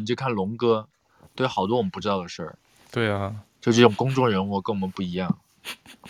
[0.00, 0.86] 你就看龙哥，
[1.34, 2.56] 对好多我们不知道的事儿。
[2.90, 5.36] 对啊，就这种公众人物跟我们不一样。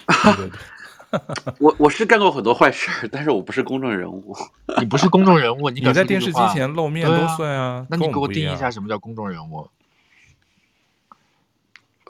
[0.06, 0.58] 对对对
[1.60, 4.36] 我我是干过很多坏事，但是我不是公众人物。
[4.78, 7.62] 你不是公众人物， 你，你在电视机前露面都算啊。
[7.62, 9.68] 啊那你给我定义一下什么叫公众人物？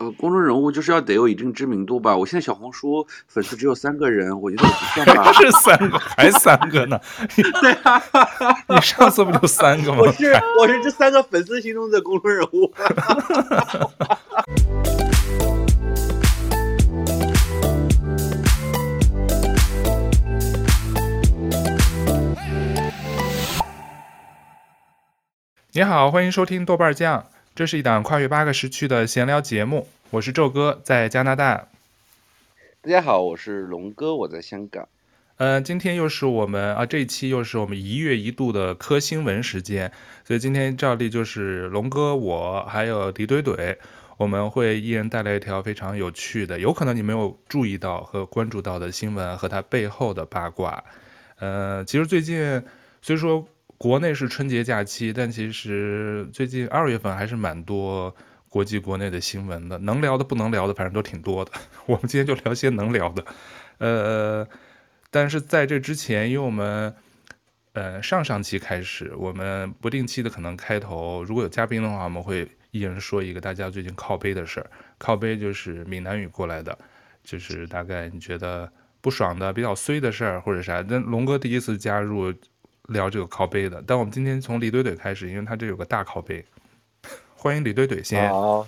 [0.00, 2.16] 呃，公众人物就是要得有一定知名度吧。
[2.16, 4.74] 我现在小红书粉丝只有三个人，我觉得我不
[5.04, 5.32] 算吧。
[5.32, 6.98] 是三个，还三个呢？
[7.60, 8.02] 对啊，
[8.68, 9.98] 你上次不就三个吗？
[10.00, 12.74] 我是我是这三个粉丝心中的公众人物。
[25.70, 27.26] 你好，欢迎收听豆瓣酱。
[27.54, 31.68] 这是一档跨越八个时区的闲聊节目，我是宙哥，在加拿大。
[32.82, 34.88] 大家好，我是龙哥，我在香港。
[35.36, 39.92] 嗯、呃，今天又是我们啊，这一期又是我们一月一度的科新闻时间，
[40.24, 43.76] 所以今天照例就是龙哥我还有李怼怼，
[44.16, 50.82] 我们会一人带来一条非常有趣的，有可能你没有注意到和关注到的新闻和它背后的八卦。
[51.38, 52.60] 呃，其实最近
[53.00, 53.46] 虽说。
[53.76, 58.14] 国内是春节假期，但其实最近二月份还是蛮多
[58.48, 61.52] 国际国内的新闻的，能聊的不能聊的，反正都挺多的。
[61.86, 63.24] 我们今天就聊些能聊的，
[63.78, 64.48] 呃，
[65.10, 66.94] 但是在这之前，因为我们
[67.72, 74.70] 呃上上期开始，我们不定期的可能开头，如果有嘉宾的话，我们会一人说一个大家最近靠杯的事儿。
[74.98, 76.78] 靠杯就是闽南语过来的，
[77.22, 80.82] 就是大概你觉得不爽的、比较衰的事儿或者啥。
[80.82, 82.32] 但龙哥第一次加入。
[82.88, 86.44] 聊这个靠背的，但我们今天从李怼怼开始，因为他这有个大靠背。
[87.34, 88.28] 欢迎李怼怼先。
[88.30, 88.66] 好，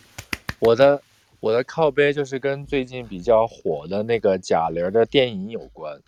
[0.59, 1.03] 我的
[1.41, 6.00] 我的靠背就是跟最近比较火的那个贾玲的电影有关，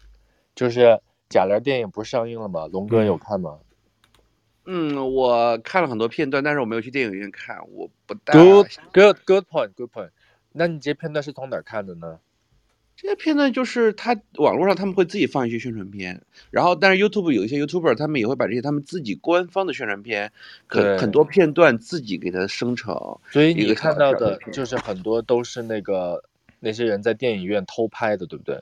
[0.54, 2.66] 就是贾玲电影不是上映了吗？
[2.66, 3.58] 龙哥有看吗？
[4.64, 8.34] 嗯，我看了很多片段，但是我没有去电影院看，我不大。
[8.34, 10.10] Good good good point good point。
[10.52, 12.18] 那你这片段是从哪儿看的呢？
[13.00, 16.20] 这些片段就是他网络上他们会自己放一些宣传片，
[16.50, 20.32] 然后但是 YouTube 有一些 YouTuber 他们也会把这些他们自己官方的宣传片，
[20.66, 22.96] 很很多片段自己给它生成。
[23.30, 26.24] 所以你看到的就是很多都是那个
[26.58, 28.60] 那些人在电影院偷拍的，对不对？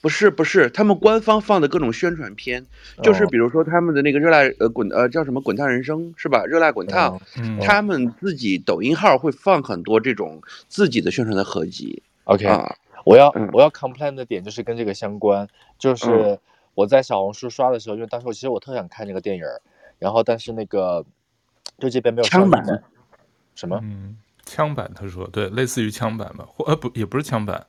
[0.00, 2.64] 不是不是，他们官方放的各种宣传片，
[3.02, 6.46] 就是比如说他们的那个热辣呃滚呃叫什么滚烫人生是吧？
[6.46, 12.02] 热辣滚烫，嗯，他们自己抖音号会放很多这种自己的宣传的合集。
[12.24, 12.74] OK 啊。
[13.04, 15.46] 我要我要 complain 的点就是跟这个相关，
[15.78, 16.38] 就是
[16.74, 19.44] 我在小红书刷的时候，因为当时我其实我特想看这个电影，
[19.98, 21.04] 然后但是那个
[21.78, 22.64] 就这边没有枪版，
[23.54, 23.78] 什么？
[23.82, 27.66] 嗯，枪版，他说对，类似于枪版吧，或呃不也不是枪版，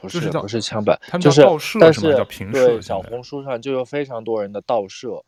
[0.00, 5.22] 不是、就是、不是枪版，他们就是盗摄，但是叫平摄，对，小红书上就有非常多人的盗摄，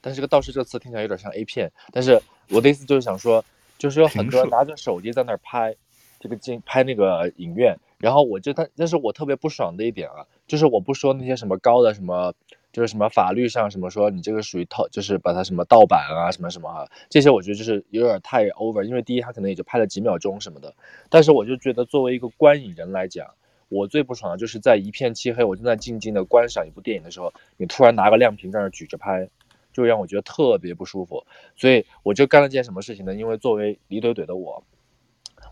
[0.00, 2.20] 但是这个盗摄这个词听起来有点像 A 片，但是
[2.50, 3.44] 我的意思就是想说，
[3.78, 5.74] 就是有很多人拿着手机在那儿拍
[6.20, 7.74] 这个镜拍那个影院。
[7.98, 12.34] 然后我就但但是我特别不爽的一点啊，就是我不说那些什么高的什么，
[12.72, 20.74] 就是什么法律上什么说你这个属于套，就是把它什么盗版啊什么什么啊，这些我觉得就是有点太 over，因为第一他可能也就拍了几秒钟什么的，
[21.08, 23.26] 但是我就觉得作为一个观影人来讲，
[23.70, 29.26] 我最不爽的就是在一片漆黑，我正在静静的观赏一部电影的时候，你突然拿个亮屏在那举着拍，
[29.72, 31.24] 就让我觉得特别不舒服，
[31.56, 33.14] 所以我就干了件什么事情呢？
[33.14, 34.62] 因为作为李怼怼的我，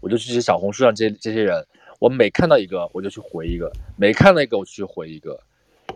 [0.03, 1.67] 我就去小红书上这这些人。
[2.05, 3.67] 我每看到一个，我就去回一个；
[3.97, 5.41] 每看到一个，我去回一个。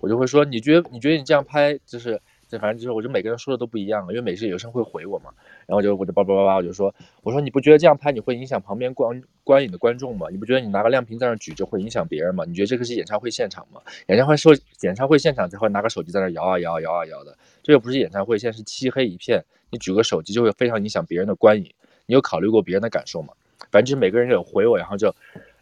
[0.01, 5.31] 我就会说，你觉得你觉得你这样拍，就是这反正就是，我觉得每个人说的都不一样，因为每次有时候会回我嘛。
[5.67, 10.29] 然后就我就叭叭叭叭，我就说，我说你不觉得这样拍你会影响旁边观观影的观众吗？
[10.31, 12.43] 你不觉得你拿个亮屏在那举着会影响别人吗？
[12.47, 13.83] 你觉得这个是演唱会现场吗？
[14.07, 21.71] 演唱会说演唱会现场才会拿个手机在那摇啊摇啊摇啊摇的，这又不是演唱会，现在是漆黑一片，你举个手机就会非常影响别人的观影。
[22.07, 23.35] 你有考虑过别人的感受吗？
[23.71, 25.15] 反正就是每个人有回我，然后就。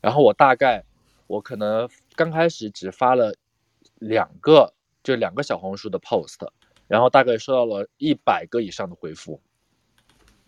[0.06, 0.84] 然后我大概，
[1.26, 3.34] 我可能刚开始只发了
[3.98, 4.72] 两个，
[5.02, 6.36] 就两个小红书的 post，
[6.86, 9.40] 然后大概收到了一百个以上的回复，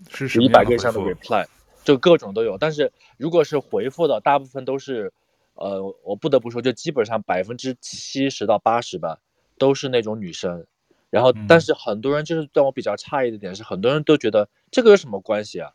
[0.09, 1.45] 是一百个以上的 reply，
[1.83, 2.57] 就各种都有。
[2.57, 5.13] 但是如果是回复的，大部分都是，
[5.55, 9.19] 呃，我不得不说，就基本上百分之七十到八十吧，
[9.59, 10.65] 都是那种女生。
[11.11, 15.73] 然后，但是很多人就是让我比较诧异的点是，很多人都觉得这个有什么关系啊？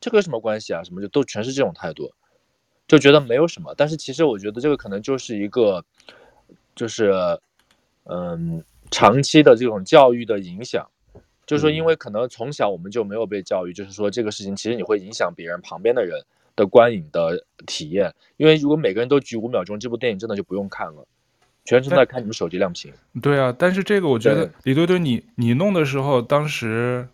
[0.00, 0.82] 这个有什么关系啊？
[0.82, 2.12] 什么就都全是这种态度。
[2.90, 5.84] 就觉得没有什么，但是其实我觉得这个可能就是一个，
[6.74, 7.12] 就是，
[8.02, 10.84] 嗯，长期的这种教育的影响，
[11.46, 16.20] 就是说，因为可能从小我们就没有被教育，就是说这个事情其实你会影响别人旁边的人
[16.56, 21.06] 的观影的体验，因为如果每个人都举五秒钟，这部电影真的就不用看了，
[21.64, 22.92] 全程在看你们手机亮屏。
[23.22, 27.06] 对啊，但是这个我觉得李怼怼你你弄的时候，当时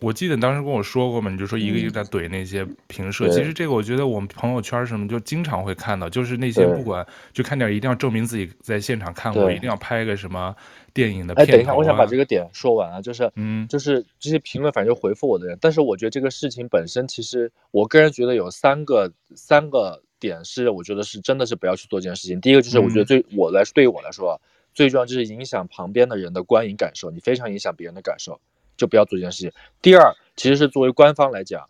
[0.00, 3.26] 我记得你当时跟我说过嘛，你就说一个一个在怼那些评社。
[3.26, 10.54] 嗯、其实这个我觉得我们朋友圈什么就经常会看到，就是那些不管就看点一定要证明自己在现场看过，一定要拍个什么
[10.94, 11.48] 电影的片、啊。
[11.48, 22.40] 哎，等一下，我想把这个点说完啊，就是嗯，就是这些评论反正就回复我的人，但是我觉得这个事情本身其实我个人觉得有三个三个点是我觉得是真的是不要去做这件事情。
[22.40, 24.40] 第一个就是我觉得对我来说，嗯、对于我来说
[24.74, 28.40] 最重要就是影响旁边的人的观影感受，你非常影响别人的感受。
[28.78, 29.52] 就不要做这件事情。
[29.82, 31.68] 第二，其实是作为官方来讲，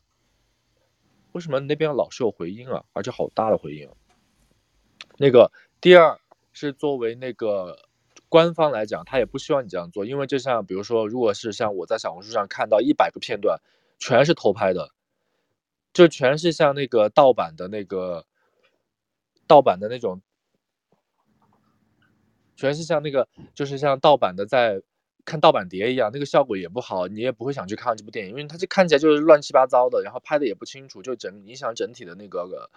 [1.32, 2.84] 为什么那边老是有回音啊？
[2.92, 3.88] 而且好大的回音。
[5.16, 5.50] 那个
[5.80, 6.20] 第二
[6.52, 7.78] 是作为那个
[8.28, 13.58] 官方来讲，他也不希望你这样做，因为就像比如说，如果是像我在小红书上看到一百个片段，
[13.98, 14.90] 全是偷拍的，
[15.94, 18.26] 就全是像那个盗版的那个
[19.46, 20.20] 盗版的那种，
[22.54, 24.82] 全是像那个就是像盗版的在。
[25.28, 32.70] 看盗版碟一样，那个效果也不好，你也不会想去看这部电影，因为它就看起来就是乱七八糟的，然后拍的也不清楚，就整影响整体的那个个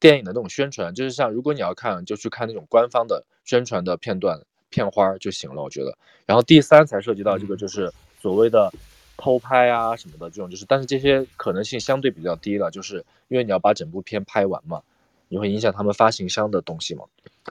[0.00, 0.92] 电影的那种宣传。
[0.92, 5.96] 就是像如果你要看，就去看那种官方的宣传的片段片花就行了，我觉得。
[6.26, 8.72] 然后第三才涉及到这个，就是所谓的
[9.16, 14.82] 偷拍啊什么的这种，就是但是这些可能性相对比较低了，就是因为你要把整部片拍完嘛，
[15.28, 17.04] 你会影响他们发行商的东西嘛。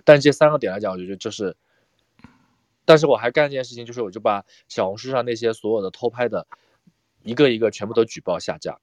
[0.04, 1.56] 但这三个点来讲，我觉得就是。
[2.86, 6.48] 但是我还干一件事情，就是我就把小红书上那些所有的偷拍的，
[7.24, 8.78] 一个一个全部都举报下架，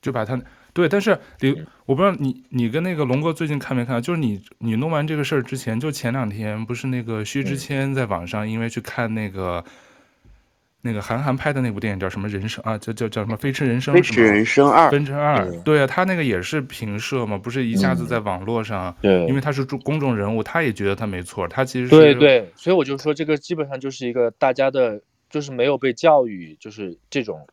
[0.00, 0.40] 就把他
[0.72, 0.88] 对。
[0.88, 4.00] 但是你，我不知道你你跟那个龙哥最近看没看？
[4.00, 9.64] 就是你你弄完这个事儿之前，就前两天不是那个薛之谦在网上因为去看那个。
[10.84, 12.76] 那个韩寒拍的那部电影叫什么人生啊？
[12.76, 13.94] 叫叫叫什么飞驰人生？
[13.94, 14.90] 飞驰人生二。
[14.90, 25.00] 飞驰二，对啊，他那个也是平射嘛，不是一下子在网络上，嗯、对，因为他是公众人物，他也觉得他没错，他其实是对对，所以我就说这个基本上就是一个大家的，
[25.30, 27.46] 就是没有被教育，就是这种，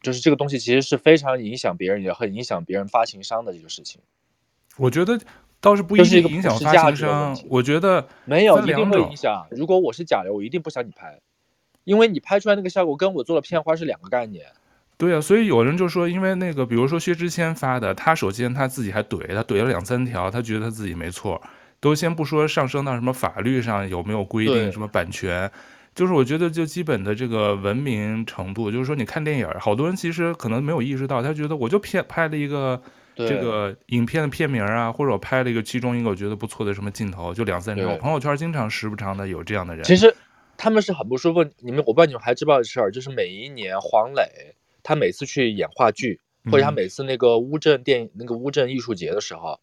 [0.00, 4.00] 就是这个东西其实是非常影响别人，也很影响别人发行商的这个事情。
[4.76, 5.18] 我觉得
[5.60, 9.48] 倒是不一定影响发行商，我觉得没有一定会影响。
[9.50, 11.18] 如果我是假的，我一定不想你拍。
[11.90, 14.46] 因为你拍出来那个效果跟我做的片花是两个概念，
[14.96, 21.42] 对啊，所以有人就说，因为那个，比如说薛之谦发的，他首先他自己还怼，他怼了两三条，他觉得他自己没错，
[21.80, 25.50] 都先不说上升到什么法律上有没有规定什么版权，
[25.96, 32.80] 就是我觉得就基本的这个文明程度，就是说你看电影，好多人其实可能没有意识到，他觉得我就片拍了一个
[33.16, 40.14] 这个影片的片名啊，或者我拍了一个其中一个我觉得不错的什么镜头，就两三条，我朋友圈经常时不常的有这样的人，其实。
[40.60, 41.42] 他们是很不舒服。
[41.60, 46.20] 你们我不知道你们还知不知道的事儿，就是每一年黄磊他每次去演话剧，
[46.50, 49.58] 或者他每次那个乌镇电影那个乌镇艺术节的时候，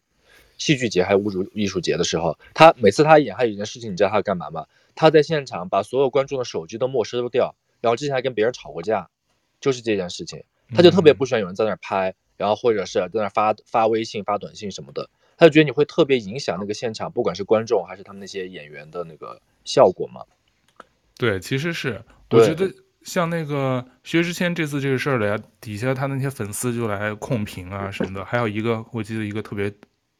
[0.56, 4.66] 戏剧节还是乌镇艺术节的时候，他每次他演还有一件事情，你知道他干嘛吗？
[4.96, 9.08] 他在现场把所有观众的手机都没收掉，然后之前还跟别人吵过架，
[9.60, 10.42] 就是这件事情，
[10.74, 20.22] 他就特别不喜欢有人在那儿拍，然后或者是在那儿发发微信发短信什么的，他就觉得你会特别影响那个现场，不管是观众还是他们那些演员的那个效果嘛。
[21.18, 22.72] 对，其实是我觉得
[23.02, 29.70] 像那个薛之谦这次这个事儿的呀，底下他那些粉丝就来控评啊什么的，还有一个我记得一个特别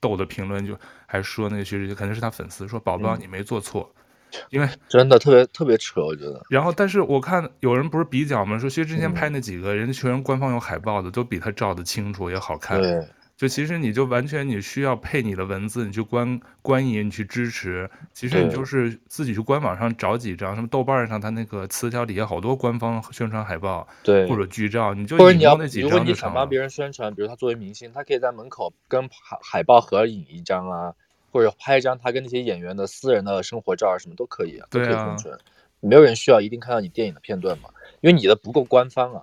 [0.00, 3.94] 逗的评论，就还说那个薛之谦肯定是他粉丝说宝宝你没做错，
[4.32, 6.42] 嗯、因为真的特别特别扯，我觉得。
[6.50, 8.58] 然后，但是我看有人不是比较吗？
[8.58, 12.80] 说薛之谦拍那几个、嗯、人家确认官方有海报的，都比他照的清楚也好看。
[12.80, 13.08] 对。
[13.38, 17.88] 就其实你就完全你需要配你的文字，你去观观影，你去支持。
[18.12, 25.88] 其实你就是自己去官网上找几张，什么豆瓣上它那个词条底下好多官方宣传海报，对，或者剧照，你就或者你要那几张。
[25.88, 30.92] 如果你想帮别人宣传，比如他作为明星，他可以在门口跟海海报合影一张啊，
[31.30, 35.32] 或者拍一张他跟那些演员的私人的生活照啊，什么都可以啊，都可以宣传。
[35.32, 35.38] 啊、
[35.78, 39.22] 没有人需要一定看到你电影的片段嘛，因为你的不够官方啊。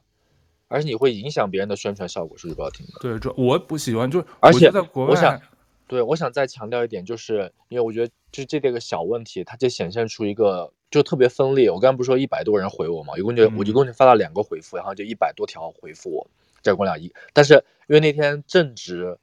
[0.67, 2.93] 而且你会影响别人的宣传效果，是不是不好听的？
[2.99, 4.09] 对，这我不喜欢。
[4.09, 5.39] 就而且在国外，我想，
[5.87, 11.69] 对，我想再强调一点，就是因为我觉得就这这个小问题，它就显现出一个就特别分裂。
[11.69, 16.27] 我刚刚不是说一百多人回我嘛，一共就我一共就发了两个回复，然后就一百多条回复我，
[16.63, 17.13] 这我俩一。
[17.31, 17.53] 但是
[17.87, 19.17] 因为那天正值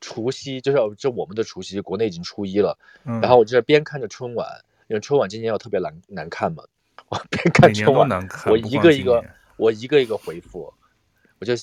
[0.00, 4.48] 除夕，就是就我们的除夕，国内已经初一了，嗯、然后我就边看着春晚，
[4.88, 6.64] 因为春晚今年要特别难难看嘛，
[7.08, 9.24] 我边看春晚，我一个一个
[9.56, 10.74] 我一个一个回复。
[11.40, 11.54] 我就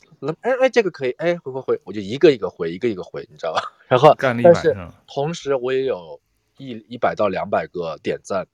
[0.41, 3.62] 哎哎，这个可以哎，回回回，我就一个一个回，一个一个回，你知道吧？
[3.88, 4.75] 然后，但是
[5.08, 6.20] 同时我也有
[6.58, 8.48] 一一百到两百个点赞，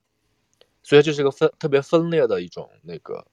[0.82, 3.26] 所以这是个分特别分裂的一种那个。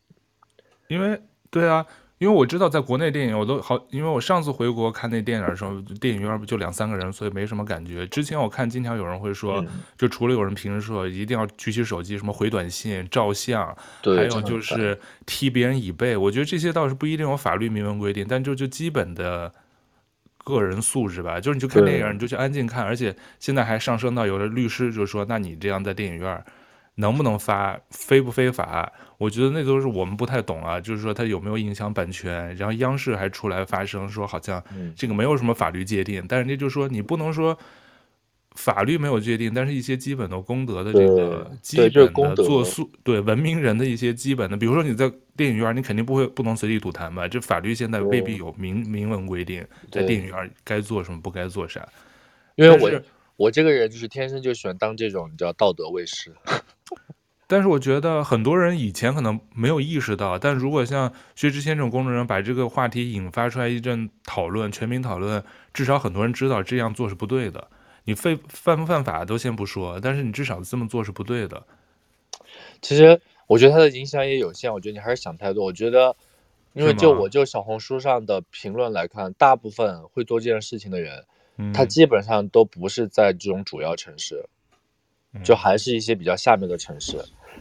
[0.87, 1.85] 因为对啊，
[2.19, 8.05] 因为我知道在国内电影我都好，因为我上次回国看那电影的时候，电影院不就两三个人，所以没什么感觉。
[8.07, 9.65] 之前我看经常有人会说，
[9.97, 13.73] 就除了有人平时说一定要举起手机什么回短信、照相，
[14.03, 19.53] 还有就是踢别人椅背，我觉得这些倒是不一定有法律明文规定，但就就基本的
[20.43, 26.43] 个人素质吧，就是你就看电影你就去安静看，而且现在还上升到有的律师就说，那你这样在电影院。
[26.99, 28.91] 能不能发，非不非法？
[29.17, 30.79] 我觉得那都是我们不太懂啊。
[30.79, 32.53] 就是说它有没有影响版权？
[32.57, 34.61] 然后央视还出来发声说，好像
[34.95, 36.21] 这个没有什么法律界定。
[36.21, 37.57] 嗯、但是那就说你不能说
[38.55, 47.25] 法律没有界定，但是一些基本的公德的这个基本的做素对文明人的一些基本的，比如说你在电影院，你肯定不会不能随地吐痰吧？
[47.29, 51.87] 这法律现在未必有明明文规定，在电影院该做什么，不该做啥。
[52.55, 53.01] 因为我
[53.37, 56.33] 我这个人就是天生就喜欢当这种你知道道德卫士。
[57.51, 67.67] 但是我觉得很多人以前可能没有意识到，但如果像薛之谦这种公众人把这个话题引发出来一阵讨论，全民讨论，至少很多人知道这样做是不对的。
[68.03, 71.63] 你非犯不犯法都先不说，但是你至少这么做是不对的。
[72.83, 75.65] 其实我觉得他的影响也有限，我觉得你还是想太多。
[75.65, 76.15] 我觉得，
[76.73, 81.25] 因为就我就小红书上的评论来看，大部分会做这件事情的人，
[81.57, 84.45] 嗯，他基本上都不是在这种主要城市，
[85.43, 87.17] 就还是一些比较下面的城市。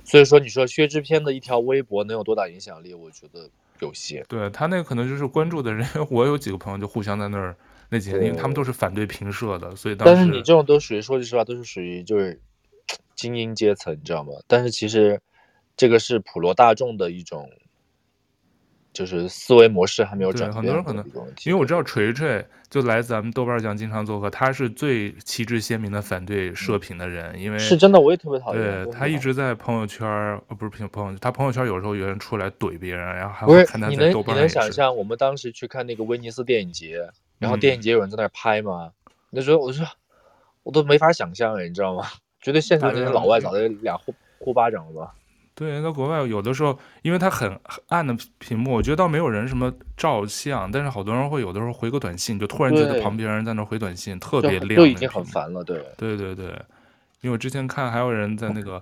[0.08, 2.94] 所以说，你说薛之谦的一条微博能有多大影响力？
[2.94, 3.48] 我觉得
[3.80, 4.24] 有限。
[4.28, 7.54] 对，他那个可能就是关注的人， 我有几个朋友就互相在那儿
[7.90, 10.14] 那几天，因为他们都是反对平社的，所以当时。
[10.14, 12.40] 但是你这种都属于说句实话，都是属于就是
[13.14, 14.32] 精英阶层，你知道吗？
[14.46, 15.20] 但是其实
[15.76, 17.48] 这个是普罗大众的一种。
[18.98, 21.04] 就是思维模式还没有转变，很多人可能
[21.44, 28.84] 因为我知道锤锤就来咱们豆瓣酱经常做客，他是最旗帜鲜明的反对社评的人，嗯、因为是真的，我也特别讨厌。
[28.84, 30.04] 对他一直在朋友圈，
[30.48, 34.34] 呃，不是朋朋友，他朋友圈有时候有人出来怼别人，然后还会看他在豆瓣上。
[34.34, 38.90] 你能你能想象我们当时去看那个威尼斯电影节，然后电影节有人在那儿拍吗？
[39.06, 39.86] 嗯、那时候我说
[40.64, 42.04] 我都没法想象哎，你知道吗？
[42.42, 45.14] 觉得现场这些老外早就俩呼呼巴掌了吧。
[45.58, 55.64] 对，在国外有的时候，因为它很暗的屏幕，我觉得倒没有人什么照相，但是好多人会有的时候回个短信，就突然觉得旁边人在那回短信，特别亮，就已经很烦了。
[55.64, 56.46] 对，对对对，
[57.22, 58.80] 因为我之前看还有人在那个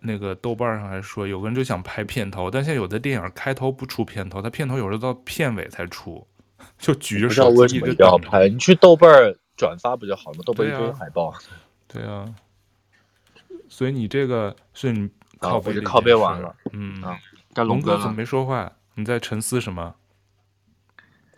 [0.00, 6.26] 那个豆瓣上还说，有个人就想拍片头，但现在有的电影开头不出片头，他片头有时候到片尾才出，
[6.80, 8.48] 就举着手机就要拍。
[8.48, 9.08] 你去豆瓣
[9.56, 10.40] 转发不就好吗？
[10.44, 11.32] 豆瓣一堆海报。
[11.86, 12.34] 对啊，
[13.68, 15.08] 所以你这个是你。
[15.38, 16.56] 靠背，靠背完了。
[16.72, 17.18] 嗯啊，
[17.62, 18.72] 龙哥怎么没说话？
[18.94, 19.94] 你在沉思什么？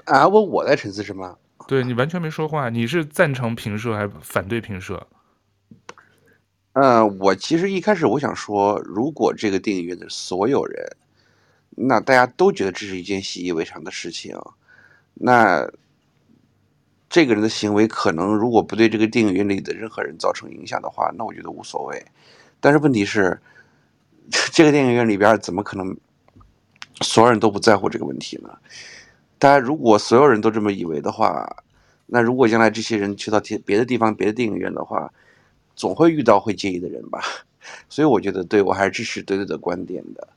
[0.04, 1.36] 啊，问我在沉思什么？
[1.66, 5.06] 对，你完全没说话，你是赞成平社还是反对平社？
[6.74, 10.96] 呃，我其实一开始我想说，如果这个电影院的所有人，
[11.70, 14.38] 那大家都觉得这是一件习以为常的事情，
[15.14, 15.68] 那
[17.10, 22.06] 这个人的行为可能如果不对这个电影院里的任何人造成影响的话，那我觉得无所谓。
[22.60, 23.40] 但是问题是。
[24.52, 25.96] 这个电影院里边怎么可能
[27.00, 28.50] 所有人都不在乎这个问题呢？
[29.38, 31.64] 大家如果所有人都这么以为的话，
[32.06, 35.12] 那如果将来这些人去到别的地方、别的电影院的话，
[35.76, 37.22] 总会遇到会介意的人吧？
[37.88, 40.28] 所以我觉得，对，我还是支持对对的观点的。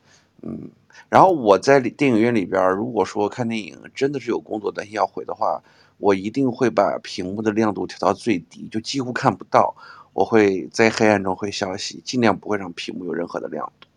[0.43, 0.69] 嗯，
[1.09, 5.61] 然后我在电影院里边，如果说看电影真的是有工作担心要回的话，
[5.97, 9.75] 我一定会把屏幕的亮度调到最低，就几乎看不到。
[10.13, 13.87] 我会在黑暗中会消息，尽量不会让屏幕有任何的亮度，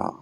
[0.00, 0.14] 啊。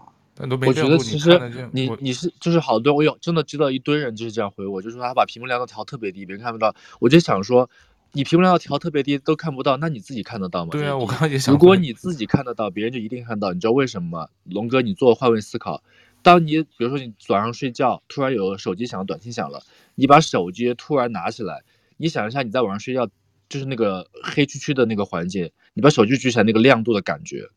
[0.67, 6.75] 我觉得其实你你是就是好多我有真的知道一堆人就是这样回我，就是说他把屏幕亮度调特别低，别人看不到。
[6.99, 7.71] 我就想说，
[8.11, 10.73] 你屏幕亮度调特别低都看不到，那你自己看得到吗？
[10.73, 11.55] 对啊，我刚刚也想。
[11.55, 13.53] 如果你自己看得到，别人就一定看到。
[13.53, 14.29] 你知道为什么吗？
[14.43, 15.85] 龙哥，你做换位思考，
[16.21, 19.63] 当你比如说你早上睡觉，突然有手机响，短信响了，
[19.95, 21.63] 你把手机突然拿起来，
[21.97, 23.09] 你想一下你在晚上睡觉。
[23.55, 27.49] 就是那个黑黢黢的那个环境，你把手机举起来，那个亮度的感觉。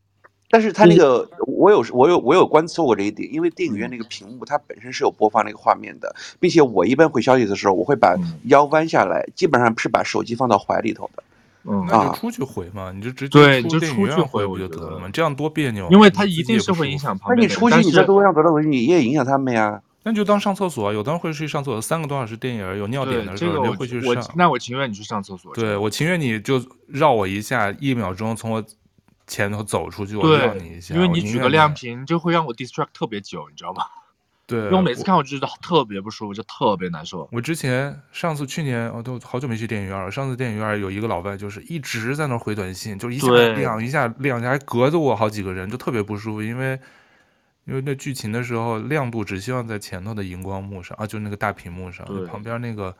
[0.48, 8.14] 但是它那个，我有我有我有观测过这一点，因为电影院那个屏幕它本身是有播放那个画面的，并且我一般回消息的时候，我会把
[8.44, 11.24] 腰弯下来，基本上是把手机放到怀里头的。
[11.64, 15.10] 嗯，那就出去回嘛，你就直接对，你就出去回不就得了吗？
[15.12, 15.88] 这样多别扭。
[15.90, 17.36] 因为它一定是会影响旁边。
[17.36, 19.82] 那你出去，你在座位上得到东西，你也影响他们呀。
[20.04, 24.24] 那就当上厕所，有的人会去上厕所，三个多小时电影有尿点的时候，你会去上。
[24.36, 25.52] 那我情愿你去上厕所。
[25.54, 28.64] 对，我情愿你就绕我一下，一秒钟从我
[29.26, 30.94] 前头走出去，我绕你一下。
[30.94, 33.84] 因为你举个亮屏就会让我 distract 特别久，你知道吗？
[34.46, 37.28] 对，因为我每次看我就觉得特别不舒服，就特别难受。
[37.32, 46.78] 我之前上次去年我都好久没去电影院了，上次电影院有一个老外就是一直在那回短信，就一下亮一下亮，一下还隔着我好几个人，就特别不舒服，因为。
[47.68, 52.96] 因为那剧情的时候亮度只希望在前头的荧光幕上啊，就那个大屏幕上，旁边那个，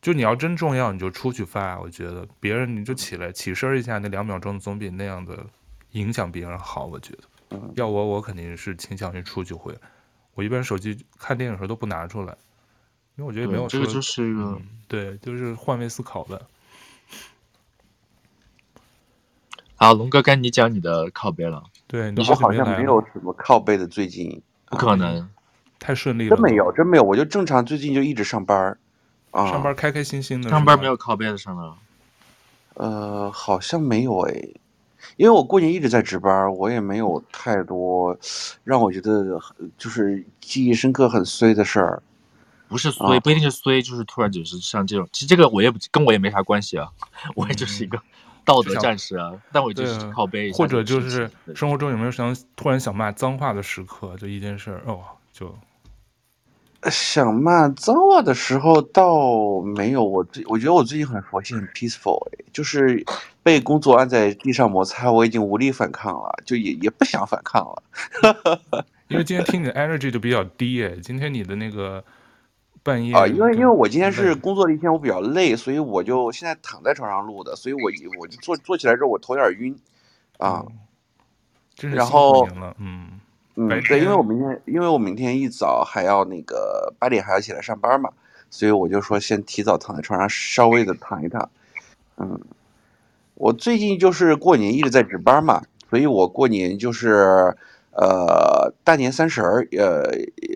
[0.00, 5.46] 就你要真重要你就出去发，我觉得别人你就起来起身一下，那两秒钟总比那样的
[5.92, 7.60] 影响别人好，我觉得。
[7.76, 9.72] 要我我肯定是倾向于出去会，
[10.34, 12.36] 我一般手机看电影的时候都不拿出来，
[13.14, 16.44] 因为我觉得没有这个就是一个、嗯、对，就是换位思考的。
[19.76, 21.62] 好，龙哥该你讲你的靠边了。
[21.92, 25.30] 对，你我好像没有什么靠背的，最近不可能，嗯、
[25.78, 26.34] 太顺利了。
[26.34, 28.78] 真没有，真没有，我就正常，最近就一直上班
[29.30, 30.48] 啊，上班开开心心的。
[30.48, 31.76] 上班没有靠背的上了。
[32.76, 34.32] 呃，好像没有哎，
[35.18, 38.16] 因为我过年一直在值班，我也没有太多
[38.64, 39.38] 让我觉得
[39.76, 42.02] 就是记忆深刻、很衰的事儿。
[42.68, 45.06] 不是衰，不一定是衰，就是突然就是像这种。
[45.12, 46.88] 其实这个我也不跟我也没啥关系啊，
[47.36, 48.00] 我也就是一个。
[48.44, 54.16] 道德战士啊，但我就是靠背，或者就是生活中有没有想突然想骂脏话的时刻？
[54.16, 55.00] 就一件事哦，
[55.32, 55.54] 就
[56.90, 60.04] 想骂脏话的时候倒没有。
[60.04, 62.18] 我最我觉得我最近很佛系，很 peaceful，
[62.52, 63.04] 就是
[63.42, 67.82] 被工作按在地上摩擦，我已经无力反抗了，就也也不想反抗了。
[69.08, 72.02] 因为今天听你的 energy 就比较低哎，今天你的那个。
[72.82, 77.82] 半夜啊，因为因为我今天是工作了一天，我比较累，所以我就现在躺在床上录的，所以我
[78.18, 79.76] 我就坐坐起来之后我头有点晕，
[80.38, 80.64] 啊，
[81.78, 82.48] 然后
[82.78, 83.20] 嗯
[83.56, 88.10] 嗯对，因为我明天因为我明天一早还要那个八点还要起来上班嘛，
[88.50, 91.48] 所以我就说先提早躺在床上稍微的躺一躺，
[92.16, 92.40] 嗯，
[93.34, 97.56] 我最近就是过年一直在值班嘛，所以我过年就是。
[97.94, 100.10] 呃，大年三十儿，呃，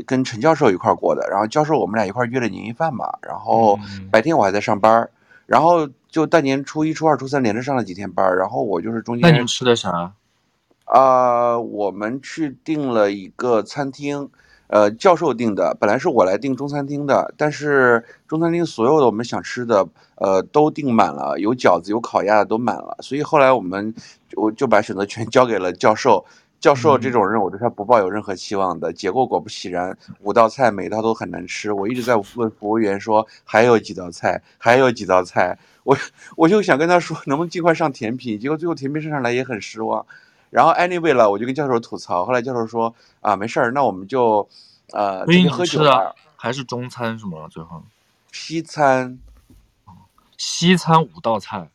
[0.06, 3.78] 跟陈教授一块儿过的，然后教授我们俩一块儿约了年夜饭嘛，然后
[4.10, 5.06] 白天我还在上班，
[5.44, 9.30] 然后就大年初一、初二、初三连着上了几天班，然后我就是中间。
[9.30, 9.90] 那你吃的啥？
[10.86, 14.30] 啊、呃，我们去订了一个餐厅，
[14.68, 23.94] 呃，教授订的，本来是我来订中餐厅的，但是中餐厅所有的我们想吃的，呃，都订满了，有饺子、有烤鸭的都满了，所以后来我们
[24.36, 26.24] 我就把选择权交给了教授。
[26.58, 28.92] 教授这种人，我对他不抱有任何期望的。
[28.92, 31.72] 结果果不其然，五道菜每道都很难吃。
[31.72, 35.56] 我一直在 问服务员说还有几道菜，还有几道菜。
[35.84, 35.96] 我
[36.36, 38.40] 我就想跟他说能不能尽快上甜品。
[38.40, 40.04] 结果最后甜品上上来也很失望。
[40.50, 42.24] 然后 anyway 了，我就跟教授吐槽。
[42.24, 44.48] 后来教授说啊，没事儿，那我们就
[44.92, 46.14] 呃进去喝酒了。
[46.36, 47.46] 还是中餐是吗？
[47.50, 47.82] 最后
[48.32, 49.18] 西餐，
[50.36, 51.68] 西餐五道菜。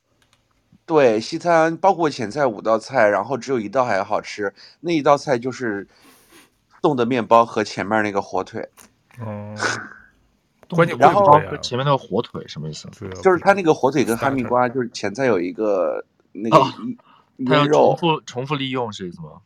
[0.91, 5.87] 对，西餐包括前菜五道菜，然后只有一道还好吃，那一道菜就是
[6.81, 8.67] 冻的面包和前面那个火腿。
[9.25, 9.55] 嗯，
[10.69, 12.89] 关键然后前面那个火腿什么意思？
[13.23, 16.57] 就是他那个火腿跟哈密瓜，就是前菜有一个那个
[17.37, 17.95] 腌肉。
[17.95, 19.39] 重复重复利用是意思吗？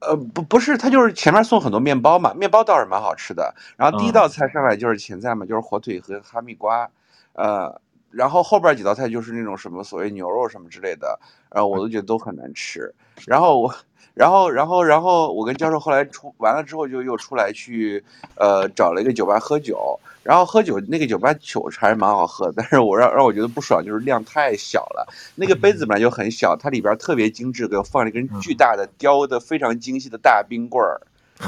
[0.00, 3.54] 呃，不不是，他就是前面送很多面包嘛，面包倒是蛮好吃的。
[3.78, 6.90] 然后第一道菜上来就是前菜嘛，就是火腿和哈密瓜，
[7.32, 7.80] 呃。
[8.10, 11.18] 然后后边几道菜就是那种什么所谓牛肉什么之类的，
[11.50, 12.94] 然后我都觉得都很难吃。
[13.26, 13.74] 然后我，
[14.14, 18.02] 然后然后然后我跟教授后来出完了之后就又出来去，
[18.36, 19.98] 呃，找了一个酒吧喝酒。
[20.22, 25.06] 然后喝酒那个酒吧酒还是蛮好喝，但是我让让我觉得不爽就是量太小了。
[25.36, 31.00] 那个杯子本来就很小，它里边特别精致，给我放了一根巨大的雕的非常精细的大冰棍儿，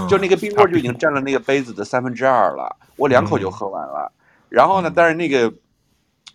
[0.08, 4.10] 就那个冰棍儿就已经占了那个杯子的三分之二了，我两口就喝完了。
[4.48, 5.52] 然后呢，但是那个。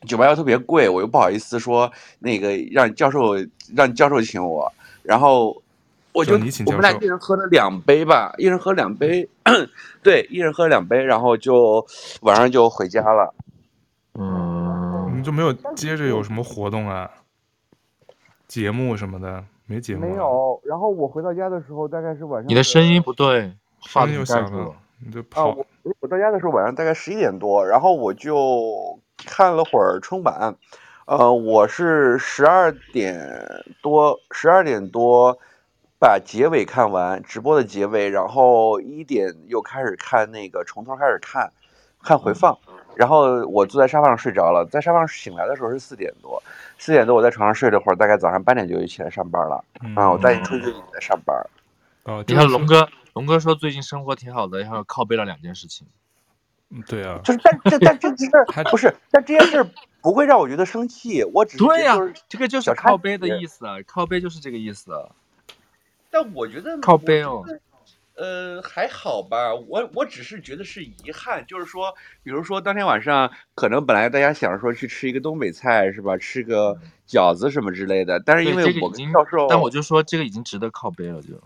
[0.01, 3.35] 酒吧又特别贵，我又不好意思说那个让教授
[3.75, 5.61] 让教授请我，然后
[6.11, 9.27] 我就我们俩一人喝了两杯吧，一人喝两杯，
[10.03, 11.85] 对，一人喝两杯，然后就
[12.21, 13.33] 晚上就回家了。
[14.19, 17.09] 嗯，你就没有接着有什么活动啊？
[18.47, 20.01] 节目什么的没节目？
[20.01, 20.61] 没有。
[20.63, 22.47] 然后我回到家的时候大概是晚上。
[22.47, 24.73] 你的声音不对，声音又响了。
[25.03, 25.49] 你就跑。
[25.49, 28.99] 啊，我我到家的时候晚上大概十一点多，然后我就。
[29.17, 30.55] 看了会儿春晚，
[31.05, 35.37] 呃，我是十二点多，十二点多
[35.99, 41.51] 把结尾看完，直播的结尾，然后一点又开始看那个从头开始看，
[42.03, 42.57] 看回放，
[42.95, 46.41] 然后我坐在沙发上睡着了，在沙发上醒来的时候是四点多，
[46.77, 51.35] 四点多我在床上睡了会儿，大概早上八点就起来上班了，嗯、啊，我在春节里在上班。
[52.03, 55.87] 哦，你看龙哥，龙哥说最近生活挺好的，然后靠背了两件事情。
[56.87, 58.35] 对啊，就是但这但这件事
[58.69, 59.65] 不是，但这件事
[60.01, 61.95] 不会让我觉得生气，我只是对呀，
[62.27, 64.91] 这个就是靠背的意思啊，靠背就是这个意思。
[66.09, 67.43] 但我觉得靠背哦，
[68.15, 81.41] 呃，还好吧，我我只是觉得是遗憾，就是说，比如说当天晚上可能本来大家想着说去吃一个东北菜是吧，吃个饺子什么之类的，但是因为我跟教授，但我就说这个已经值得靠背了就。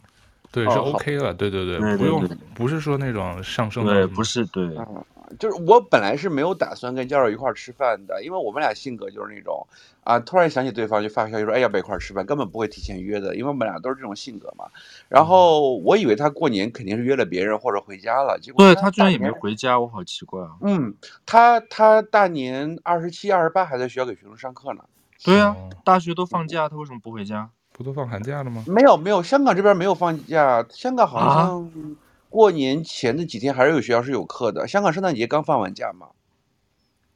[0.52, 5.06] 对，哦是 OK 了，对对对，不用不是说那种上升的，对，不是对，嗯，
[5.38, 9.68] 就是我本来是没有打算跟教授一块儿吃饭的，因为我们俩性格就是那种
[10.04, 12.26] 啊，突然想起对方就发个消息说，哎，要不要一块儿吃饭？
[12.26, 14.66] 根本不会提前约的，因为我们俩都是这种性格嘛。
[15.08, 20.50] 然后我以为他过年肯定是约了别人或者回家了，结果对他居然也没回家，我好奇怪啊。
[20.62, 20.96] 嗯，
[21.28, 24.84] 他他大年二十七、二十八还在学校给学生上课呢。
[25.24, 27.52] 对啊哦，大学都放假，他为什么不回家？
[27.80, 28.62] 不都放寒假了吗？
[28.68, 31.96] 没有没有，香港这边没有放假，香港好啊像
[32.30, 34.68] 过年前的几天还是有学校是有课的。
[34.68, 36.08] 香港圣诞节刚放完假嘛，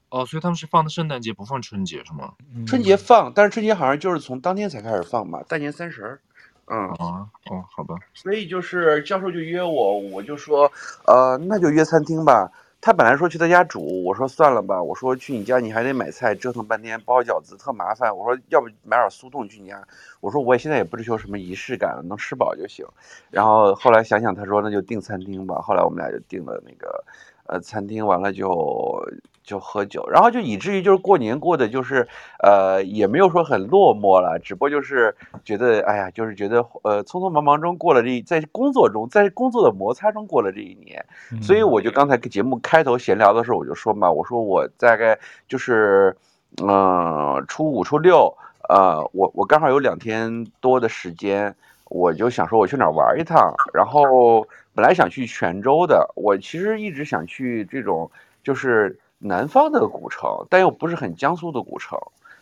[0.07, 2.35] 哦，所以他们是放的圣诞节，不放春节是吗？
[2.55, 6.21] 嗯春节放，但是春节好像就是从当天才开始放嘛，大年三十儿。
[6.67, 7.95] 嗯，啊，哦，好吧。
[8.13, 10.71] 所以就是教授就约我，我就说，
[11.05, 12.49] 呃，那就约餐厅吧。
[12.85, 14.83] 他本来说去他家煮，我说算了吧。
[14.83, 18.13] 我说去你家你还得买菜，折腾半天包饺子特麻烦。
[18.13, 19.81] 我说要不买点速冻去你家。
[20.19, 22.85] 我说我现在也不追求什么仪式感了，能吃饱就行。
[23.31, 25.61] 然后后来想想，他说那就订餐厅吧。
[25.61, 27.05] 后来我们俩就订了那个，
[27.45, 29.01] 呃，餐厅完了就
[29.43, 32.07] 就喝酒，然后就以至于就是过年过的就是，
[32.41, 41.05] 呃，也没有说很落寞了，只不过就是觉得哎呀，就是觉得呃匆匆忙忙中过了这一，在工作中，在工作的摩擦中过了这一年。
[41.41, 46.15] 所以我就刚才节目开头闲聊的时候，我就说嘛，我说我大概就是，
[46.61, 48.33] 嗯、呃，初五、初六，
[48.69, 51.53] 呃，我我刚好有两天多的时间，
[51.89, 53.53] 我就想说我去哪儿玩一趟。
[53.73, 58.09] 然后本来想去泉州的，我其实一直想去这种
[58.43, 61.97] 就是南方的古城，但又不是很江苏的古城，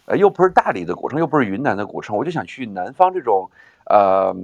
[0.06, 3.50] 呃，又不是大理的古城，又不是云南的古城，我就想去南方这种，
[3.86, 4.36] 呃。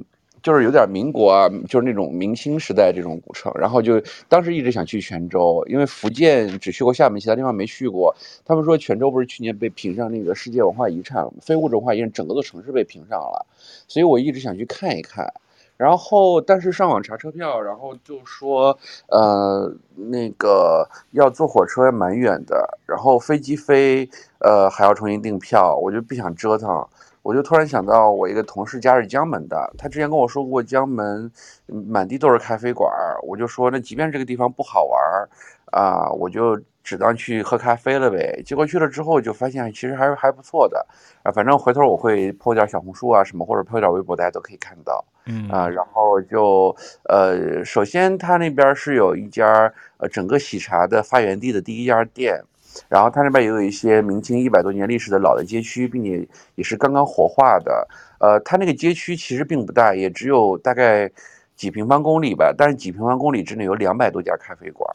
[0.43, 8.15] 就是有点民国啊，就是那种明清时代这种古城，然后就当时一直想去泉州，因为福建只去过厦门，其他地方没去过。
[8.45, 13.47] 他们说泉州不是去年被评上那个世界文化遗产，非物质文化遗产，整个的城市被评上了，
[13.87, 15.33] 所以我一直想去看一看。
[15.77, 24.09] 然后但是上网查车票，然后就说呃那个要坐火车蛮远的，然后飞机飞
[24.39, 26.85] 呃还要重新订票，我就不想折腾。
[27.23, 31.29] 我就突然想到，我一个同事家是江门的，他之前跟我说过江门
[31.65, 32.89] 满地都是咖啡馆，
[33.21, 35.29] 我就说那即便这个地方不好玩儿
[35.71, 36.57] 啊，我就
[36.87, 38.41] 只当去喝咖啡了呗。
[38.45, 40.87] 结果去了之后就发现其实还是还不错的
[41.21, 45.03] 啊，反正回头我会 po 点小红书啊什么，或者 po 点微博，大家都可以看到。
[45.25, 46.73] 嗯啊，然后就
[47.03, 52.41] 呃，首先他那边是有一家呃整个喜茶的发源地的第一家店。
[52.89, 57.87] 然后它那边也有一些明清一百多年历史的老的街区，并且也是刚刚火化的。
[58.19, 61.09] 呃，它那个街区其实并不大，也只有大概
[61.55, 62.53] 几平方公里吧。
[62.55, 64.87] 但是几平方公里之内有两百多家咖啡馆，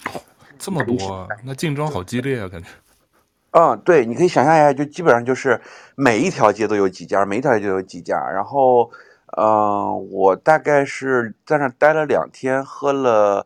[0.62, 2.68] 这么多，那竞争好激烈啊，感觉。
[3.51, 5.61] 嗯，对，你可以想象一下，就基本上就是
[5.96, 8.16] 每一条街都有几家，每一条街都有几家。
[8.16, 8.88] 然后，
[9.37, 13.44] 嗯、呃，我大概是在那待了两天，喝了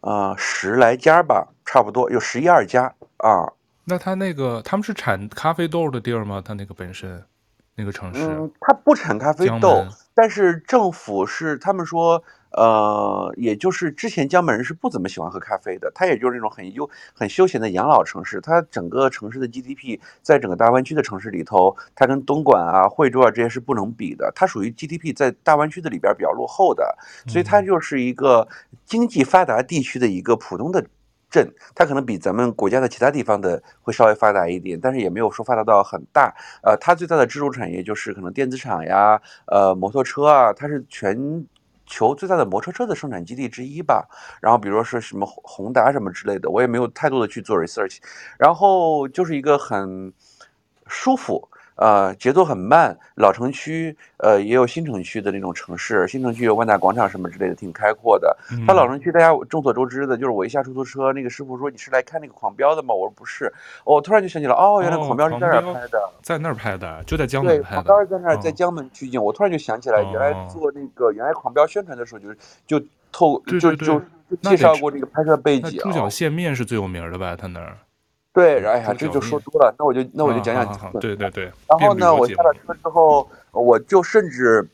[0.00, 3.52] 呃十来家吧，差不多有十一二家啊。
[3.84, 6.42] 那他那个他们是产咖啡豆的地儿吗？
[6.42, 7.22] 他那个本身
[7.76, 12.24] 那个城市，嗯，它不产咖啡豆，但是政府是他们说，
[12.56, 28.46] 呃，也就是之前江门人是不怎么喜欢喝咖啡的，它也就是那种很悠很休闲的养老城市，它整个城市的 GDP 在整个大湾区的城市里头，它跟东莞啊、惠州啊这些是不能比的，它属于 GDP 在大湾区的里边比较落后的，所以它就是一个
[28.84, 30.84] 经济发达地区的一个普通的。
[31.30, 36.32] 镇，它可能比咱们国家的其他地方的会稍微发达一点，但是也没有说发达到很大。
[36.62, 41.44] 呃，它最大的支柱产业就是可能电子厂呀，呃，摩托车啊，它是全
[41.86, 44.08] 球最大的摩托车的生产基地之一吧。
[44.40, 47.98] 然后比如说是什么宏达什么之类的，我也没有太多的去做 research。
[48.38, 50.12] 然后就是一个很
[50.86, 51.48] 舒服。
[51.76, 58.36] 呃，节奏很慢，老城区，呃，也有新城区的那种城市，新城区有万达广场什么之类的，挺开阔的。
[58.66, 63.52] 它老城区，大家众所周知的，就是我一下出租车，那个师傅说：“你是来看那个狂飙的吗？”我说：“不是。”
[63.84, 67.82] 我突然就想起来，哦，原来狂飙是在那儿拍的，哦、在那儿拍的，就在江门拍的。
[67.82, 69.20] 对，狂飙是在那儿，在江门取景。
[69.20, 74.02] 哦、我突然就想起来，原来做那个原来狂飙宣传的时候，就是就透就就就
[74.42, 75.78] 介绍过这个拍摄背景。
[75.80, 77.34] 猪脚线面是最有名的吧？
[77.34, 77.76] 他那儿。
[78.34, 80.90] 对，哎呀，这就说多了，那我就那我就讲讲、啊。
[81.00, 81.44] 对对对。
[81.68, 84.68] 然后呢，我下了车之后，我就甚至，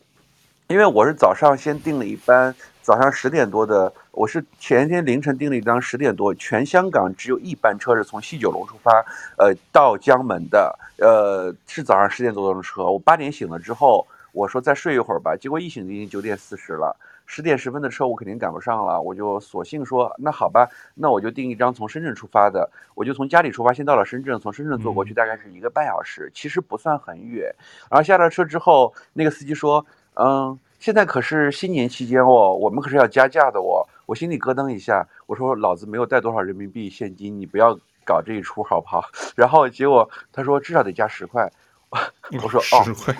[0.66, 8.90] 因为我是早上先订了一班，早上十点多的，我是前一天凌晨订了一张十点多，全香港只有一班车是从西九龙出发，
[9.36, 12.84] 呃，到江门的，呃，是早上十点多钟的车。
[12.84, 16.96] 我八点醒了之后，我说再睡一会儿吧，结果一醒已经九点四十了。
[17.32, 27.54] 十点十分的车我肯定赶不上了，我就索性说，那好吧，那我就订一张从深圳出发的，我就从家里出发，先到了深圳，从深圳坐过去大概是一个半小时，其实不算很远。
[27.88, 33.86] 然后下了车之后，那个司机说，嗯，现在可是新年期间哦，我们可是要加价的哦。
[34.06, 39.04] 我心里咯噔一下，我说老子没有带多少人民币现金，你不要搞这一出好不好？
[39.36, 41.48] 然后结果他说至少得加十块，
[42.42, 43.14] 我说哦，十块，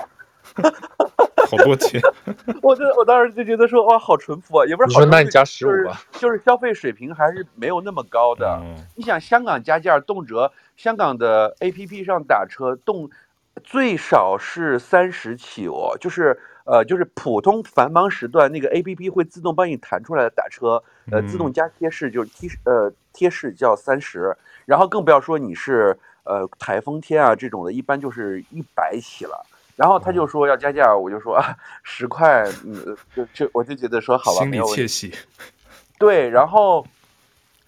[1.51, 2.01] 好多钱。
[2.63, 5.01] 我就我当时就觉得说哇，好淳朴啊，也不是好。
[5.01, 8.61] 你说那你加十五吧，就是消费水平还是没有那么高的。
[8.63, 13.11] 嗯、你想香港加价，动辄香港的 APP 上打车动
[13.65, 16.39] 最少是三十起哦，就是。
[16.65, 24.37] 呃，就是普通繁忙时段，那个 A P P 会自动帮你弹出来的打车，呃，自动加贴士就是贴呃贴士叫三十，
[24.67, 29.45] 然后更不要说你是呃台风天啊这种的，一般就是一百起了。
[29.81, 35.11] 然后他就说要加价，我就说啊十块，嗯，就就我就觉得说好吧，心里窃喜。
[35.99, 36.87] 对，然后。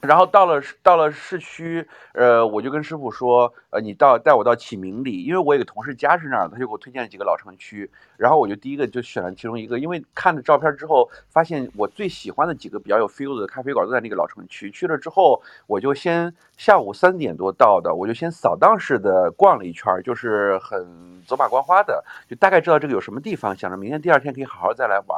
[0.02, 7.88] 然后到了到了市区，呃，我就跟师傅说，呃，你到带我到启明里，因为我有个同事家是那儿，他就给我推荐了几个老城区。
[8.16, 14.72] 然后我就第一个就选了其中一个，因为看了照片之后，发现我最喜欢的几个比较有 feel 的咖啡馆都在那个老城区。
[14.72, 25.16] 去了之后，我就先下午三点多到的，我就先扫荡式的逛了一圈，就是很走马观花的，就大概知道这个有什么地方，想着明天第二天可以好好再来玩。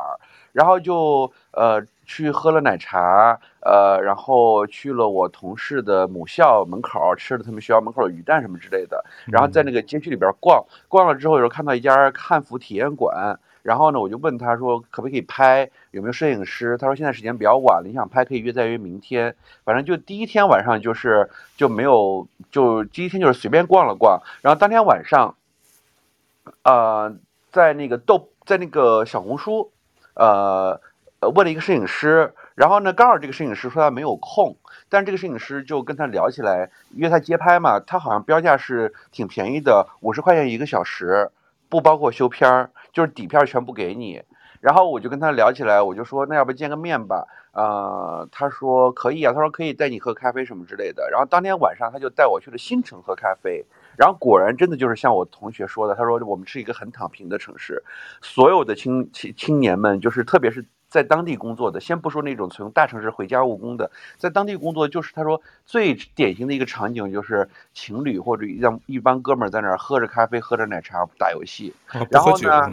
[0.53, 1.83] 然后就呃。
[2.07, 16.77] 去喝了奶茶，呃，然后去了我同事的母校门口，吃了他们学校门口的鱼蛋什么之类的，然后在那个街区里边逛，逛了之后有时候看到一家汉服体验馆，然后呢我就问他说可不可以拍，有没有摄影师？
[16.77, 19.35] 他说现在时间比较晚了，你想拍可以约在约明天。
[19.65, 25.35] 反正就第一天晚上就是就没有，就第一天就是随便逛了逛，然后当天晚上，
[26.65, 27.17] 呃，
[27.51, 29.73] 在那个豆，在那个小红书，
[30.15, 30.81] 呃。
[31.35, 34.57] 问了一个摄影师，然后呢，刚好这个摄影师说他没有空，
[34.89, 41.31] 但这个摄影师就跟他聊起来，约他街拍嘛，他好像标价是挺便宜的，五十块钱一个小时，
[41.69, 44.23] 不包括修片儿，就是底片全部给你。
[44.61, 47.27] 然后我就跟他聊起来，我就说那要不见个面吧？
[47.53, 51.11] 呃，他说可以啊，他说可以带你喝咖啡什么之类的。
[51.11, 53.65] 然后当天晚上他就带我去了新城喝咖啡，
[53.97, 57.83] 然后果然真的就是像我同学说的，他说我们是一个很躺平的城市，
[58.23, 60.65] 所有的青青青年们就是特别是。
[60.95, 71.75] 在当地工作的，先不说那种从大城市回家务工的，在当地工作就是他说最典型的一个场景就是情侣或者让一帮哥们儿在那儿喝着咖啡，喝着奶茶，打游戏。
[72.11, 72.73] 然后呢，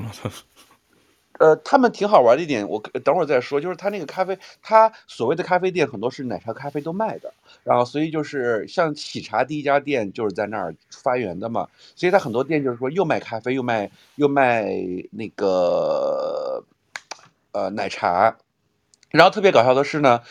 [1.40, 14.68] 呃，他们挺好玩的一点，我等会儿再说，就是他那个咖啡，他所谓的咖啡店很多是奶茶、咖啡都卖的，然后所以就是像喜茶第一家店就是在那儿发源的嘛，所以他很多店就是说又卖咖啡又卖又卖
[15.10, 16.64] 那个。
[17.54, 18.38] 呃，奶茶，
[19.10, 20.22] 然后特别搞笑的是呢，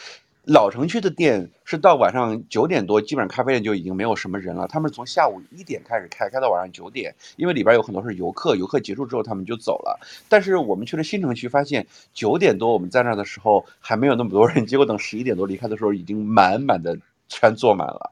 [0.44, 4.66] 老城区的店是到晚上九点多，基本上咖啡店就已经没有什么人了。
[4.66, 10.00] 他们从下午一点开始开，开到晚上九点，因为里边有很多是游客，游客结束之后他们就走了。
[10.30, 16.96] 但是我们去了新城区，发现九点多我们在那儿的时候还没有那么多人，结果等十一点多离开的时候，已经满满的
[17.28, 18.10] 全坐满了，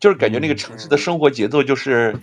[0.00, 2.18] 就是感觉那个城市的生活节奏就是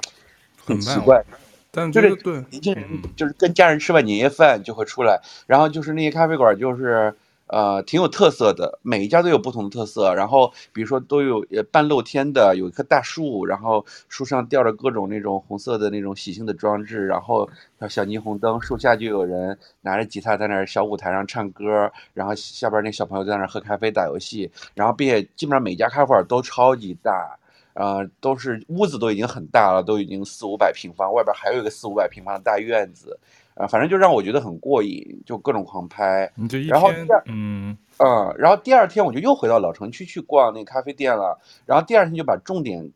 [0.65, 1.23] 很奇怪。
[1.29, 1.38] 嗯
[1.71, 2.84] 但就是对年轻人
[3.15, 7.13] 就是跟家人吃完年夜饭就会出来，然后就是那些咖啡馆就是
[7.45, 10.13] 呃挺有特色的，每一家都有不同的特色。
[10.15, 17.49] 然后比如说都有呃半露天的，有一棵大树，然后树上吊着各种那种红色的那种喜庆的装置，然后
[17.88, 27.38] 小霓虹灯，树下就有人拿着吉他在那儿小舞台上唱歌，然后下边那小朋友在那儿喝咖啡打游戏，然后并且基本上每家咖啡馆都超级大。
[27.79, 33.17] 呃，都是屋子都已经很大了，都已经四五百平方，外边还有一个四五百平方的大院子，
[33.53, 36.29] 啊、呃，反正就让我觉得很过瘾，就各种狂拍。
[36.35, 42.91] 你就一天，然后第二，嗯嗯，然后第二天我就又回到老城区去逛那个咖啡店了，然后第二天就把重点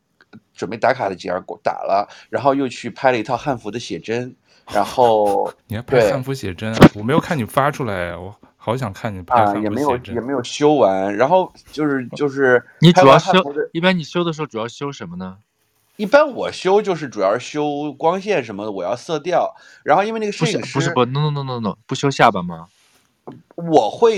[0.53, 4.35] 准备打卡的景儿打了，然后又去拍了一套汉服的写真，
[4.73, 8.35] 然后 你还拍汉服写真，我没有看你发出来，我。
[8.65, 13.33] 好想看你拍啊，也没有也没有修完，然后就是 就是你主要修，
[13.73, 15.35] 一般你修的时候主要修什么呢？
[15.97, 19.53] 一般我修就是主要是修光线什么的，我要色调。
[19.83, 22.67] 然后因为那个摄影师不是不 no no no no no 不修下巴吗？
[23.55, 24.17] 我会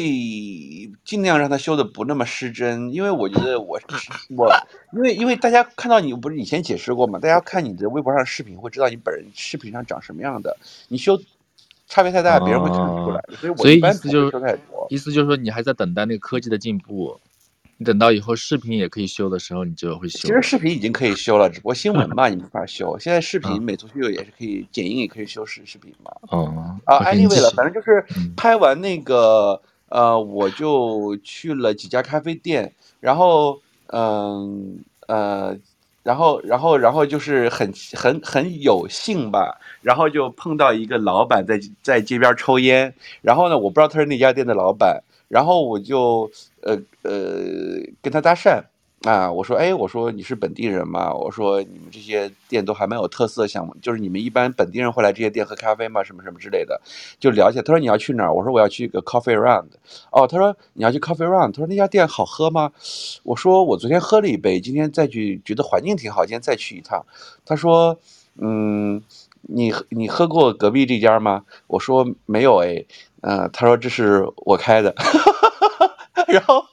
[1.04, 3.80] 尽量让他修的不那么失真，因为我觉得我
[4.38, 4.48] 我
[4.94, 7.18] 因为因为大家看到你不是以前解释过嘛？
[7.18, 10.56] 大家看你的微博上视频会知道你本人视频上长什么样的，
[10.90, 11.20] 你修。
[11.88, 13.17] 差别太大，别人会看不出来。
[13.17, 14.88] 哦、所以我一般不修太多。
[14.89, 17.19] 意思就是说，你还在等待那个科技的进步。
[17.78, 20.19] 你等到以后视频也可以修的时候，你就会修。
[20.19, 22.98] 其实视频已经可以修了，只不过新闻 嘛，你没法修。
[22.98, 26.12] 现在视频美图秀秀也是可以剪映，也可以修视视频嘛。
[26.30, 26.80] 哦。
[26.86, 28.06] 啊，anyway 了，反正就是
[28.38, 35.58] 拍完那个，呃，我就去了几家咖啡店，然后，嗯，呃。
[36.06, 46.30] 然后然后然后就是很很很有幸吧，然后就碰到一个老板在在街边抽烟，然后呢，我不知道他是那家店的老板，然后我就
[46.62, 47.12] 呃呃
[48.04, 48.62] 跟他搭讪。
[49.06, 51.13] 啊，我说，哎，我说你是本地人吗？
[51.13, 56.04] 我说你们这些店都还蛮有特色，像就是你们一般本地人会来这些店喝咖啡吗？
[56.04, 56.82] 什么什么之类的，
[57.20, 57.63] 就聊起来。
[57.63, 58.34] 他说你要去哪儿？
[58.34, 59.68] 我说我要去一个 Coffee Round。
[60.12, 61.52] 哦，他说你要去 Coffee Round。
[61.52, 62.72] 他说那家店好喝吗？
[63.22, 67.06] 我说我昨天喝了一杯，今天再去觉得环境挺好，今天再去一趟。
[67.46, 68.00] 他说，
[68.41, 69.04] 嗯，
[69.44, 71.44] 你你喝过隔壁这家吗？
[71.68, 72.84] 我说没有哎。
[73.22, 74.96] 嗯、他说这是我开的。
[76.28, 76.65] 然后。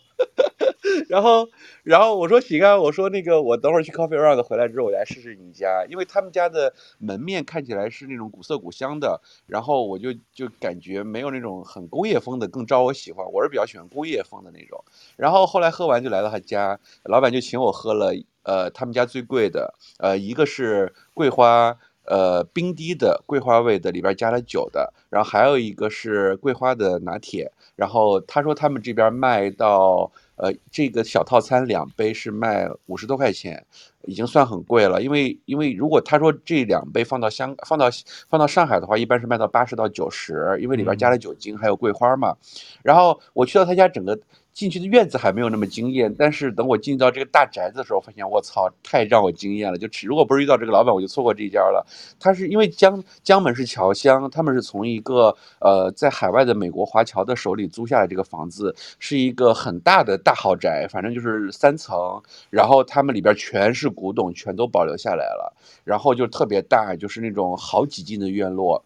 [1.12, 1.46] 然后，
[1.83, 14.83] 然后我说行啊，我说那个我等会儿去 Coffee round 回来之后，我来试试你家，因为他们家的门面看起来是那种古色古香的，然后我就就感觉没有那种很工业风的更招我喜欢，我是比较喜欢工业风的那种。
[15.16, 21.77] 然后后来喝完就来到他家，老板就请我喝了，呃，他们家最贵的，呃，一个是桂花。
[22.05, 30.11] 呃，冰滴的桂花味的，里边加了酒的，然后还有一个是桂花的拿铁，然后他说他们这边卖到，
[30.42, 33.64] 呃，这个小套餐两杯是卖五十多块钱，
[34.07, 37.88] 已经算很贵了，因为因为如果他说这两杯放到香放到
[38.28, 42.37] 放到上海的话，一般是卖到八十到九十，因为里边加了酒精还有桂花嘛，
[42.83, 44.18] 然后我去到他家整个。
[44.53, 49.79] 进去的院子还没有那么惊艳，但是等我进到这个大宅子的时候，发现我操，太让我惊艳了！
[49.79, 51.87] 就如果不是遇到这个老板，我就错过这家了。
[52.21, 68.85] 他是因为江江门是侨乡，他们是从一个呃在海外的美国华侨的手里租下来这个房子，是一个很大的大豪宅，反正就是三层，然后他们里边全是古董，全都保留下来了，然后就特别大，就是那种好几进的院落。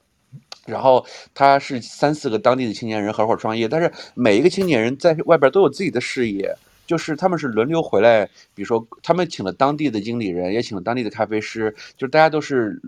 [0.67, 6.55] 然后他是三四个当地的青年人合伙创业，但是每一个青年人在外边都有自己的事业，
[6.87, 12.81] 就是他们是轮流回来，比如说他们请了当地的经理人，也请了当地的咖啡师，就大家都是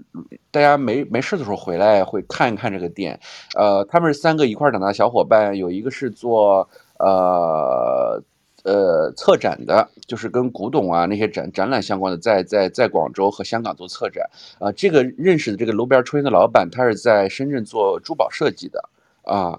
[0.50, 3.18] 大家没没事的时候回来会看一看这个店。
[3.54, 8.22] 呃，他们是三个一块长大的小伙伴，有一个是做呃。
[8.68, 14.28] 呃，策展的，就是跟古董啊那些展展览相关的，在在在广州和香港做策展。
[14.58, 18.86] 啊、这个认识的这个路边抽烟的老板，他是在深圳做珠宝设计的
[19.22, 19.58] 啊。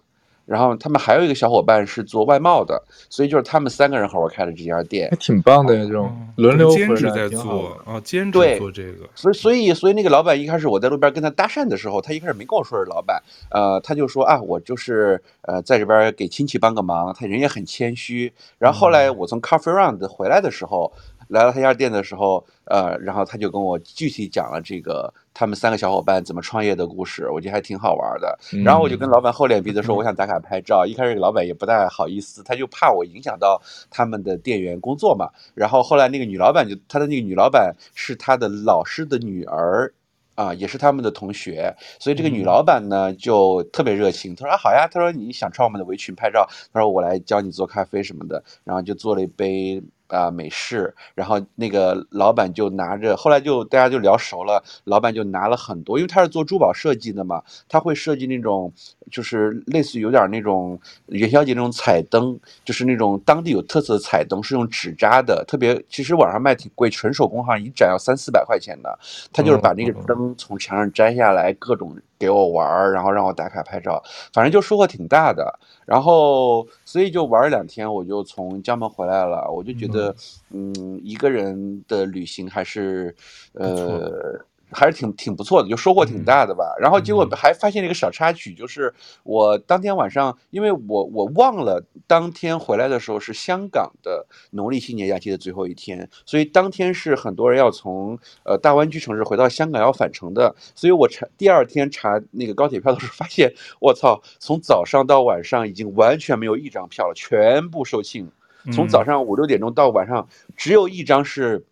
[0.49, 9.07] 然后他们还有一个小伙伴是做外贸的，所以就是他们三个人合伙开了这家店，还挺棒的呀，这种轮流兼职在做啊，兼职做这个。
[9.13, 18.33] 所以所以所以那个老板一开始我在路边跟他搭讪的时候，他一开始没跟我说是老板，呃，他就说啊，我就是呃在这边给亲戚帮个忙，他人也很谦虚。
[18.57, 20.91] 然后后来我从 Coffee Round 回来的时候。
[21.29, 28.37] 来到他家店的时候，呃，然后他就跟我具体讲了这个他们三个小伙伴怎么创业的故事，我觉得还挺好玩的。
[28.61, 30.85] 然后我就跟老板厚脸皮的说，我想打卡拍照。
[30.85, 35.29] 一开始老板也不太好意思，他就怕我影响到他们的店员工作嘛。
[35.53, 39.93] 然后后来那个女老板就，他的那个女老板是他的老师的女儿，
[40.35, 49.81] 啊，也是他们的同学，所以这个女老板呢就特别热情，她说啊好呀，她说你想穿我们的围裙拍照，她说我来教你做咖啡什么的，然后就做了一杯。
[50.09, 58.71] 啊，美式，然后那个老板就拿着，后来就大家就聊熟了，老板就拿了很多，因为他是做珠宝设计的嘛，他会设计那种，
[59.11, 68.99] 就是类似于有点那种元宵节那种彩灯，就是那种当地有特色的彩灯，是用纸扎的，特别其实网上卖挺贵，纯手工好像一盏要三四百块钱的，
[69.31, 71.95] 他就是把那个灯从墙上摘下来，各种。
[72.19, 74.03] 给我玩儿，然后让我打卡拍照，
[74.33, 75.57] 反正就收获挺大的。
[75.85, 79.49] 然后，所以就玩了两天，我就从江门回来了。
[79.49, 80.13] 我就觉得，
[80.51, 83.15] 嗯，一个人的旅行还是，
[83.53, 84.45] 呃。
[84.71, 86.75] 还是挺挺不错的，就收获挺大的吧。
[86.79, 100.55] 然后结果还发现了一个小插曲，就是我当天晚上，因为我我忘了当天回来的时候是香港的农历新年假期的最后一天，所以当天是很多人要从呃大湾区城市回到香港要返程的。
[100.75, 108.27] 所以我查第二天查那个高铁票的时候，发现我操，从早上到晚上已经完全没有一张票了，全部售罄。
[108.73, 111.65] 从早上五六点钟到晚上，只有一张是。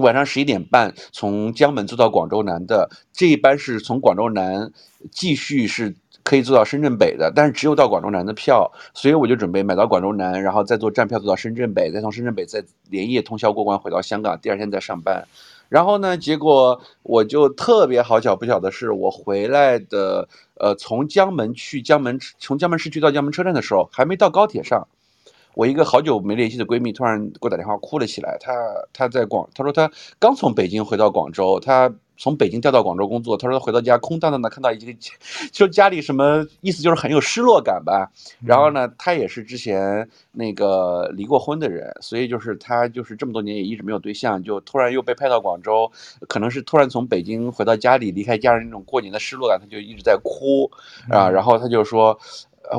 [0.00, 4.72] 晚上十一点半从江门坐到广州南的这一班是从广州南
[5.10, 15.26] 继续是可以坐到深圳北的，但是只有到广州南的票，所以我就准备买到广州南，然后再坐站票坐到深圳北，再从深圳北再连夜通宵过关回到香港，第二天再上班。
[15.68, 20.28] 然后呢，结果我就特别好巧不巧的是，我回来的
[20.60, 24.86] 呃从江门去江门从江门市区到江门车站的时候，还没到高铁上。
[25.54, 28.52] 我一个好久没联系的闺蜜突然给我打电话哭了起来，她
[28.92, 33.36] 她在广，她说她刚从北京回到广州，她从北京调到广州工作。
[33.36, 34.94] 她说他回到家空荡荡的，看到一个，
[35.52, 38.10] 就家里什么意思，就是很有失落感吧。
[38.46, 45.90] 然后呢，她也是之前那个离过婚的人，所以就是她就是这么多年也一直没有对象，就突然又被派到广州，
[46.28, 50.70] 可能是突然从北京回到家里，离开家人那种过年的失落感，她就一直在哭
[51.10, 51.28] 啊。
[51.28, 52.18] 然后她就说。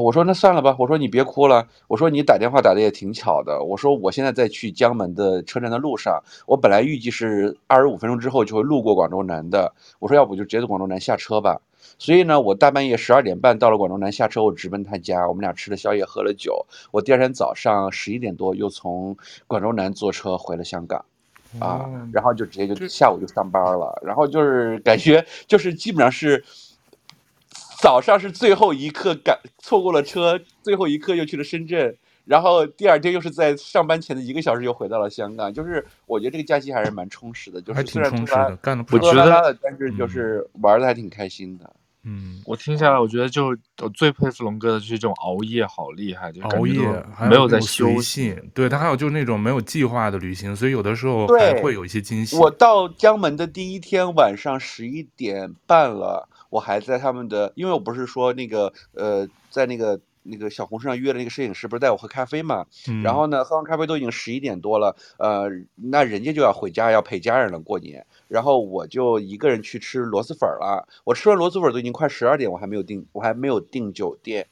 [0.01, 11.59] 我说那算了吧，我说你别哭了，我说你打电话打的也挺巧的，我说我现在在去江门的车站的路上，我本来预计是二十五分钟之后就会路过广州南的，我说要不就直接从广州南下车吧，
[11.99, 19.15] 所以呢，我大半夜十二点半到了广州南下车，我直奔他家，我们俩吃了宵夜，喝了酒，我第二天早上十一点多又从
[19.47, 21.05] 广州南坐车回了香港，
[21.59, 26.43] 啊，然后就直接就下午就上班了，然后就是感觉就是基本上是。
[27.83, 35.53] 早上是最后一刻赶错过了车，最后一刻又去了深圳，然后第二天又是在上班前的一个小时又回到了香港。
[35.53, 41.69] 就是我觉得这个假期还是蛮充实的，就是虽然充实的，干了不多拉拉的，但是就是玩的还挺开心的。
[42.05, 43.47] 嗯，我听下来，我觉得就
[43.81, 46.79] 我最佩服龙哥的就是这种熬夜好厉害，就熬夜
[47.29, 48.33] 没有在休息。
[48.53, 52.37] 对，他还有就是那种没有计划的旅行，所以有的时候还会有一些惊喜。
[52.37, 56.29] 我到江门的第一天晚上十一点半了。
[56.53, 62.67] 我还在他们的，因为我不是说那个呃，在那个那个小红书上约了那个摄影师，不是带我喝咖啡嘛？
[62.87, 70.87] 嗯、然后呢，喝完咖啡都已经十一点多了，呃，那人家就要回家要陪家人了过年，然后我就一个人去吃螺蛳粉了。
[71.05, 74.45] 我吃完螺蛳粉都已经快十二点，我还没有订，我还没有订酒店。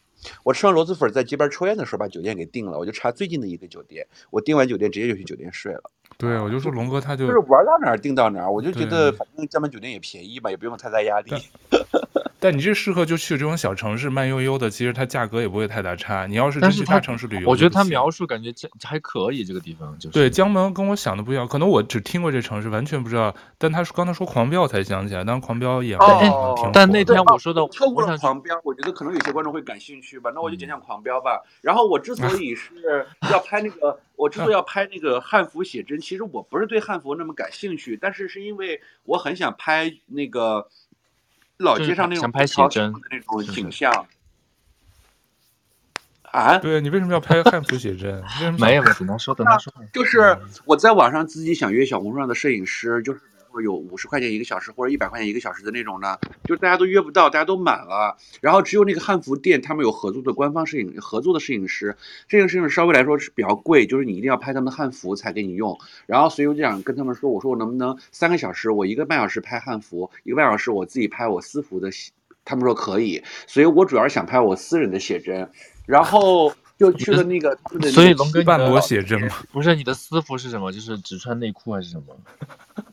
[0.44, 5.92] 我吃完螺蛳粉在街边抽烟的时候把酒店给订了，我就查最近的一个酒店，我订完酒店直接就去酒店睡了。
[6.22, 11.32] 对，我就说龙哥他就就是玩到哪儿订到哪儿，我就觉得反正江门酒店也便宜吧，也不用太大压力。
[12.42, 16.26] 但你这适合就去这种小城市，慢悠悠的，其实它价格也不会太大差。
[16.26, 18.52] 你要是真去大城市旅游，我觉得他描述感觉
[18.84, 20.14] 还可以，这个地方就是。
[20.14, 23.36] 对，江门跟我想的不一样，可能我只听过这城市，完全不知道。
[23.60, 26.72] 但他说刚才说狂飙，才想起来，当时狂飙也哦，挺。
[26.74, 30.32] 但那天我说的错过了狂飙，我觉得可能有些观众会感兴趣吧。
[30.34, 31.44] 那我就讲讲狂飙吧。
[31.62, 32.74] 然后我之所以是
[33.32, 34.00] 要拍那个。
[34.18, 40.68] 我之所以 要拍那个汉服写真，其实我不是对汉服那么感兴趣，但是是因为我很想拍那个
[41.62, 44.06] 老街上那种写真的那种景象。
[46.24, 46.58] 啊？
[46.60, 48.24] 对，你为什么要拍汉服写真？
[48.60, 49.74] 没有，只能说，等他说。
[49.94, 53.22] 就是我在网上自己想约小红书上的摄影师，就是。
[53.60, 61.98] 有五十块钱一个小时或者一百块钱一个小时的那种呢，就大家都约不到，大家都满了，然后只有那个汉服店，他们有合作的官方摄影合作的摄影师，
[62.28, 65.78] 这个摄影师稍微来说是比较贵，就是你一定要拍他们的汉服才给你用。
[66.06, 71.90] 然后所以我就想跟他们说，我说我能不能三个小时，我一个半小时拍汉服，一个半小时我自己拍我私服的，
[72.46, 75.50] 他们说可以，所以我主要是想拍我私人的写真，
[75.86, 77.58] 然后就去了那个，
[77.92, 79.36] 所以龙哥半裸写真吗？
[79.52, 80.72] 不是，你的私服是什么？
[80.72, 82.16] 就是只穿内裤还是什么？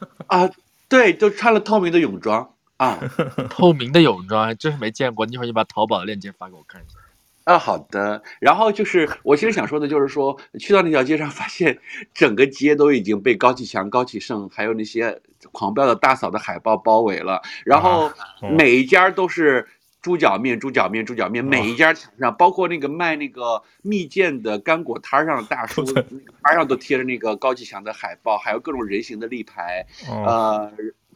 [0.29, 0.49] 啊，
[0.89, 2.99] 对，就穿了透明的泳装啊，
[3.51, 5.26] 透明的泳装，真是没见过。
[5.26, 6.99] 一会儿你把淘宝的链接发给我看一下。
[7.45, 8.22] 啊，好的。
[8.41, 11.79] 然后就是我其实想说的，就是说去到那条街上，发现
[12.14, 15.20] 整个街都已经被高启强、高启盛还有那些
[15.51, 18.11] 狂飙的大嫂的海报包围了，然后
[18.57, 19.66] 每一家都是。
[20.01, 25.84] 猪脚面，猪脚面，猪脚面，每一家墙上，包括那个卖那个蜜饯的干果摊上的大叔，
[26.42, 30.72] 摊上都贴着那个高启强的海报，还有各种人形的立牌，呃，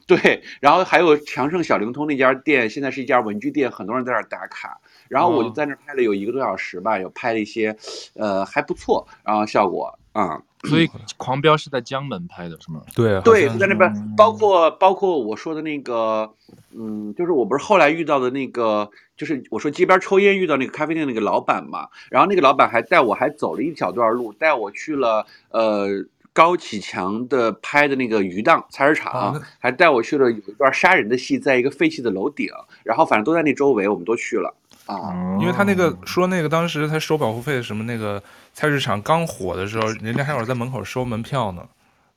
[0.06, 7.76] 对，然后还有强盛小灵通那家店，现在是一家文具店，很多人在那儿打卡，然后我就在那儿拍了有一个多小时吧，有拍了一些，
[8.14, 10.42] 呃，还不错，然后效果啊。
[10.64, 12.82] 所以狂飙是在江门拍的是吗？
[12.94, 16.32] 对，对，在那边，包括包括我说的那个，
[16.72, 25.88] 嗯，就是我不是后来遇到的那个，就是我说街边抽烟遇到那个咖啡店那个老板嘛，然后那个老板还带我还走了一小段路，带我去了呃
[26.32, 32.48] 高启强的拍的那个鱼档菜市场，还带我去了有一段杀人的戏，在一个废弃的楼顶，
[32.84, 34.54] 然后反正都在那周围，我们都去了。
[34.96, 38.22] 啊，因为他那个说那个当时他收保护费什么那个
[38.52, 41.62] 菜市场刚火的时候，人家还有在门口收门票呢，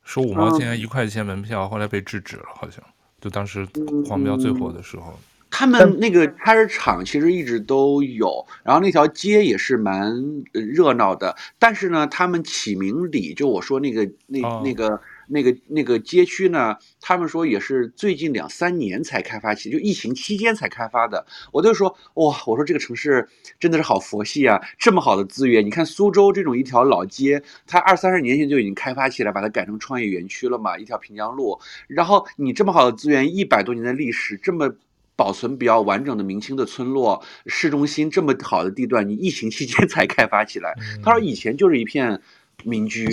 [0.04, 2.82] 收五毛钱一块钱门票，后来被制止了，好像
[3.20, 3.66] 就当时
[4.08, 5.18] 黄标最火的时候。
[5.50, 10.14] 他们那个菜市场其实一直都有，然后那条街也是蛮
[10.52, 15.00] 热闹的，但是呢，他们起名里就我说那个那那个。
[15.26, 21.26] 哦那个那个街区呢，他们说也是最近两三年才开发起，就疫情期间才开发的。
[21.52, 25.66] 我就说哇，我说这个城市真的是好佛系啊，这么好的资源。
[25.66, 31.58] 你看苏州这种一条老街，它二三十年前就已经开发起来，把它改成创业园区了嘛，一条平江路。
[31.88, 34.72] 然后你这么好的资源，一百多年的历史，这么
[35.16, 40.74] 保存比较完整的明清的村落，市中心这么好的地段，你疫情期间才开发起来。
[41.02, 42.20] 他说以前就是一片
[42.62, 43.08] 民居。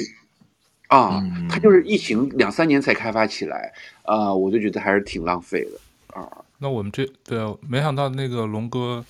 [0.87, 3.73] 啊，它就是疫情两三年才开发起来，
[4.03, 6.29] 啊、呃，我就觉得还是挺浪费的啊。
[6.59, 9.03] 那我们这对，没想到那个龙哥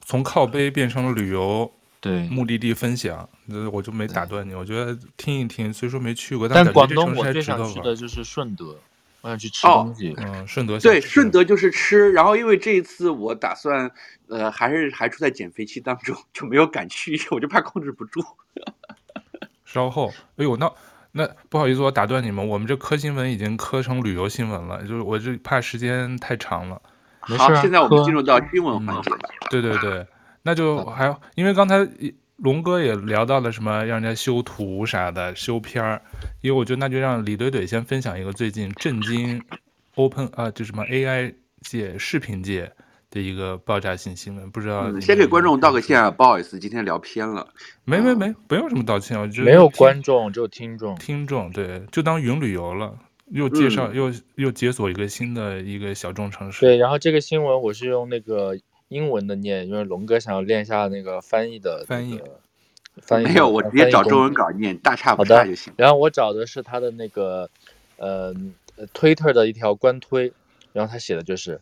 [0.00, 3.28] 从靠背变成了旅游对目的地分享，
[3.70, 4.54] 我就没打断你。
[4.54, 8.76] 我觉得听一听，虽说没去过，但广东我最想去的就是顺德，
[9.20, 10.12] 我想去吃东西。
[10.12, 12.10] 哦、嗯，顺德对，顺德就是吃。
[12.12, 13.90] 然后因为这一次我打算，
[14.28, 18.24] 呃，还是还处在减肥期当中，就没有敢去，我就怕控制不住。
[19.66, 20.72] 稍后，哎呦，那
[21.12, 26.80] 那不好意思，我打断你们，我们这科新闻已经科成旅游新闻了，就是我这怕时间太长了。
[27.28, 29.18] 没事，现在我们进入到新闻环节了。
[29.50, 30.06] 对对对，
[30.42, 31.86] 那就还因为刚才
[32.36, 36.00] 龙哥也聊到了什么让人家修图啥的，修片儿，
[36.40, 39.42] 因为我觉得那就让李怼怼先分享一个最近震惊
[39.96, 42.72] Open 啊，就什么 AI 界视频界
[43.10, 45.00] 的一个爆炸性新闻，不知道、嗯。
[45.00, 47.48] 先给观众道个歉啊，不好意思，今天聊偏了。
[47.84, 50.94] 没没没，不用什么道歉，我觉得没有观众，只有听众。
[50.96, 52.98] 听众对，就当云旅游了。
[53.32, 56.62] 又介绍、嗯、又又解锁一个新的一个小众城市。
[56.62, 58.56] 对，然后这个新闻我是用那个
[58.88, 62.20] 英文的念，因为龙哥想要练一下那个翻译的、那个、翻译。
[63.00, 65.72] 翻译没有，我直接找中文稿念，大差不差就行。
[65.76, 67.48] 然后我找的是他的那个
[67.98, 68.34] 呃
[68.92, 70.32] ，Twitter 的一条官推，
[70.72, 71.60] 然后他写的就是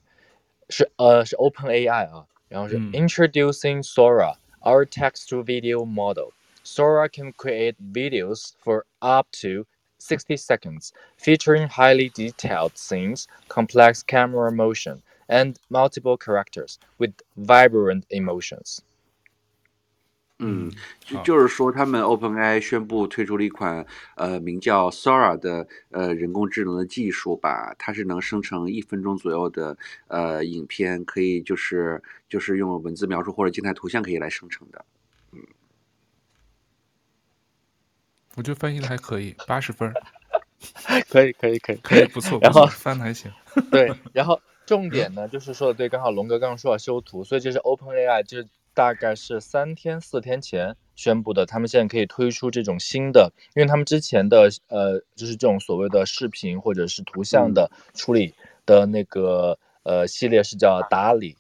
[0.70, 6.32] 是呃是 Open AI 啊，然后是、嗯、Introducing Sora, our text-to-video model.
[6.64, 9.66] Sora can create videos for up to
[10.00, 18.82] 60 seconds, featuring highly detailed scenes, complex camera motion, and multiple characters with vibrant emotions.
[20.41, 20.71] 嗯，
[21.01, 23.85] 就就是说，他们 OpenAI 宣布推出了一款
[24.15, 29.77] 呃名叫 Sora 的呃人工智能的技术吧，它是能生成一分钟左右的
[30.07, 34.85] 呃影片，可以就是就是用文字描述或者静态图像可以来生成的。
[35.33, 35.41] 嗯
[38.37, 39.93] 我觉得翻译的还可以，八十分，
[41.11, 43.33] 可以可以可以可以不错，然后翻的还行。
[43.73, 48.47] 对， 然后重点呢就是说的对，刚好龙哥刚刚说要修图，所以这是 OpenAI，就是
[48.79, 58.33] 大概是三天四天前宣布的，他们现在可以推出这种新的，因为他们之前的呃就是这种所谓的视频或者是图像的处理
[58.65, 61.37] 的那个呃系列是叫达里，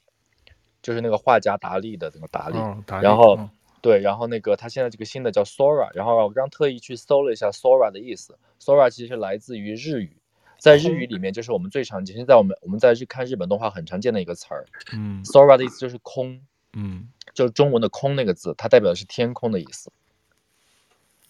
[0.82, 2.98] 就是那个画家达利的那个达利，哦、达。
[2.98, 3.36] 利然后。
[3.38, 3.48] 嗯。
[3.80, 10.16] 对，然后那个他现在这个新的叫 Sora，然后我刚特意去搜了一下 Sora 的意思，Sora 其实来自于日语，
[10.58, 16.40] 在日语里面就是我们最常见，现在我们我们在日看日本动画很常见的一个词儿，嗯，Sora 的意思就是空，
[16.72, 17.08] 嗯，
[17.38, 19.92] 就是中文的空那个字，它代表的是天空的意思。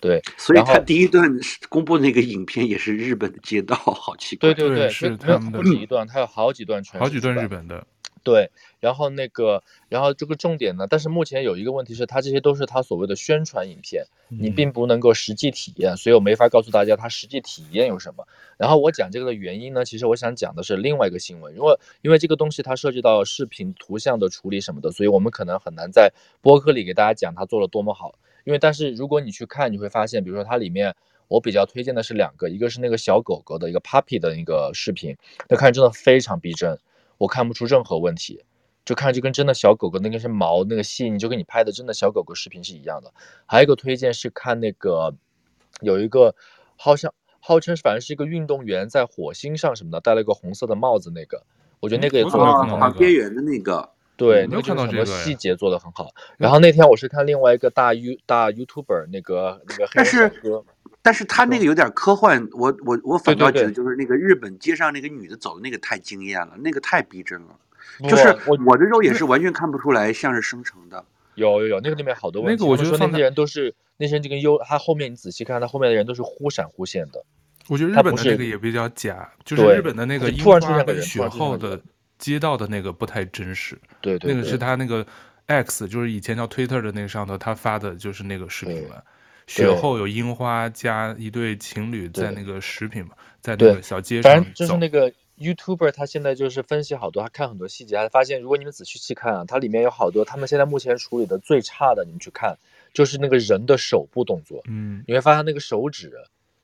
[0.01, 1.29] 对，所以他第一段
[1.69, 4.55] 公布那个影片也是日本的街道，好奇怪。
[4.55, 7.87] 对对对，是他们的，不止一段，它有好几段全，好几段日本的。
[8.23, 8.51] 对，
[8.81, 18.27] 然后那个，然后这个重点呢，但是目前有一个问题是，它这些都是它所谓的宣传影片，你并不能够实际体验，所以我没法告诉大家它实际体验有什么。
[18.57, 28.15] 然后我讲这个的原因呢，其实我想讲的是另外一个新闻，因为因为这个东西它涉及到视频、图像的处理什么的，所以我们可能很难在播客里给大家讲它做了多么好。
[28.45, 30.95] 因为但是如果你去看，你会发现，比如说它里面
[31.29, 35.15] 我比较推荐的是两个，一个是那个小狗狗的一个 puppy 的一个视频，
[35.51, 36.79] 那看真的非常逼真，
[37.19, 38.45] 我看不出任何问题。
[38.85, 43.13] 就看就跟真的小狗狗那个是毛那个细腻，就跟你拍的真的小狗狗视频是一样的。
[43.45, 45.15] 还有一个推荐是看那个，
[45.83, 46.35] 有一个
[46.75, 51.43] 好像号称反正是一个运动员在火星上什么的，戴了一个红色的帽子那个，
[51.81, 52.91] 我觉得那个也做的很好。
[52.93, 56.09] 边缘的那个，对，那个就是很多细节做的很好。
[56.39, 60.65] 然后那天我是看另外一个大 U 大 YouTuber 那个那个黑人哥，
[61.01, 67.59] 但是他那个有点科幻，我我我反倒觉得就是那个日本街上那个女的走的那个太惊艳了，那个太逼真了。
[68.09, 72.63] 就是我我的肉眼是完全看不出来像是生成的，有有有，那个里面好多问题。
[72.63, 77.25] 那个我觉得说那些人都是那些人就跟优，他后面你仔细看，他后面的人都是忽闪忽现的。
[77.69, 81.81] 我觉得日本的那个也比较假，就是日本的那个樱花跟雪后的
[82.19, 83.79] 街道的那个不太真实。
[84.01, 85.07] 对对，那个是他那个
[85.47, 88.97] X，就是以前叫 Twitter 的那个上头，他发的就是那个视频嘛。
[89.49, 95.13] 雪后有樱花加一对情侣在那个食品嘛，在那个小街上，反正就是那个。
[95.39, 102.59] YouTuber 他现在就是分析好多，他看很多细节，他发现如果你们仔细细看啊，它里面有好多他们现在目前处理的最差的，你们去看，
[102.93, 106.13] 就是那个人的手部动作，嗯，你会发现那个手指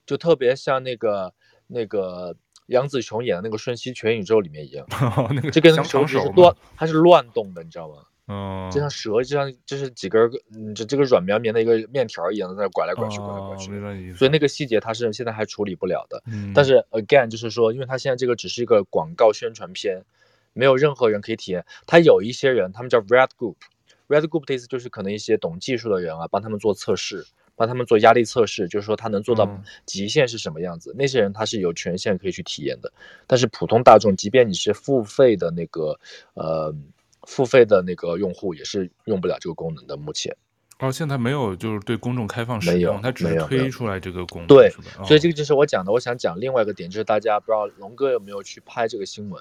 [0.06, 1.32] 就特别像那个
[1.68, 2.34] 那个
[2.66, 4.84] 杨紫琼演的那个《瞬息全宇宙》里面一样，
[5.16, 8.02] 哦、 那个这个手指是乱，它是乱动的，你知道吗？
[8.26, 14.14] 嗯，就像蛇，就像就是几根，嗯，这这个软绵绵的一个面条一样，在那拐来拐去，拐来拐去。
[14.14, 16.22] 所以那个细节它是现在还处理不了的。
[16.26, 16.52] 嗯。
[16.54, 20.02] 但是 again 就是说，因为它现在这个只是一个广告宣传片，
[20.54, 21.66] 没有任何人可以体验。
[21.86, 29.46] 它有一些人，他们叫 Red Group，Red Group 的意思就是可能一些懂技术的人啊，帮他们做测试，帮他们做压力测试，就是说他能做到
[29.84, 30.92] 极限是什么样子。
[30.92, 32.90] 嗯、那些人他是有权限可以去体验的，
[33.26, 36.00] 但是普通大众，即便你是付费的那个
[36.32, 36.74] 呃
[37.26, 39.96] 付费的那个用户，也是用不了这个功能的。
[39.96, 40.36] 目前
[40.80, 44.46] 哦，现在没有就是对公众开放使用，它只是推出来这个功能。
[44.48, 44.70] 对，
[45.04, 45.92] 所以这个就是我讲的。
[45.92, 49.40] 我想讲另外一个点，就是大家不知道龙哥有没有去拍这个新闻，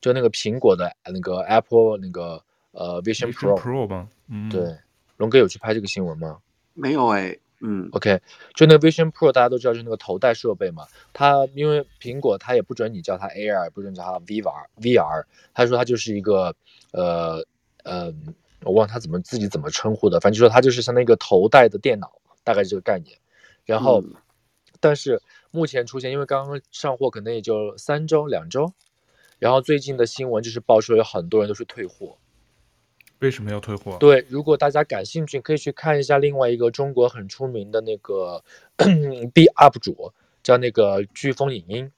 [0.00, 4.08] 就那个苹果的那个 Apple 那个呃 Vision Pro Pro 吗？
[4.28, 4.76] 嗯，对，
[5.16, 6.38] 龙哥有去拍这个新闻吗？
[6.74, 7.38] 没有哎。
[7.60, 8.20] 嗯，OK，
[8.54, 10.86] 就那个 Vision Pro，大家都知道，就是那个头戴设备嘛。
[11.12, 15.24] 它因为苹果，它也不准你叫它 AR，不准叫它 VR，VR，
[15.54, 16.54] 他说它就是一个，
[16.92, 17.42] 呃，
[17.84, 18.12] 呃，
[18.62, 23.16] 我忘了他怎么自己怎么称呼的，反正就说它就是像那个头戴的电脑，大概是这个概念。
[23.64, 24.14] 然后，嗯、
[24.80, 28.74] 但是目前出现，因为刚刚上货可能也就三周两周，
[29.38, 32.18] 然后最近的新闻就是爆出了有很多人都是退货。
[33.20, 33.96] 为什么要退货？
[33.98, 38.44] 对，如果大家感兴趣，可以去看一下另外一个中国很出名的那个
[39.32, 40.12] B UP 主，
[40.42, 41.92] 叫那个飓风影音，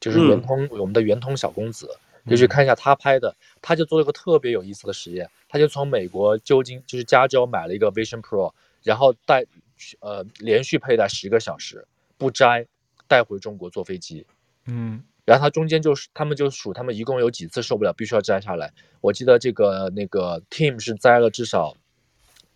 [0.00, 1.88] 就是圆通、嗯、我们的圆通小公子，
[2.28, 9.46] 就去看一下他拍的，他就做了个特别有意思的实验，他就从美国旧金就是加州买了一个 Vision Pro，然后带
[10.00, 11.86] 呃连续佩戴十个小时
[12.18, 12.66] 不摘，
[13.08, 14.26] 带回中国坐飞机，
[14.66, 15.02] 嗯。
[15.24, 18.72] 然后他中间就是，他们就数他们一共有几次受不了，必须要摘下来。
[19.00, 21.74] 我记得这个那个 team 是摘了至少，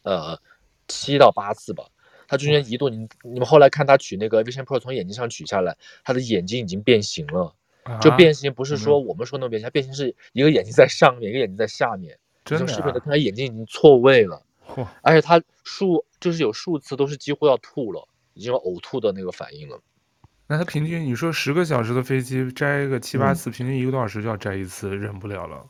[0.02, 0.38] 呃，
[0.86, 1.84] 七到八次吧。
[2.26, 7.54] 他中间一度，你你们后来看他取那个 Vision Pro 从眼睛上取下来，他的眼睛已经变形了。
[8.02, 12.18] 就变形不是说我们说那种变形，它变形是一个眼睛在上面，一个眼睛在下面。
[12.44, 12.68] 真的。
[12.68, 14.42] 视频的看他眼睛已经错位了，
[15.00, 19.80] 而且他数就是有数次都是几乎要吐了，已经有呕吐的那个反应了。
[20.49, 25.66] 那他平均，你说十个小时的飞机摘个七八次，嗯、平均一个多小时就要摘一次，忍不了了。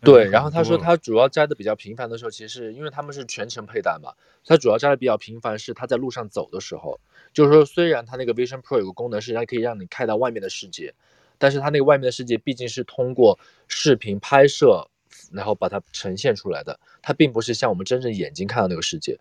[0.00, 4.12] 对，然后他说他主要摘的比较频繁的时候，其实是因为他们是全程佩戴嘛，
[4.44, 6.98] 他主要摘的比较频繁是他在路上走的时候。
[7.32, 10.92] 就是说，虽然他那个 Vision Pro 有个功能是让可以让你看到外面的世界，
[11.38, 14.88] 但是他那个外面的世界毕竟是通过视频拍摄，
[15.30, 19.18] 然后把它呈现出来的，它并不是像我们真正眼睛看到那个世界。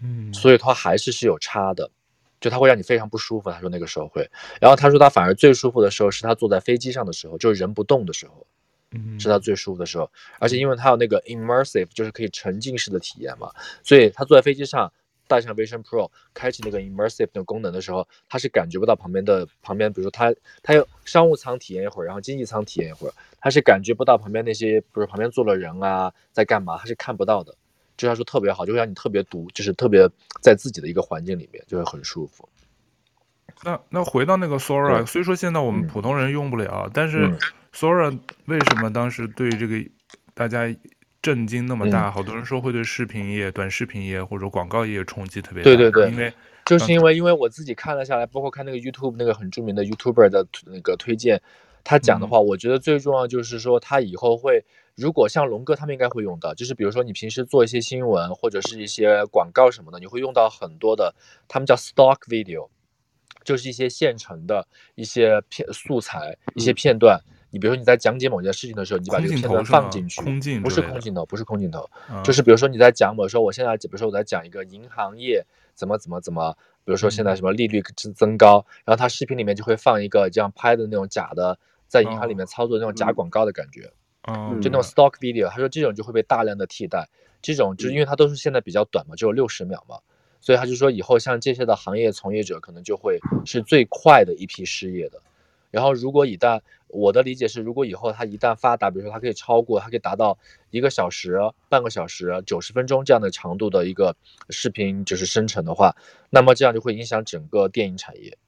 [0.00, 1.90] 嗯，所以它还是是有差的。
[2.42, 4.28] 就他会让你非常不舒服，他说那个时候会，
[4.60, 8.46] 然后他说他反而最舒服的时候是他坐在飞机上的时候，就是人不动的时候，
[8.90, 13.50] 嗯，是他最舒服的时候，而且因为他有那个 immersive，就是可以沉浸式的体验嘛，
[13.84, 14.92] 所以他坐在飞机上
[15.28, 20.34] 戴上 Vision Pro，开启那个 immersive 那个功能的时候，他是感觉不到旁边的旁边，比如说他
[20.64, 27.54] 他有商务舱体验一会儿，然后经济舱体验一会儿，他是感觉不到旁边那些，比如旁边坐了人啊，在干嘛，他是看不到的。
[27.96, 30.08] 就他说特别好，就会让你特别独，就是特别
[30.40, 32.48] 在自己的一个环境里面，就会很舒服。
[33.64, 37.30] 那那回到那个 Sora，虽说现在我们普通人用不了，嗯、但是
[37.72, 39.76] Sora 为什么当时对这个
[40.34, 40.74] 大家
[41.20, 42.08] 震惊那么大？
[42.08, 45.64] 嗯、好多人说会对视频业、短视频业或者广告业冲击特别大。
[45.64, 46.32] 对对对，因为
[46.64, 51.40] 就是因为因为我自己看了下来，包括看那个 YouTube 那个很著名的 YouTuber 的那个推荐，
[51.84, 54.64] 他讲的话，嗯、我觉得最重要就是说他以后会。
[54.94, 61.14] 如果像龙哥他们应该会用到，就是比如说你平时做一些新闻或者是一些广告什么的，你会用到很多的，
[61.48, 62.68] 他们叫 stock video，
[63.42, 67.18] 就是一些现成的一些片素材、一些片段。
[67.50, 71.88] 你比如说你在讲解某件事情的时候，你把这个片段放进去，空镜，不是空镜头，不是空镜头，
[72.22, 75.42] 就是比如说你在讲，我说我现在，比如说我在讲一个银行业
[75.74, 76.54] 怎么怎么怎么，
[76.84, 81.58] 比如说现在什么利率增增高，然后他视频里面就会放一个这样拍的那种假的，
[81.92, 83.92] 在银行里面操作那种假广告的感觉。
[84.22, 87.06] 嗯，就那种 stock video，他说这种就会被大量的替代，
[87.42, 89.98] 这种就是因为它都是现在比较短嘛，只有六十秒嘛，
[90.40, 95.20] 所以他就说以后像这些的行业从业者可能就会是最快的一批失业的。
[95.70, 100.38] 然后如果一旦我的理解是，如果以后它一旦发达，比如说它可以超过，它可以达到
[100.70, 101.38] 一个小时、
[101.68, 104.14] 半个小时、九十分钟这样的长度的一个
[104.50, 105.96] 视频就是生成的话，
[106.30, 108.38] 那么这样就会影响整个电影产业。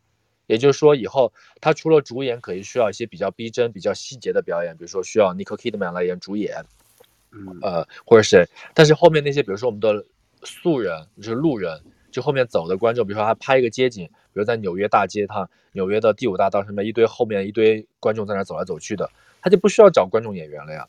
[0.47, 6.65] 也就是说，以后他除了主演，可以需要一些比较逼真、比较细节的表演，比如说需要 Nicole Kidman 来演主演，
[7.31, 8.47] 嗯，呃，或者谁。
[8.75, 10.05] 但是后面那些，比如说我们的
[10.43, 11.81] 素人，就是路人，
[12.11, 20.89] 就后面走的观众，比如说他拍一个街景，比如在纽约大街上，纽约的第五大道上面一堆后面一堆观众在那走来走去的，他就不需要找观众演员了呀，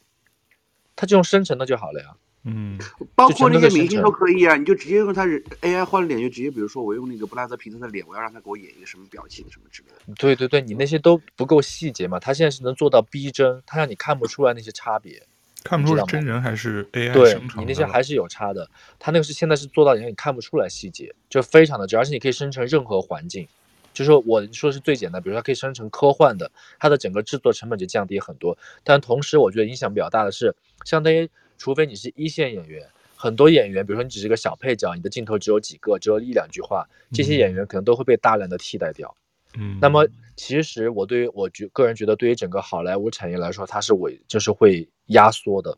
[0.96, 2.18] 他就用生成的就好了呀。
[2.48, 2.78] 嗯，
[3.16, 4.12] 包括那些明星都。
[4.16, 10.14] 可以啊，你就直接用他 AI 换脸，就直接，比如说我用那个布拉德皮特的脸，我要让他给我演一个什么表情什么之类的。
[10.16, 15.22] 对对对，你那些都不够细节嘛，他现在是能做到逼真，他让你看不出来那些差别，
[15.66, 18.70] 看不出是真人还是？AI 对你那些还是有差的，
[19.00, 23.46] 他那个是现在是做到让你看不出来细节，就非常的真，而且你可以生成任何环境，
[23.94, 32.88] 就是我说是最简单，比如说它可以生成科幻的，它的整个制作成本就降低很多，但同时我觉得影响比较大的是，相当于除非你是一线演员。
[33.18, 39.16] 很多演员，比如说你只是个小配角，你的镜头只有几个，只有一两句话，这些演员可能都会被大量的替代掉。
[39.58, 45.76] 嗯，那么其实我对于我觉个人觉得，对于整个好莱坞产业来说，它是萎，就是会压缩的，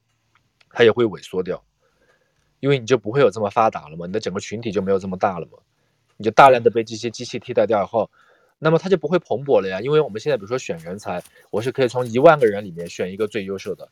[0.71, 1.63] 它也会萎缩掉，
[2.59, 5.59] 因为你就不会有这么发达了嘛，你的整个群体就没有这么大了嘛，
[6.17, 8.09] 你就大量的被这些机器替代掉以后。
[8.59, 13.87] 那么它就不会蓬勃了呀，因为我们现在比如说选人才，我是可以从一万个人里面选一个最优秀的，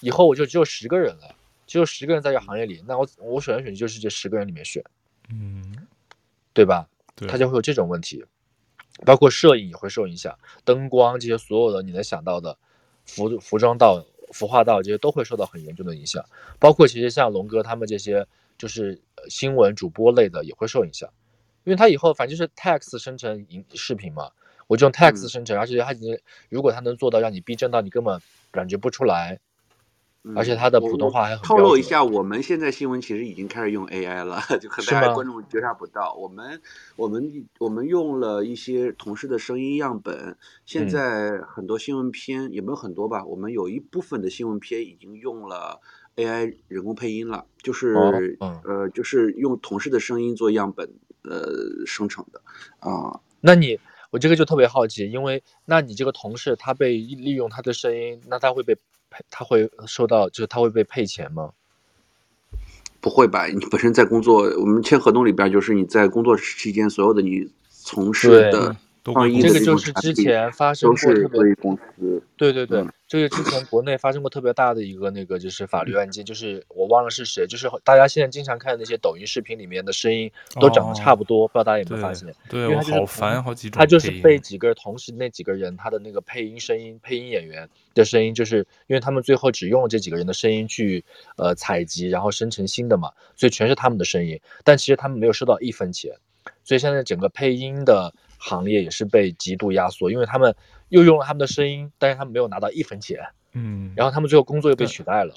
[0.00, 1.34] 以后我就只有十个人了，
[1.66, 4.82] 只有十个人在这行业里，那我我首先选去就是这十个人里面选，
[5.30, 5.86] 嗯，
[6.52, 6.88] 对吧？
[7.14, 8.24] 对，他就会有这种问题，
[9.04, 12.56] 包括摄影也会受影响，灯光这些所有的你能想到的，
[13.04, 16.24] 服服装到、服化道这些都会受到很严重的影响，
[16.58, 18.26] 包括其实像龙哥他们这些
[18.56, 21.08] 就是新闻主播类的也会受影响。
[21.64, 24.30] 因为他以后反正就是 text 生成影视频嘛，
[24.68, 26.18] 我就用 text 生成，嗯、而且他已经
[26.48, 28.18] 如果他能做到让你逼真到你根本
[28.50, 29.40] 感觉不出来，嗯、
[30.36, 36.14] 而且他的普通话还很透露一下，我们现在新闻其实已经开始用 AI 了， 就可能大家观众觉察不到。
[36.14, 36.60] 我们
[36.96, 45.80] 我们我们用了一些同事的声音样本，现在很多新闻片也没有很多吧，我们有一部分的新闻片已经用了
[46.16, 50.90] AI 人工配音了，就是、哦、呃就是用同事的声音做样本。
[51.24, 52.40] 呃，生成的
[52.78, 53.78] 啊，那你
[54.10, 58.80] 我这个就特别好奇，因为那你这个同事他被利用他的声音，那他会被配，
[59.30, 61.52] 他会收到，就是他会被配钱吗？
[63.00, 63.46] 不会吧？
[63.46, 68.76] 你本身在工作，我们签合同里边就是你在工作期间所有的你从事的。
[69.40, 80.30] 这个就是之前发生过特别公司，对对对，这个之前国内发生过特别大的一个那个就是法律案件，就是我忘了是谁，就是大家现在经常看那些抖音视频里面的声音
[80.60, 82.32] 都长得差不多，不知道大家有没有发现？
[82.48, 83.78] 对，因为他好烦，好几种。
[83.78, 91.04] 他就是被几个同时那几个人他的那个配音声音配音演员的声音，就是因为他们最后只用了这几个人的声音去
[91.36, 96.12] 呃采集，然后生成新的嘛，所以全是他们的声音，但其实他们没有收到一分钱，
[96.64, 98.12] 所以现在整个配音的。
[98.38, 100.54] 行业也是被极度压缩，因为他们
[100.88, 103.18] 又用了他们的声音，但是他们没有拿到一分钱，
[103.52, 105.34] 嗯，然后他们最后工作又被取代了，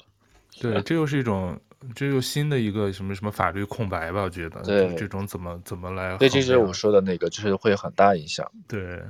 [0.60, 1.60] 对，对，这又是一种，
[1.94, 4.22] 这又新的一个什么什么法律空白吧？
[4.22, 6.16] 我觉得，对，这种怎么怎么来？
[6.16, 8.50] 对，这就是我说的那个，就是会有很大影响。
[8.66, 9.02] 对，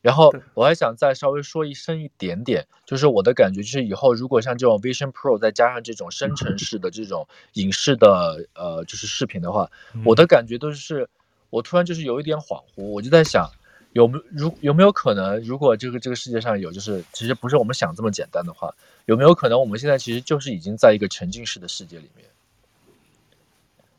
[0.00, 11.08] 然后我还想再稍微说一深一点点，就是我的感觉就是以后如果像这种 Vision Pro 再加上这种生成式的这种影视的呃就是视频的话，嗯、我的感觉都是。
[11.50, 13.50] 我突然就是有一点恍惚，我就在想，
[13.92, 18.74] 有没如有没有可能，如果这个这个世界上有，就是其实不是我们想这么简单的话，
[19.06, 22.26] 有没有可能我们现在其实就是已经在一个沉浸式的世界里面，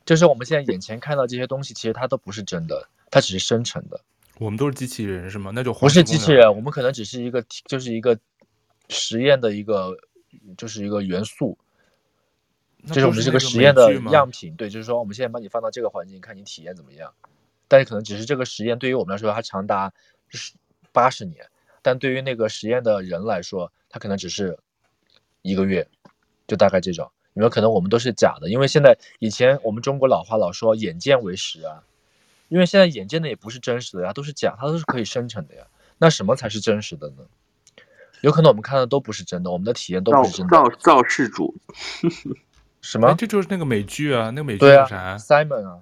[0.05, 3.99] 就是我们现在眼前看到这些东西，其实它都不是真的，它只是生成的。
[4.39, 5.51] 我们都是机器人是吗？
[5.53, 8.17] 那就不是机器人，我们可能只是一个就是一个
[8.89, 9.95] 实验的一个
[10.57, 11.57] 就是一个元素，
[12.87, 14.55] 就是我们这个实验的样品。
[14.55, 17.13] 对，就是说我们现在把你放到这个环境，看你体验怎么样。
[17.71, 19.93] 但是可能只是这个实验对于我们来说，它长达
[20.27, 20.51] 十
[20.91, 21.47] 八十年，
[21.81, 24.59] 但对于那个实验的人来说，他可能只是
[25.41, 25.87] 一个月，
[26.45, 27.09] 就大概这种。
[27.33, 28.49] 有没有可能我们都是假的？
[28.49, 31.81] 因为现在以前我们中国老话老说“眼见为实”啊，
[32.49, 35.65] 因为现在眼见的也不是真实的呀，都是假，它都是可以生成的呀。
[35.97, 37.23] 那什么才是真实的呢？
[38.19, 40.51] 有可能我们看的都不是真的，我们的体验都不是真的。
[40.51, 41.55] 造造事主，
[42.81, 43.15] 什么？
[43.17, 44.97] 这就是那个美剧啊，那个美剧叫啥？
[44.97, 45.79] 啊？Simon 啊。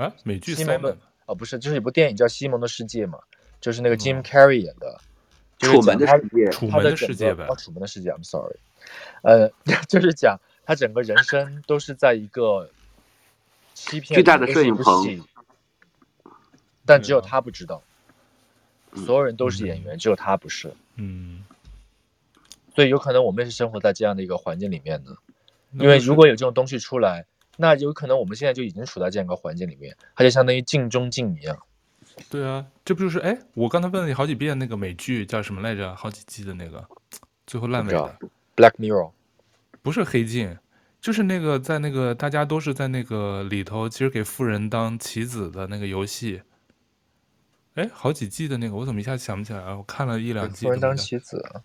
[0.00, 0.96] 啊，美剧西蒙的
[1.26, 3.18] 哦，不是，就是一部电影叫《西蒙的世界》嘛，
[3.60, 4.98] 就是那个 Jim Carrey 演的，
[5.60, 7.46] 嗯、楚门的世界，楚门的世界吧？
[7.50, 8.56] 哦，楚门的世界，I'm sorry，
[9.22, 9.50] 呃，
[9.88, 12.70] 就是讲他整个人生都是在一个
[13.74, 15.22] 欺骗巨大的摄影棚，
[16.86, 17.82] 但只有他不知道，
[18.92, 21.44] 嗯、所有人都是演员，嗯、只有他不是，嗯，
[22.74, 25.14] 所以有可能我们也是生活在这样的一个环境里面的，
[25.72, 27.26] 因为如果有这种东西出来。
[27.60, 31.58] 那有可能我们现在就已经处在这样一个环境里面，它就相当于镜中镜一样。
[32.30, 35.94] 对啊，这不就是哎，我刚才问了你好几遍那个美剧叫什么来着？
[35.94, 36.82] 好几季的那个，
[37.46, 38.18] 最后烂尾的。
[38.56, 39.12] Black Mirror，
[39.82, 40.58] 不是黑镜，
[41.00, 46.40] 就是那个在那个大家都是在那个里头，其实给富人当棋子的那个游戏。
[47.74, 49.76] 哎，好几季的那个，我怎么一下想不起来啊？
[49.76, 50.66] 我看了一两季。
[50.66, 51.62] 富人当棋子？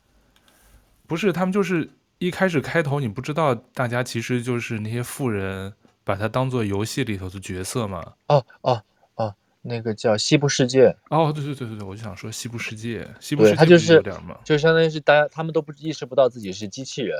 [1.08, 1.90] 不是，他们就是
[2.20, 5.74] 一开始开头你不知道，大家其实就是那些富人。
[6.06, 8.14] 把它当做游戏里头的角色嘛？
[8.28, 8.82] 哦哦
[9.16, 10.88] 哦，那个叫《西部世界》。
[11.10, 13.04] 哦，对对对对对，我就想说《西部世界》。
[13.20, 17.18] 西部世界它就是有点嘛，就相当于是大家他们都不意识不到自己是机器人，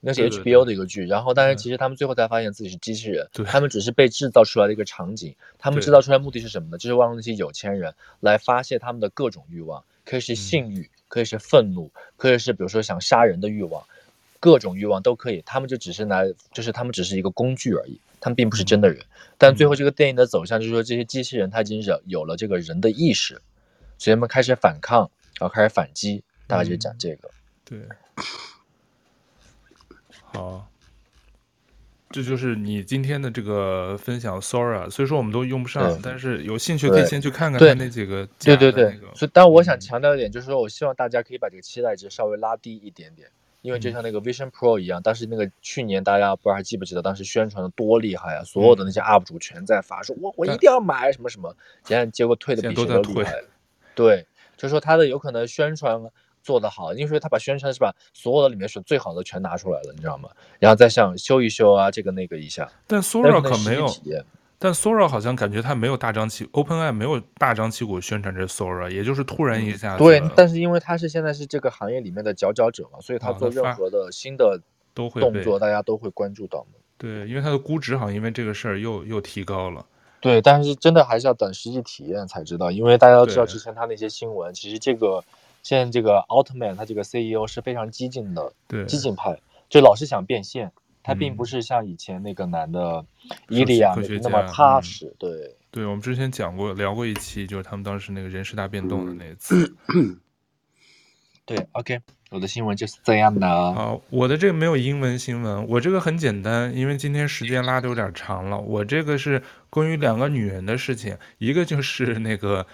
[0.00, 1.06] 那是 HBO 的一个剧。
[1.06, 5.36] 然后，但是其实他们最后才发现自己是机器人，对他们只是被制造出来的一个场景。
[5.58, 6.78] 他们制造出来目的是什么呢？
[6.78, 13.84] 就是让那些有钱人来发泄他们的各种欲望，可以是性欲，可以是愤怒，可以是比如说想杀人的欲望。
[14.44, 16.22] 各种欲望都可以，他们就只是拿，
[16.52, 19.02] 就是他们只是一个工具而已，他们并不是真的人。
[19.38, 23.40] 但最后这个电影的走向就是说，这些机器人它已经有有了这个人的意识，
[23.96, 27.30] 所以他们开始反抗，然后开始反击，大概就是讲这个。
[27.64, 27.78] 对，
[30.34, 30.68] 好。
[32.10, 38.28] 这就是你今天的这个分享，Sora，所以说我们都用不上，但是有兴趣可以先去看看他那几个、那个。
[38.38, 39.00] 对对对。
[39.16, 43.28] 所以，但我想强调一点，就是说我希望大家可以把这个期待值稍微拉低一点点，
[43.64, 53.42] 因为就像那个 Vision Pro 一样，当时那个去年大家不知道还记不记得，当时宣传的多厉害啊，所有的那些 UP 主全在发，说我我一定要买什么什么，结结果退的比谁都厉害。
[53.94, 54.26] 对，
[54.58, 55.98] 就是说他的有可能宣传。
[56.44, 60.28] 做得好，因为他把宣传是把所有的里面选最好的全拿出来了，你知道吗？
[60.58, 62.70] 然后再像修一修啊，这个那个一下。
[62.86, 63.86] 但 Sora 可没有，
[64.64, 69.98] 但 Sora 好像感觉他没有大张旗，OpenAI 没有大张旗鼓宣传这 Sora，也就是突然一下、嗯。
[69.98, 74.58] 对，但是因为他是现在是这个行业里面的佼佼者嘛，所以他做任何的新的
[74.94, 76.78] 都会动作，大家都会关注到嘛。
[76.96, 79.84] 对，因为他的估值好像因为这个事儿又又提高了。
[80.20, 85.22] 对，但是真的还是要等实际体验才知道，因为大家都知道之前他那些新闻，其实这个。
[85.62, 89.40] 现在这个奥特曼，他这个 CEO 是非常激进的，对，激进派，
[89.70, 90.70] 就老是想变现。
[91.04, 93.04] 他并不是像以前那个男的
[93.48, 95.14] 伊利亚那么踏实。
[95.18, 99.76] 对，对，我们之前讲过聊过一期，就是他们当时那个人事大变动的那一次。
[101.46, 102.00] 对，OK，
[102.30, 103.46] 我的新闻就是这样的。
[103.46, 108.58] 好，我的这个没有英文新闻，我这个很简单，因为今天时间拉的有点长了。
[108.58, 112.66] 我这个是关于两个女人的事情，一个就是 那个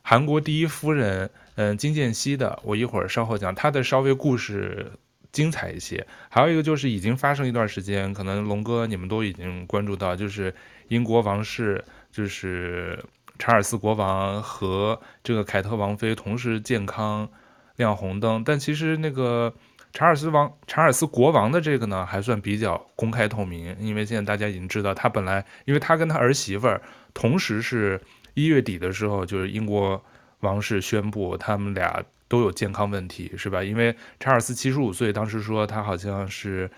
[0.00, 1.30] 韩国第一夫人。
[1.56, 4.90] 嗯，金建熙的，我一会儿稍后讲，他的稍微故事
[5.34, 6.06] 精彩一些。
[6.30, 10.54] 还有一个就是已经发生一段时间，可能龙哥你们都已经关注到，就是
[10.88, 13.04] 英国王室，就是
[13.38, 17.28] 查尔斯国王和这个凯特王妃同时健康
[17.76, 18.42] 亮红灯。
[18.42, 19.52] 但其实那个
[19.92, 26.80] 查尔斯王、查尔斯国王的这个呢，还算比较公开透明，因为现在大家已经知道，他本来因为他跟他儿媳妇儿
[27.12, 28.00] 同时是
[28.32, 30.02] 一月底的时候，就是英国。
[30.40, 32.04] 王室宣布他们俩
[32.34, 33.62] 都有健康问题，是吧？
[33.62, 36.68] 因为查尔斯七十五岁，当时说他好像是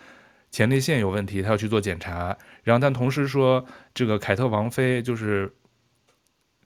[0.50, 2.36] 前列腺有问题，他要去做检查。
[2.62, 5.50] 然后但同时说，这个凯特王妃就是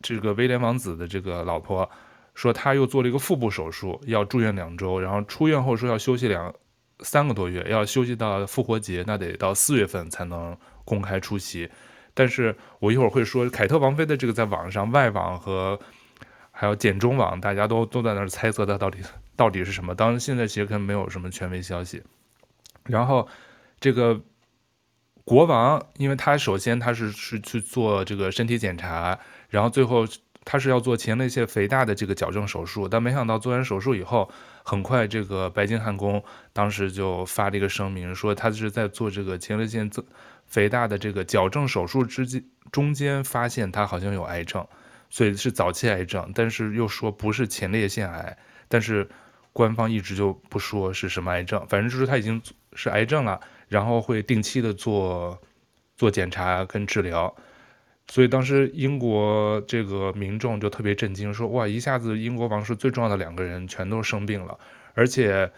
[0.03, 1.89] 这个威廉王子的这个老婆，
[2.35, 6.53] 说他又做了一个腹部手术，要住院两周，然后出院后说要休息两
[6.99, 11.71] 三个多月，要休息到复活节，那得到四月份才能公开出席。
[12.13, 15.79] 但是我一会儿会说，凯特王妃的这个在网上外网和。
[16.61, 18.99] 还有简中网，大家都都在那儿猜测它到底
[19.35, 19.95] 到底是什么。
[19.95, 22.03] 当然，现在其实可能没有什么权威消息。
[22.85, 23.27] 然后，
[23.81, 24.21] 这个
[25.25, 30.07] 国王，因为他首先他是是去做这个身体检查，然后最后
[30.45, 32.87] 他是要做前列腺肥大的这个矫正手术。
[32.87, 34.31] 但没想到做完手术以后，
[34.63, 40.05] 很快这个白金汉宫当时就发了一个声明，说他是在做这个前列腺增
[40.45, 44.67] 肥大的这个矫正手术之间中间发现他好像有癌症。
[45.11, 48.39] 所以是早期癌症，但是又说不是前列腺癌，
[48.69, 49.07] 但是
[49.53, 52.41] 官方一直就不说是什么癌症，反正就是他已经
[52.73, 53.39] 是癌症了，
[53.69, 55.39] 然后会定期的做
[55.97, 57.35] 做检查跟治疗。
[58.09, 64.59] 所以当时英国这个民众就特别震惊，说哇，一下子英国王室最重要的两个人全都生病了，
[64.95, 65.51] 而且。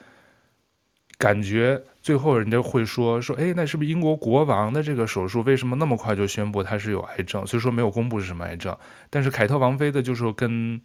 [1.22, 7.46] 感觉最后人家会说说，哎，那是不是英国国王的这个手术为什么那么快就宣布他是有癌症？
[7.46, 8.76] 所以说没有公布是什么癌症。
[9.08, 10.82] 但是凯特王妃的就说跟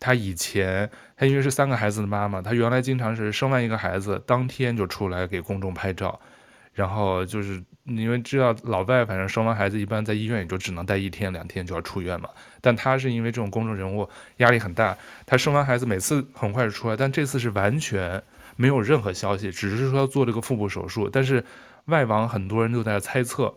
[0.00, 6.18] 她以前，她因为是三个孩子的妈妈，她原来经常是生完一个孩子当天就出来给公众拍照，
[6.72, 12.28] 然后就是因为知道老外反正生完孩子一般在医院也就只能待一天两天就要出院嘛。
[12.60, 14.08] 但她是因为这种公众人物
[14.38, 18.20] 压力很大，她生完孩子每次很快就出来，但这次是完全。
[18.60, 21.08] 没有任何消息，只是说要做这个腹部手术。
[21.08, 21.42] 但是
[21.86, 23.54] 外网很多人都在猜测，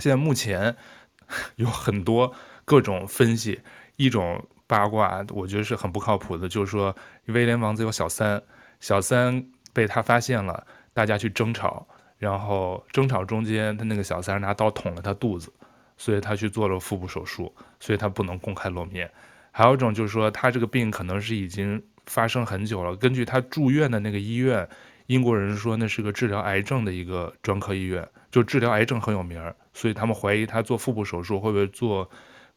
[0.00, 0.76] 现在目前
[1.54, 3.60] 有很多各种分析。
[3.94, 6.96] 一种八卦，我觉得是很不靠谱的，就是说
[7.26, 8.42] 威廉王子有小三，
[8.80, 11.86] 小三被他发现了，大家去争吵，
[12.18, 15.52] 然后争吵中间他那个小三拿刀捅了他肚子，
[15.96, 19.08] 所以他去做了腹部手术，所以他不能公开露面。
[19.52, 21.80] 还有一种就是说他这个病可能是已经。
[22.06, 22.96] 发生很久了。
[22.96, 24.68] 根据他住院的那个医院，
[25.06, 32.08] 英国人说那是个治疗癌症的一个专科医院，就治疗癌症很有名儿，所以他们怀疑他做腹部手术会不会做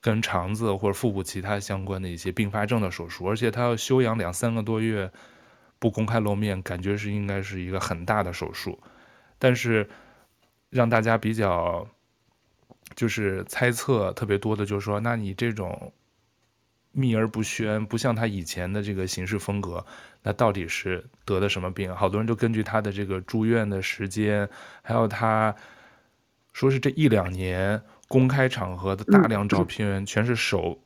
[0.02, 5.12] 跟肠子或者腹部其他相关的一些并发症的手术，而且他要休养两三个多月，
[5.78, 8.80] 不公开露面，感觉是应该是一个很大的手术。
[9.38, 9.90] 但是
[10.70, 11.88] 让大家比较
[12.96, 15.92] 就是猜测特别多的，就是说，那你这种。
[16.92, 19.86] 秘而不宣，不像他以前的这个行事风格。
[20.22, 21.96] 那到底是得的什么病？
[21.96, 24.50] 好多人就根据他的这个住院的时间，
[24.82, 25.56] 还有他
[26.52, 30.78] 说是这一两年公开场合的大量照片，全是手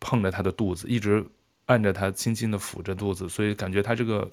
[0.00, 1.24] 碰着他的肚子，一直
[1.66, 4.30] 按着他，轻轻的抚着肚子，所以感觉他这个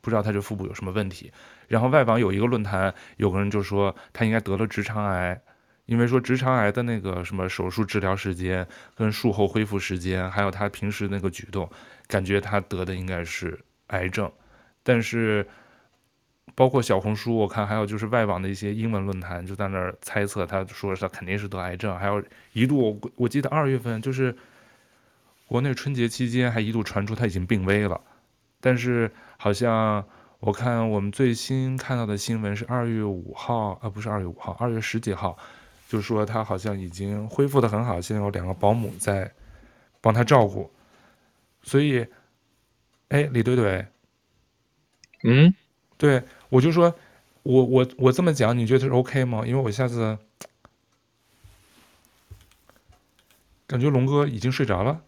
[0.00, 1.30] 不知道他这腹部有什么问题。
[1.66, 5.38] 然后外网有一个论坛，有个人就说他应该得了直肠癌。
[5.88, 11.66] 因为说直肠癌的那个什么手术治疗时间跟术后恢复时间，还有他平时那个举动，
[12.06, 14.30] 感觉他得的应该是癌症。
[14.82, 15.46] 但是
[16.54, 21.98] 包括小红书，我看还有就是外网的一些英文论坛就在那儿猜测，他说他肯定是得癌症。
[21.98, 22.22] 还有
[22.52, 24.36] 一度我记得二月份就是
[25.46, 27.98] 国内春节期间还一度传出他已经病危了，
[28.60, 30.04] 但是好像
[30.40, 35.38] 我看我们最新看到的新闻是二月五号啊，不是二月五号，二月十几号。
[35.88, 39.32] 就说他好像已经恢复的很好，现在有两个保姆在
[40.02, 40.70] 帮他照顾，
[41.62, 42.06] 所以，
[43.08, 43.86] 哎，李怼怼，
[45.24, 45.54] 嗯，
[45.96, 46.94] 对，我就说，
[47.42, 49.44] 我我我这么讲，你觉得是 OK 吗？
[49.46, 50.18] 因为我下次
[53.66, 55.00] 感觉龙哥已经睡着了，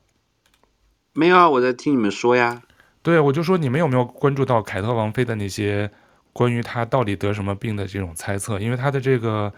[1.12, 2.62] 没有啊，我在听你们说呀。
[3.02, 5.90] 对，我就说你们有没有关注到凯特王妃的那些
[6.32, 8.58] 关于她到底得什么病的这种猜测？
[8.58, 9.52] 因为她的这个。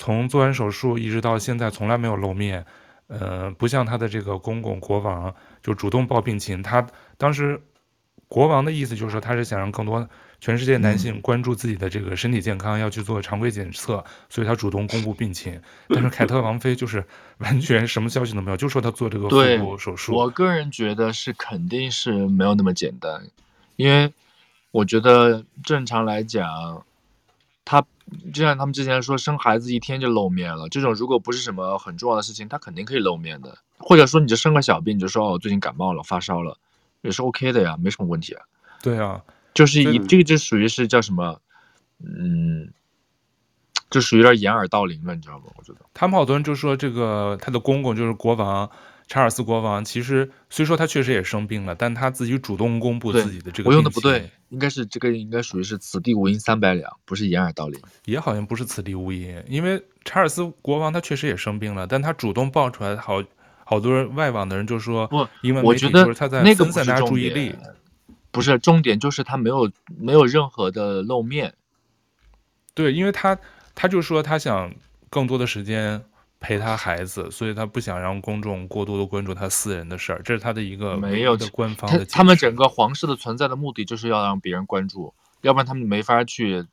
[0.00, 2.64] 从做完手术一直到现在，从来没有露面，
[3.08, 6.62] 呃，不像他的这个公公国王就主动报病情。
[6.62, 6.86] 他
[7.18, 7.60] 当时
[8.26, 10.08] 国王的意思就是说，他是想让更多
[10.40, 15.60] 全世界男性关注自己的这个身体健康，要去做常规检测，所以他主动公布病情。
[15.88, 17.04] 但是凯特王妃就是
[17.36, 20.14] 完全什么消息都没有，就说他做这个腹部手术。
[20.14, 23.28] 我个人觉得是肯定是没有那么简单，
[23.76, 24.10] 因为
[24.70, 26.86] 我觉得正常来讲，
[27.66, 27.84] 他。
[28.32, 33.58] 就像他们之前说，生孩子一天就露面了，这种如果不是什么很重要的事情，他肯定可以露面的。
[33.78, 36.58] 或者说，你就生个小病，你就说哦，最近感冒了，发烧了，
[37.02, 38.42] 也是 OK 的呀，没什么问题啊。
[38.82, 39.22] 对啊，
[39.54, 41.40] 就是以这个就属于是叫什么，
[42.04, 42.72] 嗯，
[43.88, 45.44] 就属于有点掩耳盗铃了，你知道吗？
[45.56, 48.70] 我觉得他们好多人就说，这个他的公公就是国王。
[49.10, 53.64] 查尔斯国王其实虽说他确实也生病了，但他自己主动公布自己的这个病情。
[53.64, 57.80] 我用的不对，应该是这个应该属于是此地无银三百两，不是掩耳盗铃。
[58.04, 63.20] 也好像不是此地无银，因为查尔斯国王他确实也生病了，但他主动爆出来，好
[63.64, 67.52] 好多人外网的人就说，不，因为我觉得他在分散大家注意力。
[68.30, 71.54] 不是重点，就是他没有没有任何的露面。
[72.74, 73.36] 对，因为他
[73.74, 74.72] 他就说他想
[75.08, 76.00] 更多的时间。
[76.40, 82.04] 陪他孩子，所以他不想让公众过多的关注他私人的事儿，这是他的一个没有的官方的他。
[82.06, 86.64] 他们整个皇室的存在的目的就是要让别人关注，要不然他们没法去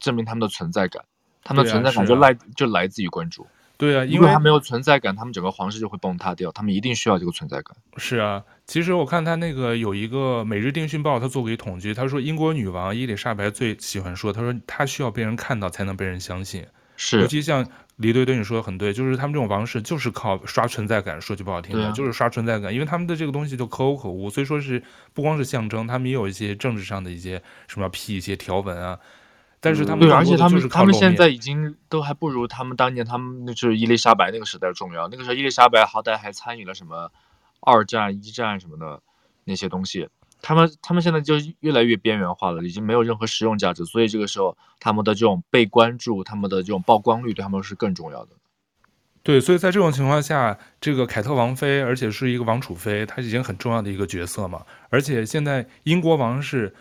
[0.00, 1.04] 证明他们的存在感。
[1.46, 3.46] 他们的存在感就来、啊啊、就来自于关注。
[3.76, 6.50] 对啊，因为，因为他没有存在感，他们整个皇室就会崩塌掉。
[6.52, 7.76] 他们一定需要这个存在感。
[7.98, 16.64] 是啊，其实我看他那个有一个《每日电讯报》，他做过一统计，他说英国女王伊丽莎白最喜欢说，他说她需要被人看到才能被人相信，
[17.04, 17.66] 是尤其像。
[17.98, 24.82] 李队对你说的很对，就是他们这种方式就是靠刷存在感，说句不好听的，啊、就是刷存在感，因为他们的这个东西就可有可无，所以说是
[25.12, 28.98] 不光是象征，他们也有一些政治上的一些什么批一些条文啊。
[29.60, 35.06] 但是他们对，而且他们他们现在已经都还不如他们当年他们那就是伊丽莎白那个时代重要。
[35.06, 37.12] 那个时候伊丽莎白好歹还参与了什么
[37.60, 39.00] 二战、一战什么的
[39.44, 40.08] 那些东西。
[40.46, 48.32] 他们他们现在就越来越边缘化了，已经没有任何实用价值，所以这个时候他们的这种被关注，他们的这种曝光率对他们是更重要的。
[49.22, 54.66] 对，所以在这种情况下，这个凯特王妃，而且是一个王储妃，她已经很重要的一个角色嘛。
[54.90, 56.74] 而且现在英国王室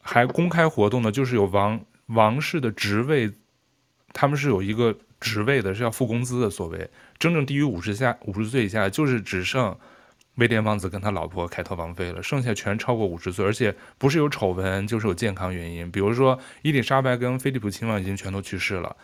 [0.00, 3.30] 还公开活动的，就是有王王室的职位，
[4.14, 6.48] 他们是有一个职位的，是要付工资的。
[6.48, 6.88] 所谓
[7.18, 9.76] 真正低于五十下五十岁以下，就是只剩。
[10.36, 15.88] 威廉王子跟他老婆凯特王妃了，剩下全超过五十岁，而且不是有丑闻，就是有健康原因。
[15.92, 18.96] 比如说伊丽莎白跟菲利普亲王已经全都去世了，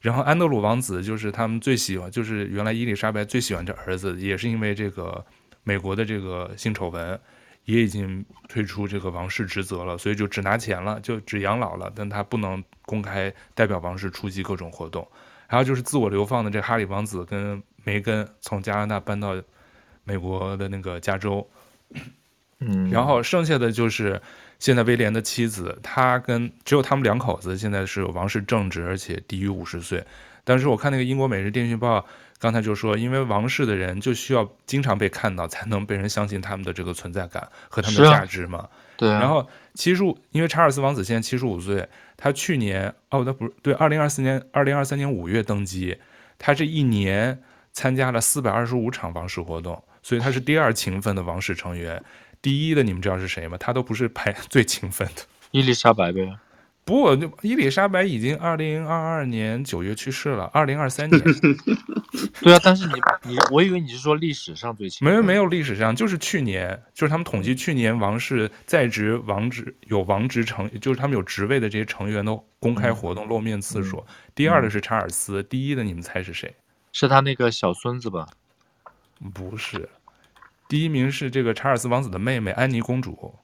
[0.00, 5.24] 然后安德鲁王子就是他们最喜欢，就是原来伊丽莎白最喜欢这儿子，也是因为这个
[5.64, 7.18] 美国的这个性丑闻，
[7.64, 15.04] 也已经退出这个王室职责了，所以就只拿钱了，就只养老了，但他不能公开代表王室出席各种活动。
[15.48, 19.34] 还有就是自我流放的这哈里王子跟梅根从加拿大搬到。
[20.06, 21.46] 美国的那个加州，
[22.60, 24.22] 嗯，然后剩下的就是
[24.58, 30.02] 现在威廉的妻子，他跟只有他们两口子现在是有王室正职，而且低于五十岁。
[30.44, 31.98] 但是我看那个英国《每日电讯报》
[32.38, 38.68] 刚才就说，因为王室的人就需要经常被看到，才能被人相信他们的这个存在感和他们的价值嘛。
[38.96, 39.18] 对啊。
[39.18, 39.44] 然后
[39.74, 45.98] 七十五，因为查尔斯王子现在七十五岁，他去年哦，他不是对，二零二四年二零二三年五月登基，
[46.38, 47.42] 他这一年
[47.72, 49.82] 参加了四百二十五场王室活动。
[50.06, 52.00] 所以他是第二勤奋的王室成员。
[52.40, 53.58] 第一的你们知道是谁吗？
[53.58, 56.38] 他都不是排 最勤奋的，伊丽莎白呗。
[56.84, 61.20] 不，伊丽莎白已经二零二二年九月去世了，二零二三年。
[62.40, 62.92] 对啊，但是你
[63.24, 65.12] 你，我以为你是说历史上最勤奋。
[65.12, 73.96] 没有没有，历史上就是去年，就是他们统计去年王室在职王职有王职成，就是他们有职位的这些成员的公开活动露面次数。
[74.06, 76.54] 嗯、第二的是查尔斯，嗯、第一的你们猜是谁？
[76.92, 78.28] 是他那个小孙子吧？
[79.34, 79.88] 不是，
[80.68, 83.34] 第一名是这个查尔斯王子的妹妹安妮公主。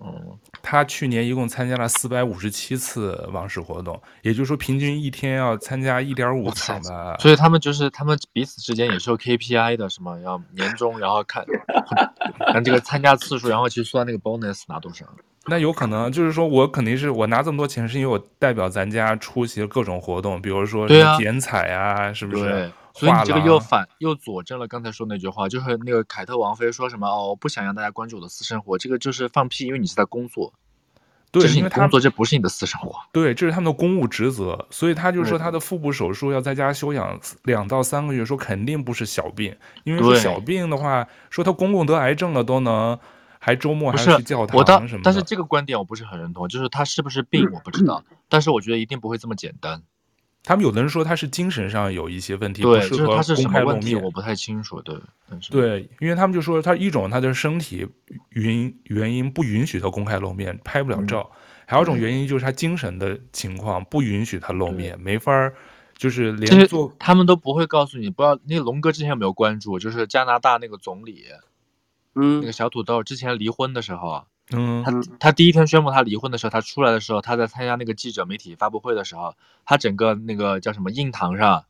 [0.00, 7.16] 嗯，她去年一共参加了四百五十七次王室活动，也就是说平均一天要参加一点五场的。
[7.18, 10.16] 所以他们就是他们彼此之间也是有 KPI 的，是吗？
[10.22, 11.44] 要年终，然后看
[12.52, 15.04] 看这个参加次数，然后去算那个 bonus 拿多少。
[15.46, 22.70] 那有可能就是说我肯定是我拿这么多钱，是因为我代表咱家出席各种活动，比如说什么剪彩啊，是不是？
[22.98, 30.52] 所以你这个又反又佐证了刚才说那句话，就是那个凯特王妃说什么哦，我不想让大家关注我的私生活，这个就是放屁，因为你是在工作，
[31.30, 42.98] 对，这是你的工作，这不是你的私生活，对，这是他们的公务职责，所以他就说他的腹部手术要在家休养两到三个月，说肯定不是小病，因为说小病的话，说他公公得癌症了都能
[43.38, 49.82] 还周末还去教堂什么的，但是这个观点我不是很认同，就是他是不是病我不知道，但是我觉得一定不会这么简单。
[50.48, 54.80] 他们有的人说他是精神上有一些问题，对，不适合公开露面，我不太清楚。
[54.80, 54.98] 对，
[55.50, 57.86] 对，因为他们就说他一种他的身体
[58.30, 61.36] 原原因不允许他公开露面，拍不了照；嗯、
[61.66, 65.52] 还有一种原因就是他精神的情况不允许他露面，没法
[65.94, 68.08] 就是连做他们都不会告诉你。
[68.08, 69.78] 不知道那个龙哥之前有没有关注？
[69.78, 71.26] 就是加拿大那个总理，
[72.14, 74.24] 嗯，那个小土豆之前离婚的时候。
[74.50, 79.34] 嗯，他他第一天宣布他离婚的时候，他出来的时候，他在参加那个记者媒体发布会的时候，
[79.64, 81.64] 他整个那个叫什么印堂上，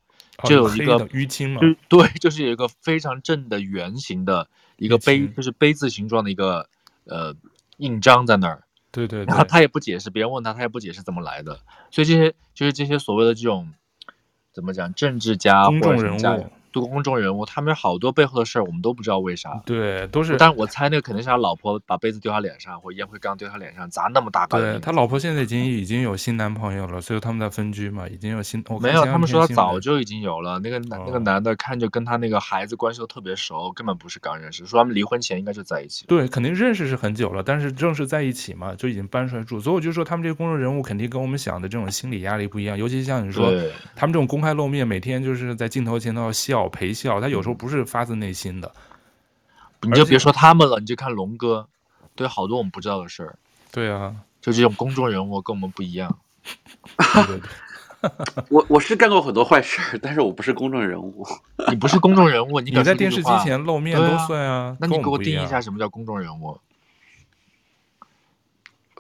[0.45, 6.69] 就有一个淤青嘛，对，就是有一个非常正的圆形的一个杯，就是杯字形状的一个
[7.05, 7.35] 呃
[7.79, 8.63] 印章在那儿。
[8.91, 11.61] 对对，然后他也不解释，别人问他，他也不解释怎么来的。
[11.91, 13.73] 所以这些就是这些所谓的这种
[14.53, 16.51] 怎么讲，政治家、公众人物。
[16.79, 19.61] 多公众人物，他们有好多背后的事儿，我们都不知道为啥。
[19.65, 20.37] 对，都是。
[20.37, 24.61] 但我猜那个肯定是他老婆把杯子丢他脸上，或烟灰缸丢他脸上，砸那么大个。
[24.61, 28.63] 对，他老婆现在已经已经有新男朋友了，所以他们在分居嘛，已经有新。
[28.81, 30.59] 没有，他们说他早就已经有了。
[30.59, 34.67] 那个男、哦、那个男的看着跟他那个孩子关系都特别熟，根本不是刚认识。
[34.67, 36.05] 说他们离婚前应该就在一起。
[36.07, 39.61] 对，肯定认识是很久了，但是正式在一起嘛，就已经搬出来住。
[39.61, 43.51] 所以我就说他们这些公众人物肯定跟我们想的这种心理压力不一样，尤其像你说，
[43.95, 47.43] 他们这种公开露面，每天就是在镜头前都要笑陪笑，他有。
[47.43, 48.73] 时候不是发自内心的，
[49.83, 51.69] 你就别说他们了，你就看龙哥，
[52.15, 53.39] 对好多我们不知道的事儿。
[53.71, 56.19] 对啊，就这种公众人物跟我们不一样。
[56.45, 61.25] 对对对，我我是干过很多坏事，但是我不是公众人物。
[61.69, 64.43] 你不是公众人物，你你在电视机前露面都算。
[64.43, 66.59] 啊那你给我定义一下什么叫公众人物？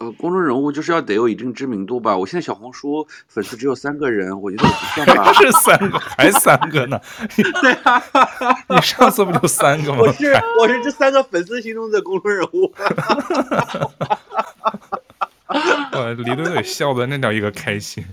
[0.01, 2.17] 呃，公众人物就是要得有一定知名度吧。
[2.17, 5.25] 我现在小红书粉丝只有三个人，我觉得我不算吧。
[5.25, 7.01] 不 是三个，还三个呢？
[7.35, 8.01] 对啊，
[8.69, 9.99] 你上次不就三个吗？
[10.01, 12.73] 我是我是这三个粉丝心中的公众人物。
[15.93, 18.05] 我李队队笑的那叫一个开心。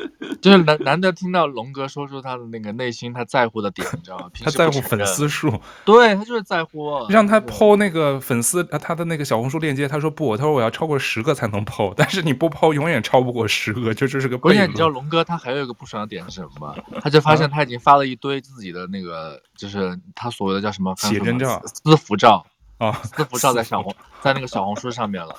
[0.40, 4.30] 就是难难得听到龙哥说出他的那个内心他在乎的点，你知道吗？
[4.42, 7.06] 他在乎粉丝数，对他就是在乎。
[7.08, 14.38] 让他 po 那个粉丝他的那个小红书链接，他说不，他说我要超过十个才能 po，但是你不 po 永远超不过十个，就这是个。
[14.38, 16.74] 关键你知道龙哥他还有一个不爽的点是什么吗？
[17.02, 22.44] 他就发现他已经发了一堆自己的那个，就是他所谓的叫什么写真照、私服照
[22.78, 25.36] 啊，私服照在小红在那个小红书上面了，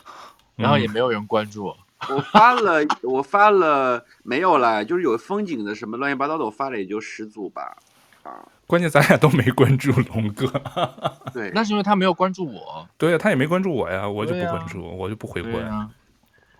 [0.56, 1.76] 然后也没有人关注。
[2.10, 7.78] 我发了，我发了没有了，就是有风景的什么乱七八糟的，我发了也就十组吧。
[8.24, 8.32] 啊，
[8.68, 10.48] 关键咱俩都没关注龙哥。
[11.34, 12.88] 对， 那是因为他没有关注我。
[12.98, 15.64] 对呀，他也没关注我呀，我就不关注，啊、我就不回关。
[15.66, 15.90] 啊，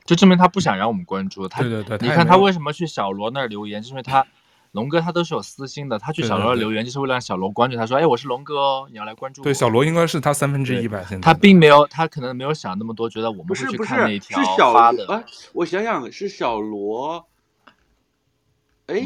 [0.06, 1.62] 就证明他不想让我们关注他。
[1.62, 4.26] 对对对，你看他为什么去小罗那儿留言，是因为他。
[4.72, 11.04] 龙哥他都是有私心的，他去小罗留言就是为了让小罗关注他，说：“哎，我是龙哥哦，你要来关注我。”对，小罗应该是他三分之一吧。
[11.08, 14.42] 现在他并没有，他可能没有想那么多，觉得我们会去看那一条
[14.74, 15.06] 发的。
[15.08, 15.22] 啊，
[15.54, 17.28] 我想想是小罗。
[18.88, 19.04] 哎，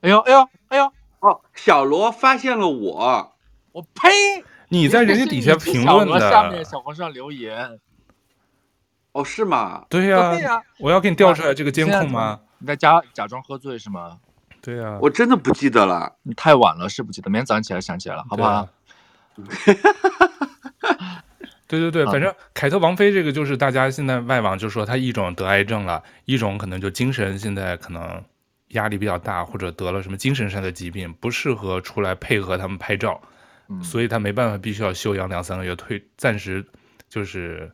[0.00, 0.92] 哎呦哎呦哎呦！
[1.20, 3.32] 哦，小罗发现了我，
[3.72, 4.10] 我呸！
[4.68, 7.78] 你在人家底下评论的，下面小红书上留言。
[9.12, 9.86] 哦，是吗？
[9.88, 12.40] 对呀，我要给你调出来这个监控吗？
[12.58, 14.18] 你在假假装喝醉是吗？
[14.66, 16.16] 对呀，我真的不记得了。
[16.24, 17.30] 你太晚了，是不记得。
[17.30, 18.68] 明天早上起来想起来了，好不好？
[21.68, 28.20] 对 对对，反正凯特王妃这个就是大家现在外网就说她一种得癌症了，一种可能就精神现在可能
[28.70, 33.20] 压力比较大，或者得了什么精神上的疾病，不适合出来配合他们拍照。
[33.68, 36.66] 嗯，所以她没办法，必须要休养两三个月，退暂时
[37.08, 37.70] 就是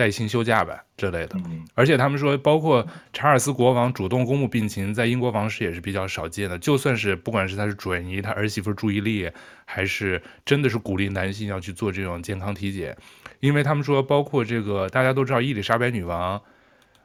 [0.00, 1.36] 带薪休假呗之类的。
[1.44, 6.58] 嗯，而且他们说，包括查尔斯国王主动公布病情，在英国王室也是比较少见的。
[6.58, 9.30] 就算是不管是他是转移，他儿媳妇注意力，
[9.66, 12.96] 还是真的是鼓励男性要去做这种健康体检，
[13.40, 16.40] 因为他们说，包括这个大家都知道伊丽莎白女王，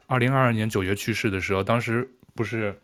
[0.08, 2.80] 二零二二年九月去世的时候，当时不是。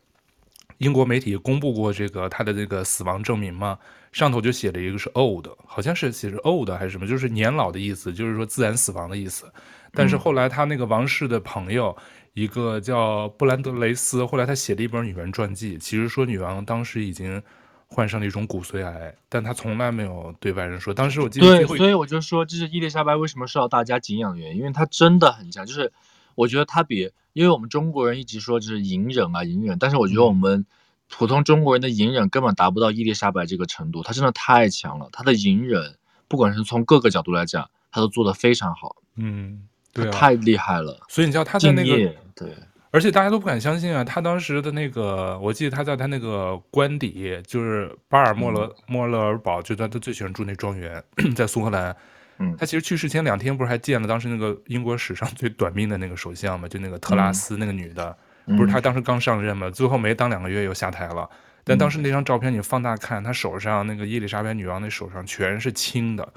[0.77, 3.77] 英国媒体公布过这个他的这个死亡证明吗，
[4.11, 9.45] 上头就写了一个是 old，好像是写着 old 还是什么，就是年老的意思，就是说自然死亡的意思。
[9.93, 11.95] 但是后来他那个王室的朋友，
[12.33, 17.41] 一个叫布兰德雷斯，后来他写了一本女人传记，其实说女王当时已经
[17.87, 20.93] 患上了一种骨髓癌，但他从来没有对外人说。
[20.93, 25.91] 当时我记得对，所以我就说这是伊丽莎白为什么受到大家敬仰的原因，因为她真的很强，就是
[26.35, 27.11] 我觉得她比。
[27.33, 30.65] 因为我们中国人一直说就是隐忍啊隐忍，但是我觉得我们
[31.07, 35.95] 普通中国人的隐忍根本达不到伊丽莎白这个程度，她真的太强了，她的隐忍
[36.27, 38.97] 不管是从各个角度来讲，她都做得非常好。
[39.15, 40.99] 嗯，对啊，太厉害了。
[41.07, 41.95] 所以你知道他在那个
[42.35, 42.53] 对，
[42.91, 51.03] 而且大家都不敢相信啊，他当时的那个，我记得他在他那个官邸，就是巴尔莫勒、嗯、莫勒尔堡，就他他最喜欢住那庄园，
[51.35, 51.95] 在苏格兰。
[52.39, 56.67] 嗯，他其实去世前两天不是还见了当时那个英国史上最短命的那个首相嘛？
[56.67, 59.69] 就那个特拉斯那个女的，嗯、不是他当时刚上任嘛？
[59.69, 61.29] 最后没当两个月又下台了。
[61.63, 66.27] 但当时那张照片你放大看，他手上那个伊丽莎白女王那手上全是青的。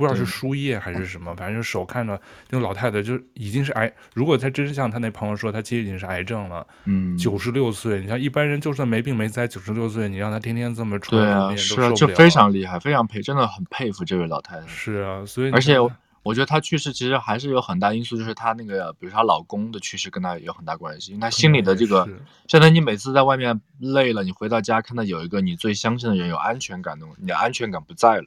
[0.00, 2.18] 不知道是输液还是什么，反正手看着
[2.48, 3.92] 那个老太太就已经是癌。
[4.14, 6.66] 如果她真像她那朋友说，她其实已经是癌症了。
[6.86, 14.66] 嗯，九十六岁，你像一般人就算没病没灾，九十六岁你让她天天这么出来，对啊，是啊，就非常厉害，非常佩，真的很佩服这位老太太。
[14.66, 15.76] 是啊，所以而且
[16.22, 22.08] 我觉得她去世其实还是有很大因素，就是她那个，比如她老公的去世跟她有很大关系，因为她心里的这个，
[22.48, 28.24] 相当于你每次在外面累了，你回到家看到有一个你最相信的人有安全感的，你的安全感不在了。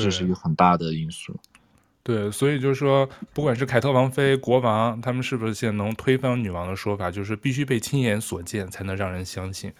[0.00, 1.38] 这是一个很大的因素，
[2.02, 9.70] 对，所以就是说，不管是凯特王妃、国王，他们是不是现在能推翻女王的说法，就是必须被亲眼所见才能让人相信。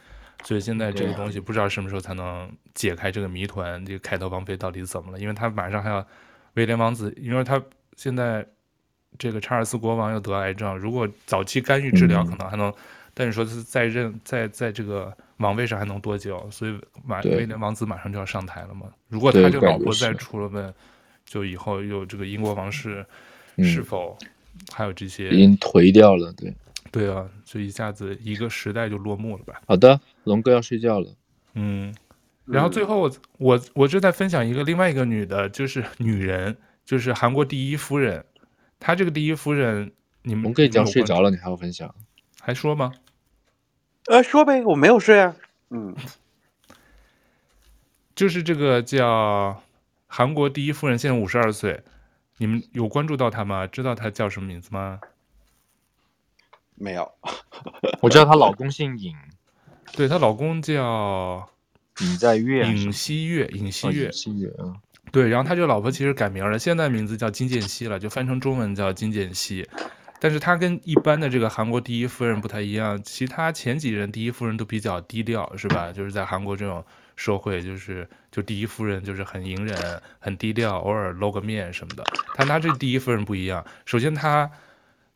[0.44, 5.18] 所以现在这个东西不知道什么时候才能解开这个谜团，这个凯特王妃到底怎么了？
[5.18, 6.06] 因为他马上还要
[6.54, 7.62] 威廉王子，因为他
[7.96, 8.46] 现在
[9.18, 12.68] 这个查尔斯国王又得癌症，如果早期干预治疗，可能还能。
[12.68, 12.74] 嗯
[13.14, 16.48] 但是说是在任在在这个王位上还能多久？
[16.50, 18.86] 所以马威廉王子马上就要上台了嘛。
[19.08, 20.72] 如果他这个老婆再出了问，
[21.24, 23.04] 就以后有这个英国王室
[23.58, 24.16] 是否
[24.72, 25.30] 还有这些？
[25.30, 26.54] 已经颓掉了，对。
[26.90, 29.62] 对啊，就一下子一个时代就落幕了吧。
[29.66, 31.08] 好的，龙哥要睡觉了。
[31.54, 31.94] 嗯，
[32.44, 36.54] 然后最后我我我就在分享一个另外一个女的，就是女人，
[36.84, 38.22] 就是韩国第一夫人。
[38.78, 39.90] 她这个第一夫人，
[40.22, 41.94] 你们龙哥已经睡着了，你还要分享？
[42.42, 42.92] 还说吗？
[44.06, 45.36] 呃，说呗，我没有睡啊。
[45.70, 45.94] 嗯，
[48.14, 49.62] 就是这个叫
[50.06, 51.82] 韩国第一夫人，现在五十二岁，
[52.38, 53.66] 你们有关注到她吗？
[53.66, 55.00] 知道她叫什么名字吗？
[56.74, 57.12] 没有，
[58.00, 59.14] 我知道她老公姓尹，
[59.92, 61.48] 对，她老公叫
[62.00, 64.74] 尹在月，尹锡月，尹锡月，锡月啊，
[65.12, 69.68] 对，然后他这个老婆其实改名了，现在名字叫金建熙了，就翻成中文叫金建熙。
[70.22, 75.90] 但是她跟一般的这个韩国第一夫人不太一样，其他前几任第一夫人都比较低调，是吧？
[75.92, 76.84] 就是在韩国这种
[77.16, 79.76] 社会，就是就第一夫人就是很隐忍、
[80.20, 82.04] 很低调，偶尔露个面什么的。
[82.36, 84.48] 但她这第一夫人不一样，首先她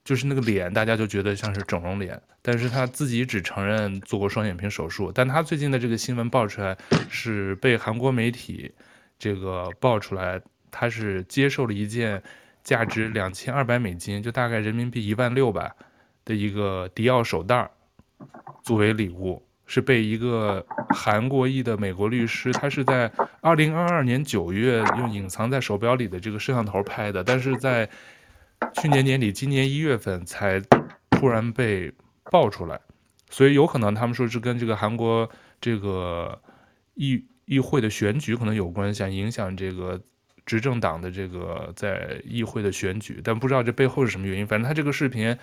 [0.05, 5.12] 就是那个脸，大家就觉得像是整容脸，但是她自己只承认做过双眼皮手术。
[5.15, 6.77] 但她最近的这个新闻爆出来，
[7.09, 8.73] 是被韩国媒体
[9.20, 10.41] 这个爆出来，
[10.73, 12.20] 她是接受了一件。
[12.67, 15.73] 价值两千二百美金，就大概人民币一万六吧
[16.25, 17.71] 的一个迪奥手袋，
[18.65, 23.09] 作为礼物，是被一个韩国裔的美国律师，他是在
[23.41, 27.89] 二零二二年九月用隐藏在手表里的这个摄像头拍的，但是在
[28.75, 30.61] 去年年底、今年一月份才
[31.09, 31.93] 突然被
[32.33, 32.81] 爆出来，
[33.31, 35.31] 所以有可能他们说是跟这个韩国
[35.61, 36.43] 这个
[36.95, 40.01] 议议会的选举可能有关，想影响这个。
[40.47, 44.47] 执政党的这个在议会的选举，但不知道这背后是什么原因。
[44.47, 45.36] 反正他这个视频，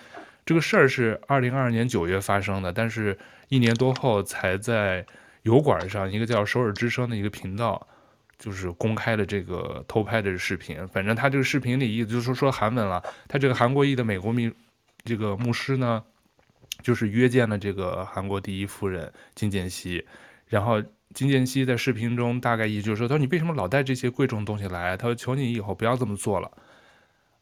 [0.46, 3.16] 这个事儿是二零二二年九月发生的，但是
[3.48, 5.04] 一年多后才在
[5.42, 7.86] 油管上一个叫首尔之声的一个频道，
[8.38, 10.88] 就是公开了这个偷拍的视频。
[10.88, 13.02] 反正他这个视频里意思就是说韩文了。
[13.28, 14.50] 他这个韩国裔的美国秘
[15.04, 16.02] 这个牧师呢，
[16.82, 20.06] 就是约见了这个韩国第一夫人金建熙，
[20.46, 20.82] 然后。
[21.14, 24.96] 金建熙在视频中大概意思就是说：“他说你为什么老带这些贵重东西来？
[24.96, 26.50] 他说求你以后不要这么做了。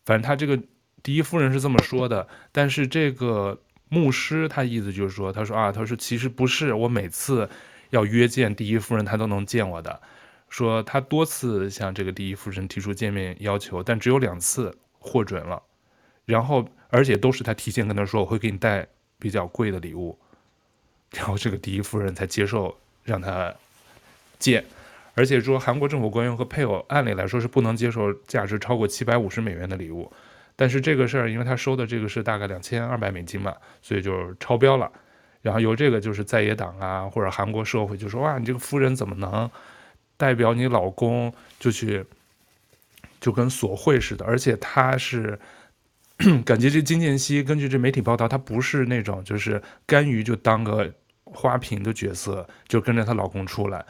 [0.05, 0.61] 反正他这个
[1.03, 3.59] 第一夫人是这么说的，但是这个
[3.89, 7.49] 牧师他意思就是说，他说啊，他说其实不是，我每次
[7.90, 10.01] 要约见第一夫人，他都能见我的。
[10.49, 15.62] 说他多次向这个第一夫人提出见面要求，但只有两次获准了，
[16.27, 18.86] 然后而且都是他提前跟他说我会给你带
[19.19, 20.19] 比较贵的礼物，
[21.12, 23.55] 然后这个第一夫人才接受让他
[24.43, 24.62] 借，
[25.14, 30.12] 而且说韩国政府官员和配偶按理来说是不能接受价值超过七百五十美元的礼物，
[30.56, 34.90] 但是这个事儿因为他收的这个是大概两千二百美金嘛，所以就超标了，
[35.40, 39.48] 然后由这个就是在野党啊或者韩国社会就说哇你这个夫人怎么能？
[40.19, 42.05] 代表你老公就去，
[43.20, 45.36] 就跟索贿似的，而且他是
[46.47, 50.89] 感觉这金建熙根据这媒体报道，他不是那种就是甘于就当个
[51.24, 53.85] 花瓶的角色，就跟着她老公出来，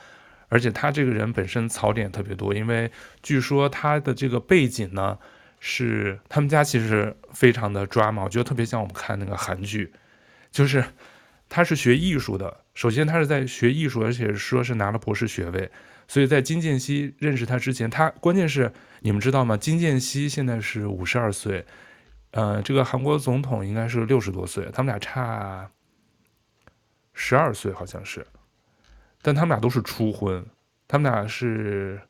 [0.53, 2.91] 而且他这个人本身槽点特别多，因为
[3.23, 5.19] 据说他的这个背景呢
[5.61, 9.91] 是他们家其实非常的 drama，我觉得特别像我们看那个韩剧，
[10.51, 10.85] 就是
[11.49, 15.71] 他是学艺术的，首先他是在学艺术，而且说是拿了博士学位。
[16.07, 18.71] 所以在金建熙认识他之前，他关键是
[19.01, 19.57] 你们知道吗？
[19.57, 21.65] 金建熙现在是五十二岁，
[22.33, 25.71] 呃，这个韩国总统应该是六十多岁，他们俩差
[27.15, 28.27] 十二岁好像是，
[29.23, 30.45] 但他们俩都是初婚，
[30.89, 32.01] 他们俩是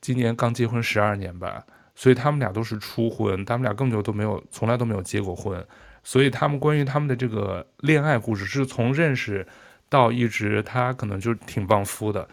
[0.00, 1.64] 今年刚结婚十二年吧，
[1.94, 5.64] 所以他们俩都是初婚，他们俩根本就都没有，从来都没有结过婚，
[6.02, 9.46] 所以他们关于他们的这个恋爱故事是从认识
[9.88, 12.28] 到一直，他可能就挺旺夫的。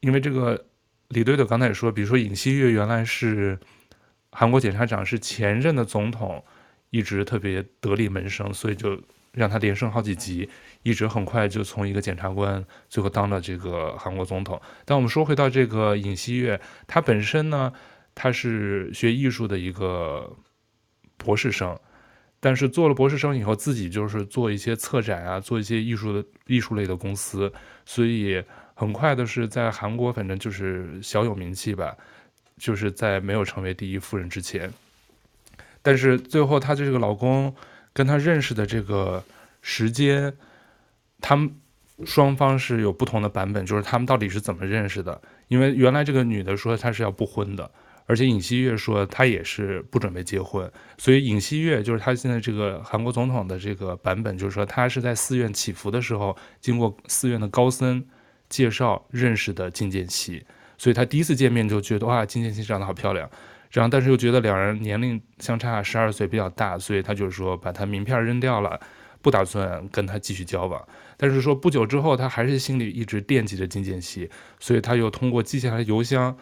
[0.00, 0.66] 因为这个
[1.08, 3.58] 李队队刚才也说，比如说尹锡悦原来是
[4.32, 6.42] 韩国检察长，是前任的总统，
[6.90, 9.00] 一直特别得力门生，所以就
[9.32, 10.48] 让他连升好几级，
[10.82, 14.60] 一直很快就从一个检察官最后当了这个韩国总统。
[14.84, 17.72] 但我们说回到这个尹锡悦，他本身呢，
[18.14, 20.36] 他是学艺术的一个
[21.16, 21.78] 博士生，
[22.38, 27.52] 但是做了博士生以后，自己就是做一些策展啊，做一些艺术的艺术类的公司，
[27.84, 28.42] 所以。
[28.72, 31.94] 很快的是在韩国，反正就是小有名气吧，
[32.56, 34.72] 就是在没有成为第一夫人之前。
[35.82, 37.54] 但是最后，她这个老公
[37.92, 39.22] 跟她认识的这个
[39.60, 40.34] 时间，
[41.20, 41.50] 他们
[42.04, 45.20] 双方是有不同的版本，就是他们到底是怎么认识的？
[45.48, 47.70] 因为原来这个女的说她是要不婚的，
[48.06, 58.04] 而且尹锡悦说他也是不准备结婚，所以尹锡悦就是他现在这个韩国总统的这个版本，就是说他是在寺院祈福的时候，经过寺院的高僧。
[58.48, 60.44] 介绍认识的金建熙，
[60.76, 63.30] 所以他第一次见面就觉得哇，金建熙长得好漂亮，
[63.70, 68.80] 然后但是又觉得两人年龄相差十二岁比较大，所以他就是说把他名片扔掉了，
[69.22, 70.86] 不打算跟他继续交往。
[71.16, 76.36] 但是说不久之后，他还是心里一直惦记着金建熙，所以他又通过寄下来邮箱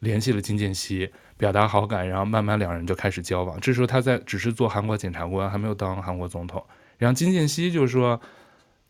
[0.00, 3.60] 联系了金建熙，表达好感，然后慢慢两人就开始交往。
[3.60, 6.64] 这时候他在只是做韩国检察官，还没有当韩国总统。
[6.98, 8.20] 然后金建熙就是说。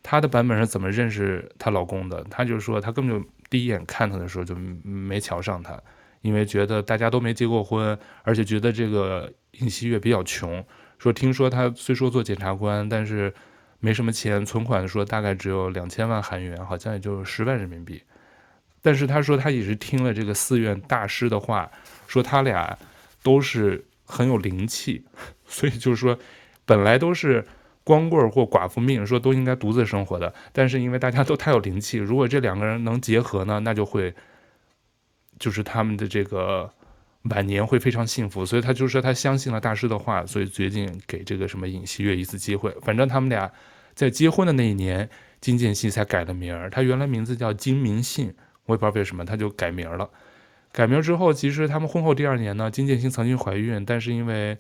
[0.06, 2.22] 他的版本是怎么认识她老公的？
[2.24, 5.82] 她就说，她根本就第一眼看他的时候就没瞧上他，
[6.20, 10.62] 因为觉得大家都没结过婚，而且觉得这个尹锡悦比较穷。
[11.04, 13.30] 说听说他虽说做检察官，但是
[13.78, 18.02] 没什么钱，存款说大概只有两千万韩元，好像也就十万人民币。
[18.80, 21.70] 但是他说他也是听了这个寺院大师的话，
[22.06, 22.78] 说他俩
[23.22, 25.04] 都是很有灵气，
[25.46, 26.18] 所以就是说
[26.64, 27.44] 本来都是。
[27.86, 34.14] 光棍或寡妇命，说都应该独自生活的，但是因为大家都太有灵气，如果这两个人能结合呢，那就会，
[35.38, 36.72] 就是他们的这个
[37.30, 38.46] 晚年会非常幸福。
[38.46, 42.74] 所以他就说他相信了大师的话，所以决定给这个什么尹锡悦一次机会。
[42.82, 43.50] 反正他们俩
[43.94, 45.08] 在结婚的那一年，
[45.40, 48.34] 金建熙才改了名儿，他原来名字叫金明信，
[48.66, 50.08] 我也不知道为什么他就改名了。
[50.72, 54.56] 改名之后，其实他们婚后第二年呢，金建熙曾经怀孕，但是因为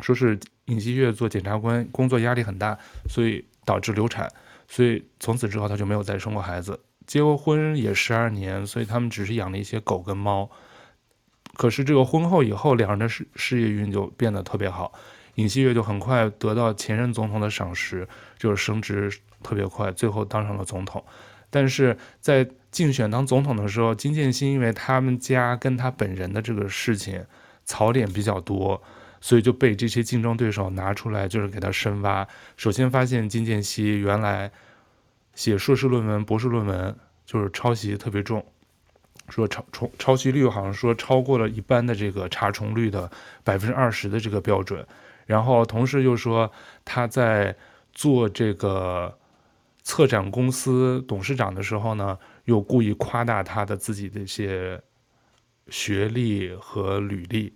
[0.00, 0.38] 说是。
[0.68, 2.78] 尹锡悦做检察官，工作压力很大，
[3.08, 4.30] 所以导致流产，
[4.68, 6.78] 所以从此之后他就没有再生过孩子。
[7.06, 10.50] 结过婚也十二年，所以他们只是养了一些狗跟猫。
[11.58, 14.92] 可是这个婚后以后，两人的事事业运就变得特别好。
[15.34, 18.06] 尹锡悦就很快得到前任总统的赏识，
[18.38, 19.12] 就是升职
[19.42, 21.04] 特别快，最后当上了总统。
[21.50, 27.26] 但是在竞选当总统的时候，金建熙因为他们家跟他本人的这个事情
[27.64, 28.80] 槽点比较多。
[29.20, 32.24] 所以就被这些竞争对手拿出来，就是给他深挖。
[32.56, 34.48] 首先发现金建熙原来
[35.34, 38.46] 写硕士论文、博士论文就是抄袭特别重，
[39.28, 43.10] 说抄抄抄袭率好像说超过了一般的这个查重率的
[43.44, 44.86] 百分之二十的这个标准。
[45.26, 46.50] 然后同时又说
[46.84, 47.54] 他在
[47.92, 49.18] 做这个
[49.82, 54.80] 策展公司董事长的时候呢，又故意夸大他的自己的一些
[55.68, 57.54] 学历和履历。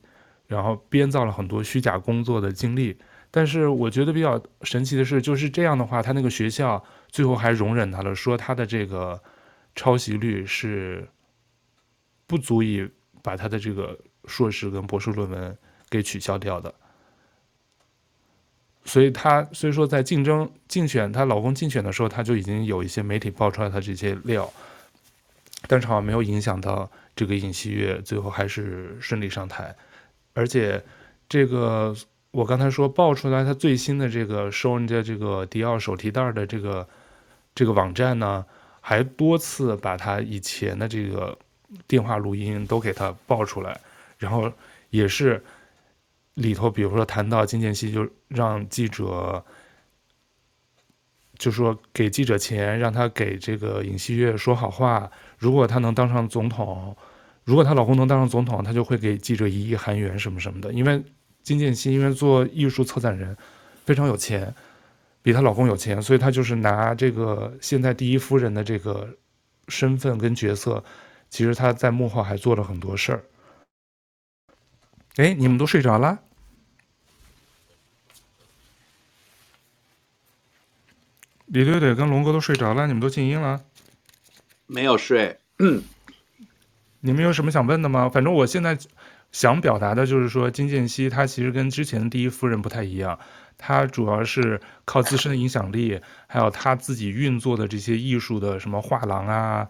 [0.49, 2.99] 然后编造了很多虚假工作的经历，
[3.31, 9.19] 但是我觉得比较神奇的是，就是这样的话，他那个学校最后还容忍他了，说他的这个
[9.74, 11.09] 抄袭率是
[12.33, 12.89] 不足以
[13.21, 15.55] 把他的这个硕士跟博士论文
[15.91, 16.75] 给取消掉的。
[18.87, 24.51] 所以她虽说在竞争竞选，她老公竞选的时候，她就已经有一些媒体爆出来她这些料，
[25.69, 29.77] 但是好像没有影响到这个尹锡悦最后还是顺利上台，
[30.33, 30.83] 而且
[31.29, 31.95] 这个
[32.31, 36.89] 我刚才说爆出来她最新的这个收人家这个迪奥手提袋的这个
[37.55, 38.47] 这个网站呢，
[38.81, 41.39] 还多次把她以前的这个
[41.86, 43.81] 电话录音都给她爆出来，
[44.19, 44.53] 然后
[44.90, 45.43] 也是。
[46.36, 49.44] 里头，比如说谈到金建希，就让记者，
[51.36, 55.11] 就说给记者钱，让他给这个尹锡悦说好话。
[55.36, 56.97] 如果他能当上总统，
[57.44, 60.73] 如果她老公能当上总统，他就会给记者一亿韩元什么什么的。
[60.73, 61.05] 因为
[61.43, 63.36] 金建希因为做艺术策展人，
[63.85, 64.55] 非常有钱，
[65.20, 69.07] 比她老公有钱，所以她就是拿这个现在第一夫人的这个
[69.69, 70.82] 身份跟角色，
[71.33, 73.25] 其实他在幕后还做了很多事儿。
[75.17, 76.19] 哎，你们都睡着了？
[81.47, 83.65] 李队队跟龙哥都睡着了，你们都静音了？
[84.67, 85.39] 没有睡。
[87.01, 88.11] 你们有什么想问的吗？
[88.11, 88.79] 反正我现在
[89.31, 93.19] 想表达的就是说，金建熙他其实跟之前的第一夫人不太一样，
[93.57, 99.69] 他主要是靠自身的影响力，还有他自己运作的这些艺术的什么画廊啊，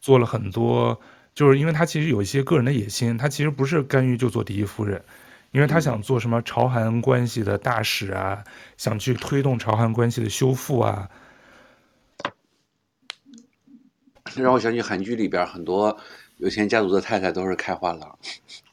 [0.00, 1.00] 做了很多。
[1.34, 5.00] 就是因为他其实有一些个人的野心，他其实不是甘于就做第一夫人，
[5.52, 8.42] 因为他想做什么朝韩关系的大使啊，
[8.76, 11.08] 想去推动朝韩关系的修复啊。
[14.34, 15.96] 让我想起韩剧里边很多
[16.38, 18.18] 有钱家族的太太都是开画廊、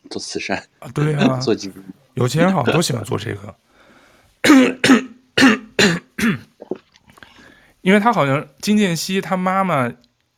[0.10, 1.84] 做慈善啊，对啊，做基金。
[2.16, 3.56] 有钱人好像都喜欢做这个，
[7.82, 9.94] 因为他好像金建熙他妈妈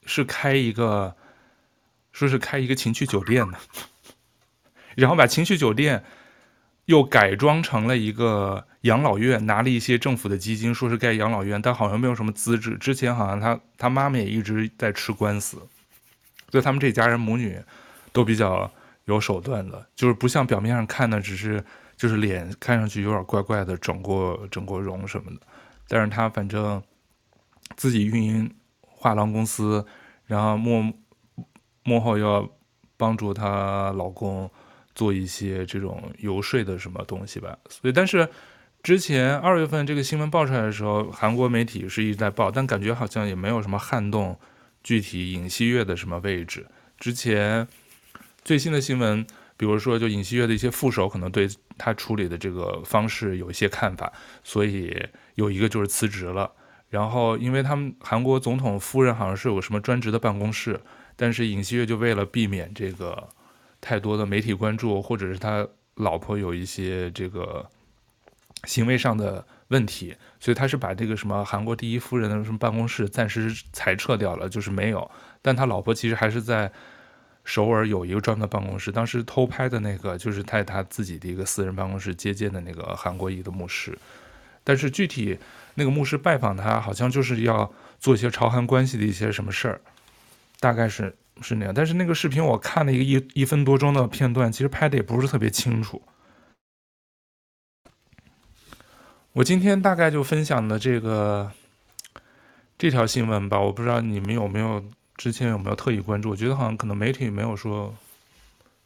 [0.08, 1.16] 是开一个。
[2.14, 3.60] 说是开一个情趣酒店的，
[4.98, 6.04] 然后把情趣酒店
[6.86, 12.76] 又改装成了一个养老院，拿了一些政府的基金，说是盖养老院，但好像没有什么资质。
[12.80, 15.58] 之前好像他他妈妈也一直在吃官司，
[16.50, 17.62] 所以他们这家人母女
[18.12, 18.72] 都比较
[19.06, 21.64] 有手段的，就是不像表面上看的，只是
[21.96, 25.42] 就是脸看上去有点怪怪的，整过整过容什么的。
[25.88, 26.82] 但是他反正
[27.76, 28.52] 自己运营
[28.82, 29.86] 画廊公司，
[30.28, 30.94] 然后幕。
[31.84, 32.46] 幕后要
[32.98, 34.52] 帮助她老公
[34.94, 38.28] 做一些这种游说的什么东西吧，所以但是
[38.84, 44.38] 之前二月份这个新闻爆出来的时候，韩国媒体是一直在报，但感觉好像也没有什么撼动
[44.84, 46.68] 具体尹锡悦的什么位置。
[47.00, 47.66] 之前
[48.44, 49.26] 最新的新闻，
[49.56, 51.48] 比如说就尹锡悦的一些副手可能对
[51.78, 54.12] 他处理的这个方式有一些看法，
[54.44, 54.94] 所以
[55.36, 56.52] 有一个就是辞职了。
[56.90, 60.80] 然后因为他们韩国总统夫人好像是有什么专职的办公室。
[61.20, 63.28] 但是尹锡悦就为了避免这个
[63.82, 67.68] 太多的媒体关注，或者是他老婆有一些这个
[68.66, 75.10] 行为上的问题，所以他是把这个什么韩国第一夫人的什么办公室暂时裁撤掉了，就是没有。
[75.42, 76.72] 但他老婆其实还是在
[77.44, 83.98] 首尔有一个专门的办公室，当时偷拍的那个就是在他自己的一个私人办公室接见的那个韩国裔的牧师。
[84.64, 85.36] 但是具体
[85.78, 89.80] 那个牧师拜访他，好像就是要做一些朝韩关系的一些什么事儿。
[90.60, 96.02] 大概是是那样，但是那个视频我看了一个一一分多钟的片段，其实拍的也不是特别清楚。
[99.34, 101.52] 我今天大概就分享的这个
[102.76, 104.84] 这条新闻吧，我不知道你们有没有
[105.16, 106.32] 之前有没有特意关注？
[106.32, 107.94] 我觉得好像可能媒体没有说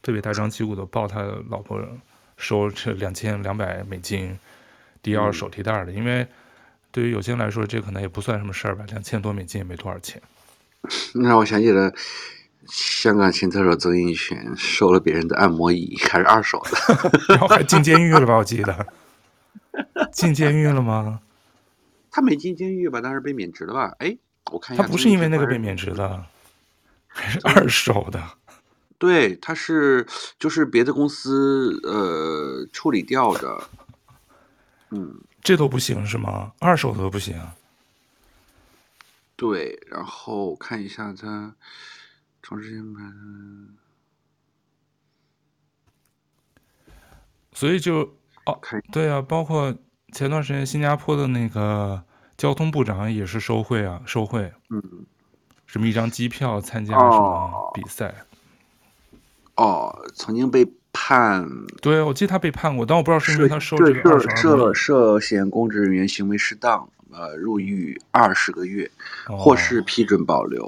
[0.02, 1.80] 特别大张旗鼓的报他老婆
[2.36, 4.38] 收这两千两百美金
[5.00, 6.26] 迪奥手提袋的，因为
[6.92, 10.22] 对于有些人来说，这可能也不算什么事儿吧，两千多美金也没多少钱。
[11.14, 11.92] 让我想起了
[12.66, 18.36] 香港前特首曾荫权收了别人的按摩椅， 还是二手的， 然后还进监狱了吧？
[18.36, 18.86] 我记得
[20.12, 21.20] 进监狱了吗？
[22.10, 23.00] 他没进监狱吧？
[23.00, 23.94] 当时被免职了吧？
[23.98, 24.16] 哎，
[24.50, 26.26] 我看一下，他不是因为那个被免职的，
[27.08, 28.22] 还是二手的？
[28.98, 30.06] 对，他是
[30.38, 33.64] 就是别的公司呃处理掉的。
[34.90, 36.52] 嗯，这都不行是吗？
[36.60, 37.38] 二手的都不行。
[39.34, 41.52] 对，然后我看一下他
[42.42, 43.02] 长时间买，
[47.52, 48.02] 所以就
[48.46, 48.60] 哦，
[48.92, 49.76] 对啊，包括
[50.12, 52.04] 前段时间新加坡的那个
[52.36, 55.04] 交通部长也是受贿啊，受贿，嗯，
[55.66, 58.14] 什么一张机票参加什么比赛，
[59.56, 61.48] 哦，哦，曾经被判，
[61.80, 66.88] 对，我记得他被判过，但我不知道是因为他收这个涉涉涉嫌公职人员行为失当。
[67.14, 68.90] 呃，入狱二十个月，
[69.26, 70.64] 或是批准保留。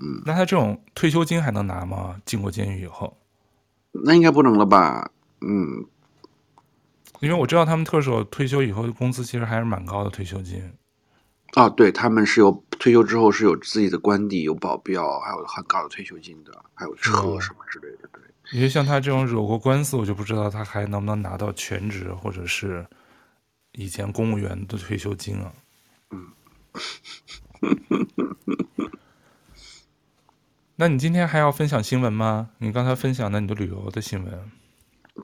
[0.00, 2.20] 嗯，那他这种退休金还能拿吗？
[2.26, 3.16] 进过监狱以后？
[3.92, 5.10] 那应该不能了吧？
[5.40, 5.86] 嗯，
[7.20, 10.62] 因为我知道他们特首退休以后的工资其实还是蛮高的，退休金。
[11.54, 18.08] 哦，对，他们是有退休之后是有自己的官邸、有保镖，还有很高的退休金的，还有车什么之类的。
[18.12, 18.20] 对，
[18.52, 22.86] 因为像他这种惹过官司，我就不知道他还能不能拿到全职或者是
[23.72, 25.52] 以前公务员的退休金啊。
[26.10, 26.28] 嗯。
[30.76, 32.50] 那你今天还要分享新闻吗？
[32.58, 34.50] 你刚才分享的你的旅游的新闻。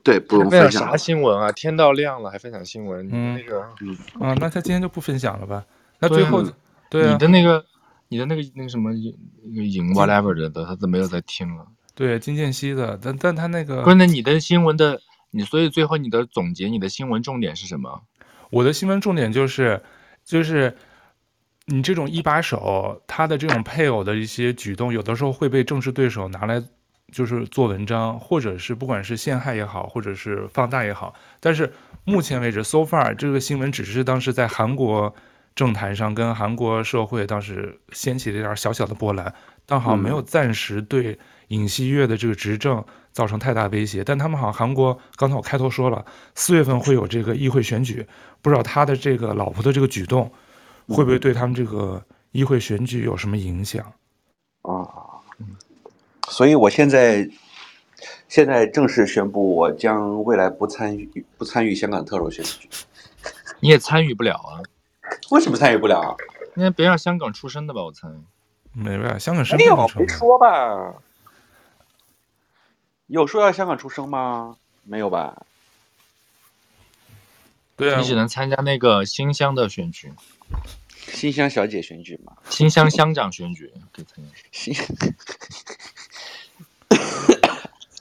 [0.03, 1.51] 对，不用分享啥新闻啊？
[1.51, 3.09] 天到亮了还分享新闻？
[3.11, 5.65] 嗯，那个，嗯啊，那他今天就不分享了吧？
[5.99, 6.53] 那最后，对，
[6.89, 7.65] 对啊，你的那个，
[8.07, 11.67] 你的那个那个什么那个影 whatever 的，他都没有在听了。
[11.99, 15.01] 对，金建熙的，但但他那个，关键你的新闻的，
[15.31, 18.03] 你所以最后你的总结，你的新闻重点是什么？
[18.51, 19.83] 我的新闻重点就是，
[20.23, 20.77] 就是
[21.65, 26.63] 你这种一把手，他的这种配偶的一些举动，有的时候会被政治对手拿来。
[27.11, 31.73] 就是做文章，或者是不管是陷害也好，或者是放大也好，但是
[32.03, 35.15] 目前为止，so far 这个新闻只是当时在韩国
[35.55, 39.33] 政坛上跟韩国社会当时掀起了一点小小的波澜，
[39.65, 41.17] 但好像没有暂时对
[41.49, 44.03] 尹锡悦的这个执政造成太大威胁。
[44.03, 46.03] 但他们好像韩国刚才我开头说了，
[46.33, 48.07] 四月份会有这个议会选举，
[48.41, 50.31] 不知道他的这个老婆的这个举动
[50.87, 53.85] 会不会对他们这个议会选举有什么影响？
[54.63, 55.21] 啊。
[55.39, 55.55] 嗯
[56.31, 57.27] 所以，我现在
[58.27, 62.69] 现在正式宣布，我将未来不参与不参与香港特首选举。
[63.59, 64.61] 你也参与不了啊？
[65.31, 66.15] 为什么参与不了啊？
[66.55, 67.83] 因为别让香港出生的吧？
[67.83, 68.07] 我猜。
[68.73, 70.93] 没办法，香港是没有，没说吧？
[73.09, 74.55] 有说要香港出生吗？
[74.83, 75.45] 没有吧？
[77.75, 80.13] 对啊，你只能参加那个新乡的选举，
[81.07, 82.33] 新乡小姐选举嘛？
[82.49, 84.29] 新乡乡长选举可以参加。
[84.51, 84.75] 新。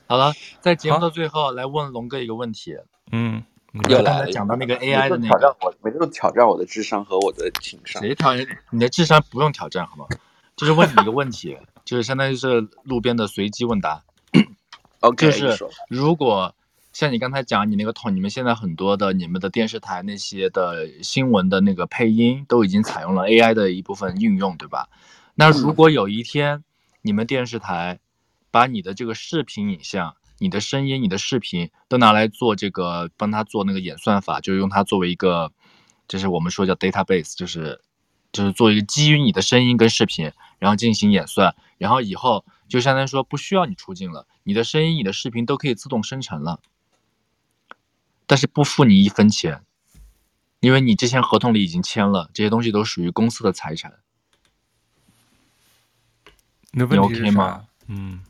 [0.07, 2.77] 好了，在节目的最后来问龙哥一个问题。
[3.11, 3.43] 嗯，
[3.89, 8.03] 又来讲到那个 AI 的那个，挑战我，每次都挑战我的智商和我的情商。
[8.03, 8.47] 谁挑战？
[8.71, 10.07] 你的智商不用挑战，好吗？
[10.55, 11.57] 就是问你一个问题，
[11.87, 14.03] 就是相当于是路边的随机问答。
[15.01, 16.55] OK，就是如果
[16.93, 24.89] 像你刚才讲，你那个桶你们现在很多的你们的电视台那些的新闻的那个配音都已经采用了 AI 的一部分应用，对吧？
[25.35, 26.65] 那如果有一天
[27.03, 28.01] 你们电视台
[28.51, 35.53] 把你的这个视频影像、你的声音、你的视频都拿来做这个，帮他做那个演算法，就是用它作为一个，
[36.09, 37.81] 就是我们说叫 database，就是
[38.33, 46.61] 就是做一个基于你的声音跟视频，然后进行演算，然后以后就相当于说不需要你出镜了，你的声音、你的视频都可以自动生成了，
[48.27, 49.65] 但是不付你一分钱，
[50.61, 53.99] 因为你之前合同里已经签了，这些东西都属于公司的财产。
[56.73, 57.67] 你 OK 吗？
[57.87, 58.23] 嗯。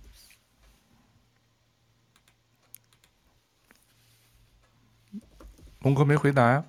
[5.81, 6.65] 龙哥没回答呀，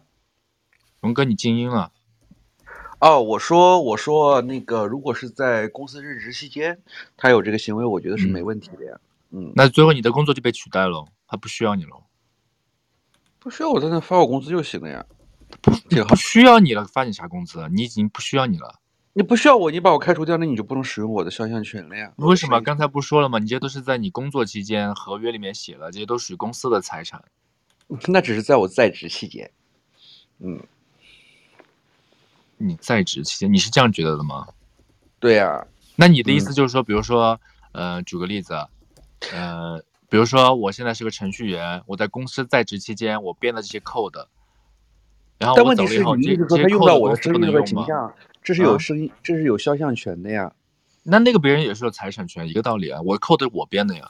[1.02, 1.92] 龙哥你静音了。
[3.00, 6.82] 哦，我说我说那个，如果是在公司任职期间，
[7.16, 9.00] 他有这个行为，我觉得是没问题的呀。
[9.32, 11.92] 嗯，嗯，那最后你的工作就被取代了，他不需要你了。
[13.40, 15.06] 不需要我在那发我工资就行了呀。
[15.62, 15.72] 不，
[16.08, 17.70] 不需要你了，发你啥工资？
[17.72, 18.80] 你已经不需要你了。
[19.14, 22.12] 你不需要我，你把我开除掉，那你就不能使用我的肖像权了呀。
[22.18, 22.60] 为什么？
[22.62, 23.40] 刚才不说了吗？
[23.40, 27.24] 你这些都是在你工作期间合约里面写了，这些都属于公司的财产。
[28.08, 29.50] 那只是在我在职期间，
[30.38, 30.62] 嗯，
[32.60, 34.48] 你在职期间你是这样觉得的吗？
[35.20, 37.40] 对呀、啊，那你的意思就是说，嗯、比如说，
[37.72, 38.54] 呃，举个例子，
[39.34, 44.26] 呃，比如说我现在是个程序员，我在公司在职期间我编的这些 code，
[45.38, 47.86] 然后我走了以后，这这些 code 公司不能用吗？
[48.44, 50.52] 这是有声音，啊、这是有肖像权的呀。
[51.04, 53.02] 那那个别人也是有财产权，一个道理啊。
[53.02, 54.10] 我 code 我编的呀。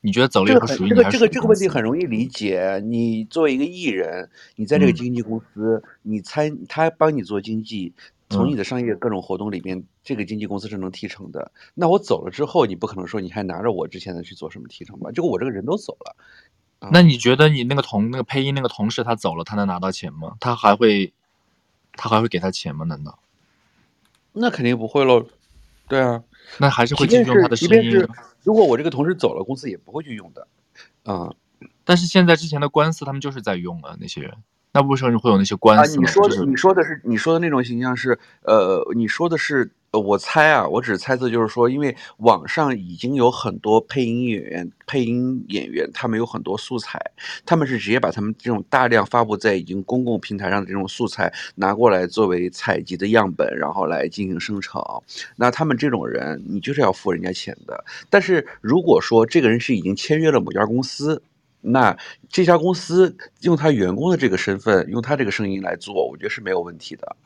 [0.00, 0.88] 你觉得走了以后属于？
[0.90, 2.80] 这个这个这个问题很容易理解。
[2.84, 7.92] 你作为一个艺人，你在这个经纪公司，嗯、你参他帮你做经纪，
[8.30, 11.50] 从你的商业各种活动里面，嗯、这个经纪公司是能提成的。
[11.74, 15.10] 那我走了之后，你不可能说你还拿着我之前的去做什么提成吧？
[15.10, 16.16] 就我这个人都走了。
[16.80, 20.36] 嗯、那你觉得你那个同那个配音那个同事他走了，他能拿到钱吗？
[20.38, 21.12] 他还会
[21.94, 22.84] 他还会给他钱吗？
[22.84, 23.18] 难道？
[24.32, 25.26] 那肯定不会喽。
[25.88, 26.22] 对啊，
[26.56, 28.06] 那还是会继续用他的声音。
[28.42, 30.48] 如果我这个同事走了，公司也不会去用的，
[31.04, 31.36] 啊、嗯。
[31.84, 34.32] 但是现在之前的官司，他们就是在用啊，那些人，
[34.72, 35.96] 那为什么会有那些官司？
[35.96, 47.00] 啊，你说的，你说的是，你说的那种形象是，呃，你说的是呃，我猜啊，我只是猜测，就是说，因为网上已经有很多配音演员、配音演员，他们有很多素材，
[47.46, 54.82] 他们是直接把他们这种大量发布在已经公共平台上的这种素材拿过来作为采集的样本，然后来进行生成。
[55.36, 57.82] 那他们这种人，你就是要付人家钱的。
[58.10, 61.22] 但是如果说这个人是已经签约了某家公司，
[61.62, 61.96] 那
[62.28, 67.16] 这家公司用他员工的这个身份，用他这个声音来做，我觉得是没有问题的。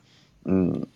[0.44, 0.86] 嗯。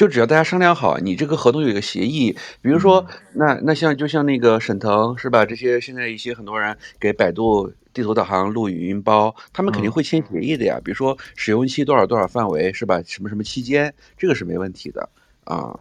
[0.00, 5.44] 就只要大家商量好，你这个合同有一个协议，比如说，那那像就像那个沈腾是吧？
[5.44, 10.80] 这些现在一些很多人给百度地图导航录语音包，他们肯定会签协议的呀。
[10.82, 13.02] 比如说使用期多少多少范围是吧？
[13.04, 15.06] 什么什么期间，这个是没问题的
[15.44, 15.78] 啊。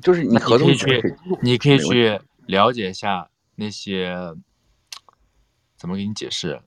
[0.00, 4.14] 就是你合同你可以去，你可以去了解一下那些，
[5.76, 6.60] 怎么给你解释？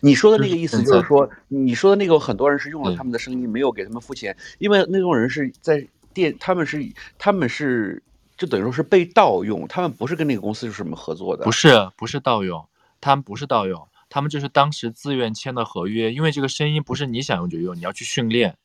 [0.00, 6.86] 你说的那个意思就是说，你说的那个很多人是用了他们的声音，没有给他们付钱，因为那种人是在电，他们是
[7.18, 8.02] 他们是
[8.36, 11.44] 就等于说是被盗用，他们不是跟那个公司是什么合作的？
[11.44, 12.64] 不是，不是盗用，
[13.00, 18.56] 他们不是盗用，他们就是当时自愿签的合约，因为这个声音不是你想用就用，你要去训练，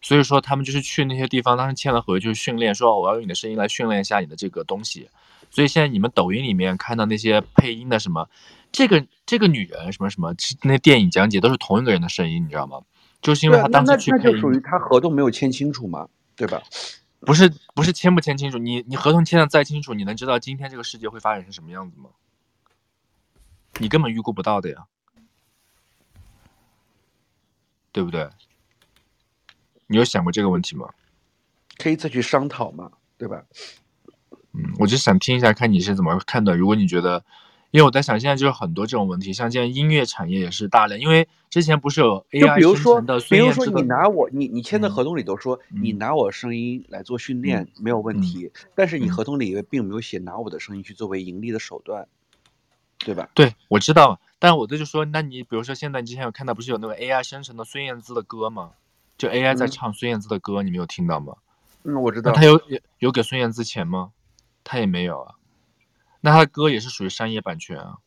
[0.00, 5.08] 所以说他们就是去那些地方，当时签了合约就是训练，说我要用你的声音来训练一下你的这个东西，
[5.50, 8.28] 所以现在你们抖音里面看到那些配音的什么。
[8.72, 12.82] 这个这个女人什么什么，那电影讲解都是同一个人的声音，你知道吗？
[13.22, 16.62] 就是因为他当时去配音，那就属于他合同没有签清楚嘛，对吧？
[17.20, 22.10] 不是不是签不签清楚，你你合同签的再清楚，你能知道今天这个世界会发展成什么样子吗？
[23.78, 24.84] 你根本预估不到的呀，
[27.92, 28.28] 对不对？
[29.86, 30.90] 你有想过这个问题吗？
[31.78, 33.42] 可以再去商讨嘛，对吧？
[34.56, 36.56] 嗯，我就想听一下，看你是怎么看的。
[36.56, 37.24] 如果你觉得。
[37.72, 52.06] 因为我在想，现在就是很多这种问题，像现在音乐产业也是大量，因为之前不是有 AI 生成的，比如说你拿我，你你签的合同里头说，你拿我声音来做训练、嗯、没有问题、嗯，但是你合同里并没有写拿我的声音去作为盈利的手段，
[53.00, 53.28] 对吧？
[53.34, 58.70] 对，我知道，但我这就说，那你比如说现在你之前有看到不是有那个 AI 生成的孙燕姿的歌吗？
[59.18, 61.34] 就 AI 在唱孙燕姿的歌，嗯、你没有听到吗？
[61.82, 62.32] 嗯，我知道。
[62.32, 64.12] 他有有有给孙燕姿钱吗？
[64.66, 65.34] 他也没有啊。
[66.20, 67.98] 那他的歌也是属于商业版权啊。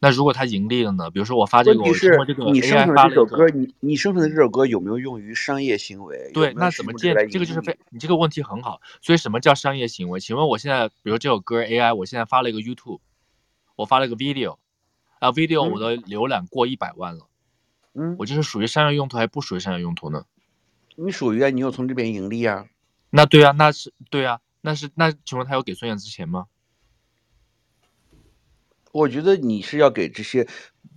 [0.00, 1.10] 那如果他盈利了呢？
[1.10, 2.16] 比如说我发这个，问题是
[2.52, 6.30] 你生成的这首歌，你你生成的这首歌有没有用于商业行为？
[6.32, 7.14] 对，那怎么建？
[7.28, 8.80] 这个就是非你这个问题很好。
[9.00, 10.20] 所以什么叫商业行为？
[10.20, 13.00] 请问我现在，比如这首歌 AI，我现在发了一个 YouTube，
[13.74, 14.58] 我发了一个 video，
[15.18, 17.26] 啊 video 我的浏览过一百万了，
[17.94, 20.26] 嗯，我这是属于商业用途还是不属于商业用途呢？
[20.94, 22.66] 你属于啊，你有从这边盈利啊？
[23.10, 26.46] 那对啊，那是对啊，那是那请问他有给孙燕姿钱吗？
[28.90, 30.48] 我觉得你是要给这些，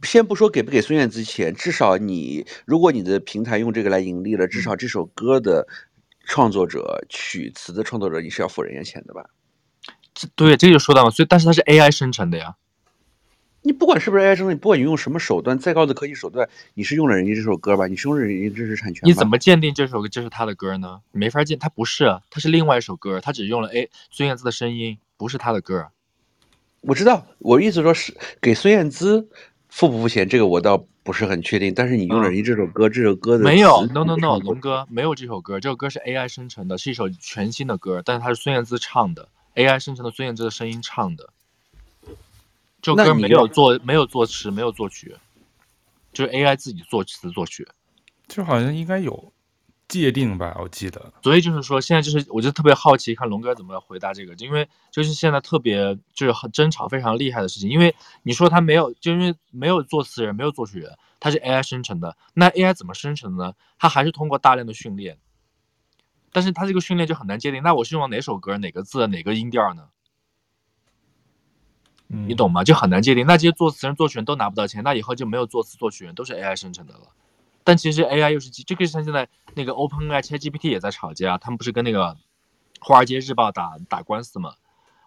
[0.01, 5.67] 先不说给不给孙燕姿钱，至少你如果你的平台用这个来盈利了，至少这首歌的
[6.25, 9.29] 创作者、曲词的创作者，你是要付人家钱的吧？
[10.13, 12.55] 这对，这就说到了，所以但是它是 AI 生成的呀。
[13.63, 17.85] 你不管是不是 AI 生成，你不管你用什么手段，再高的科技手段，你是用了人家这首歌吧？
[17.87, 19.07] 你是用了人家知识产权？
[19.07, 21.01] 你怎么鉴定这首歌就是他的歌呢？
[21.11, 25.89] 没法鉴，他不是，他是另外一首歌，他只用了 A 孙燕姿的声音，不是他的歌。
[26.81, 29.29] 我知道，我意思说是给孙燕姿
[29.69, 31.71] 付不付钱，这个我倒不是很确定。
[31.75, 41.29] 但是你用了人家这首歌，嗯、这首歌的没有，no no no，龙哥没有这首歌，这首歌是 AI 生成的，是一首全新的歌，但是它是孙燕姿唱的，AI 生成的孙燕姿的声音唱的。
[42.81, 45.15] 这首歌没有作，没有作词，没有作曲，
[46.11, 47.67] 就是 AI 自己作词作曲，
[48.27, 49.31] 就好像应该有。
[49.87, 51.11] 界定吧，我记得。
[51.21, 57.93] 所以就是说，现在就是，我就特别好奇，看龙哥怎么回答这个，就因为就是现在特别就是很争吵非常厉害的事情，因为
[58.23, 63.53] 你说他没有，就因为没有作词人，没有作曲人，他是 AI 生成的，那 AI 怎么生成的呢？
[63.77, 65.17] 他还是通过大量的训练，
[66.31, 69.89] 但是他这个训练就很难界定，那我是用了哪首歌，哪个字，哪个音调呢？
[72.27, 72.63] 你懂吗？
[72.63, 77.01] 就很难界定，那这些作词人、作曲人都拿不到钱，那以后就没有作词、作曲人，都是 AI 生成的了。
[77.63, 82.05] 但其实 AI 又是这个像现在那个 OpenAI ChatGPT 也在吵架，他们不是跟那个
[82.79, 84.49] 《华尔街日报》打打官司吗？《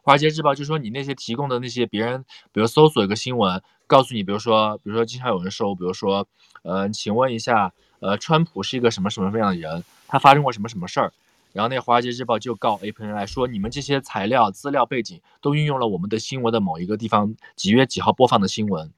[0.02, 6.26] 华尔街日报》就说你那些提供的那些别人，比如搜索一个新闻，告诉你，比如说，比如说经常有人说，比如说，
[6.62, 9.82] 呃，请问一下，呃，川普是一个什么什么什么样的人？
[10.06, 11.12] 他发生过什么什么事儿？
[11.54, 18.90] 然后那《华尔街日报》就告 OpenAI 说，你们这些材料、资料、背景都运用了我们的新闻的某一个地方几月几号播放的新闻。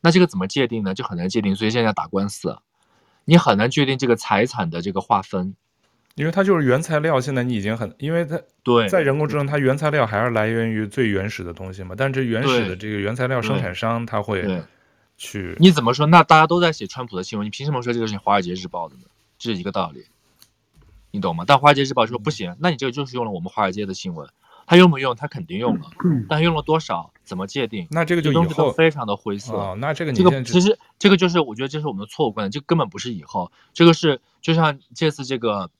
[0.00, 0.94] 那这个怎么界定呢？
[0.94, 2.56] 就很难界定，所以现在打官司，
[3.24, 5.56] 你很难确定这个财产的这个划分，
[6.14, 7.20] 因为它就是原材料。
[7.20, 11.96] 现在你已经很，因为它对在人工智能，它原材料还是来源于最原始的东西嘛。
[11.98, 14.62] 但这原始的这个原材料生产商，他会
[15.16, 15.56] 去。
[15.58, 16.06] 你怎么说？
[16.06, 19.02] 那大家都在写川普的新闻，你凭什么说这个是《华尔街日报》的呢？
[19.36, 20.04] 这是一个道理。
[21.10, 21.44] 你懂吗？
[21.46, 24.28] 但华尔街日报说不行，那你这个就是用了我们华尔街的新闻，
[24.66, 25.16] 他用没用？
[25.16, 25.90] 他肯定用了，
[26.28, 27.12] 但用了多少？
[27.24, 27.86] 怎么界定？
[27.90, 29.54] 那这个就以后非常的灰色。
[29.54, 35.70] 哦，那这个你这个其实这个就是我觉得这是我们的错误观点，这个根本不是以后，这个是就像这次这个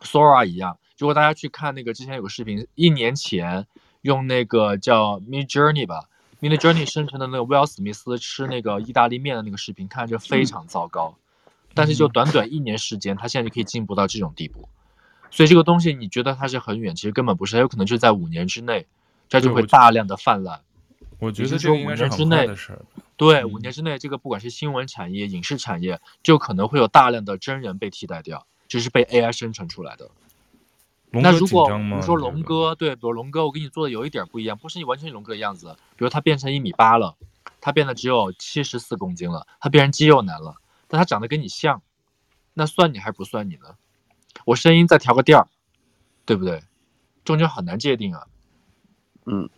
[0.00, 3.66] Sora 一样，如果大家去看那个之前有个视频，一年前
[4.02, 6.04] 用那个叫 Midjourney 吧
[6.40, 11.14] ，Midjourney 生成的那个威尔史密斯吃那个意大利面的那个视频，看着非常糟糕，
[11.76, 14.68] 但是就短短一年时间，他现在就可以进步到这种地步，
[15.30, 18.86] 所以这个东西你觉得它是很远，其实根本不是，它有可能就在五年之内，
[19.30, 20.60] 它就会大量的泛滥。
[21.18, 22.82] 我觉得这个应该是很快的事儿。
[23.16, 30.10] 对，五年之内，这个不管是新闻产业、影视产业，就可能会有大量的真人被替代掉，就是被 AI 生成出来的。
[31.10, 37.16] 那如果比如说龙哥，对，比如龙哥，我给你做的有一点不一样，不是你完全龙哥的样子，比如他变成一米八了，
[37.60, 40.56] 他变得只有七十四公斤了，他变成肌肉男了，
[40.88, 41.82] 但他长得跟你像，
[42.54, 43.76] 那算你还是不算你呢？
[44.44, 45.48] 我声音再调个调儿，
[46.24, 46.62] 对不对？
[47.24, 48.26] 中间很难界定啊。
[49.24, 49.48] 嗯。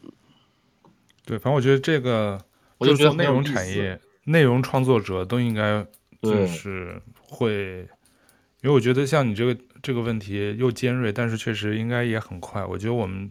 [1.25, 2.41] 对，反正我觉得这个，
[2.79, 5.87] 我就觉得内容产业、内容创作者都应该
[6.23, 7.87] 就是会，
[8.63, 12.65] 因为我觉得像你这个这个问题又尖锐，但是确实应该也很快。
[12.65, 13.31] 我觉得我们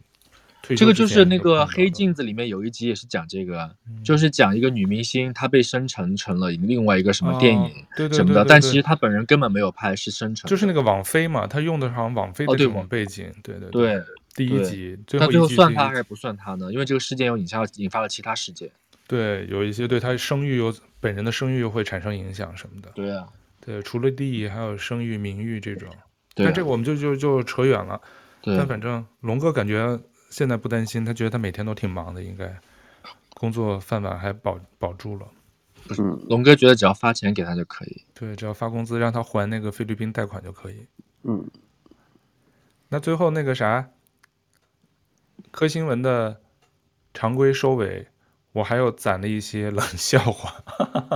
[0.76, 7.72] 这个就是那个黑镜子里面有一集也是讲这个，嗯、就是讲一个女明星她被生成成了另外一个什么电影
[8.12, 10.50] 什么的，但其实她本人根本没有拍，是生成。
[10.50, 13.96] 就是那个网飞嘛，她用的好像网飞的这种背景，哦、对对对。
[13.96, 14.04] 对
[14.38, 16.72] 第一集，那最，最后算他还是不算他呢？
[16.72, 18.70] 因为这个事件又引发了引发了其他事件。
[19.08, 22.92] 对，有一些对她声誉又本人的声誉又会产生影响什么的。
[22.94, 23.28] 对啊，
[23.66, 25.90] 对，除了利益，还有声誉、名誉这种。
[26.36, 26.50] 对、啊。
[26.50, 28.00] 但这个我们就就就扯远了。
[28.40, 28.56] 对。
[28.56, 32.60] 但反正龙哥感觉现在不担心，他觉得他每天都挺忙的，应该
[33.36, 35.28] 工作饭碗还保保住了。
[35.88, 38.04] 不是，龙哥觉得只要发钱给他就可以。
[38.14, 40.86] 对，只要发工资让他还那个菲律宾贷款就可以。
[41.24, 41.50] 嗯。
[42.90, 43.90] 那最后那个啥？
[45.52, 46.42] 科新闻的
[47.14, 48.08] 常规收尾，
[48.52, 50.64] 我还有攒了一些冷笑话，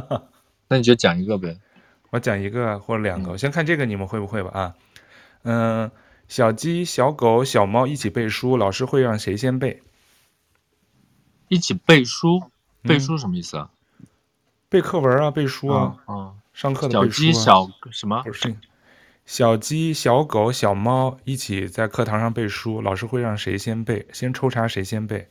[0.69, 1.59] 那你就讲一个呗。
[2.11, 4.51] 我讲一个或者两个，我先看这个你们会不会吧？
[4.51, 4.75] 啊，
[5.43, 5.91] 嗯，
[6.31, 9.81] 小鸡、小狗、小猫一起背书，老师会让谁先背？
[11.49, 12.43] 一起背书？
[12.83, 13.69] 背书什么意思啊？
[13.99, 14.05] 嗯、
[14.69, 15.97] 背课文啊，背书啊。
[16.05, 16.35] 啊、嗯。
[16.53, 17.33] 上课的背书、啊。
[17.33, 18.23] 小鸡小什么？
[18.23, 18.55] 不是。
[19.25, 24.05] 小鸡、小狗、小猫一起在课堂上背书，老师会让谁先背？
[24.13, 25.27] 先抽查谁先背？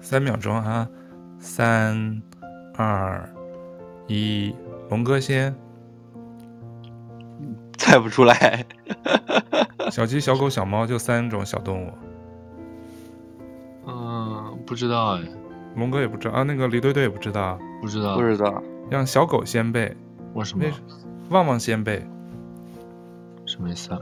[0.00, 0.88] 三秒钟啊！
[1.40, 2.22] 三、
[2.76, 3.28] 二、
[4.06, 4.54] 一，
[4.88, 5.52] 龙哥先。
[7.76, 8.64] 猜不出来。
[9.90, 11.92] 小鸡、小狗、小猫就三种小动物。
[13.86, 15.22] 嗯，不知道哎。
[15.76, 17.58] 龙哥也不知道啊，那个李队队也不知道。
[17.82, 18.14] 不知道。
[18.16, 18.62] 不知道。
[18.90, 19.94] 让小狗先背，
[20.32, 20.64] 我什么？
[21.30, 22.06] 旺旺先背，
[23.46, 23.98] 什么意思啊？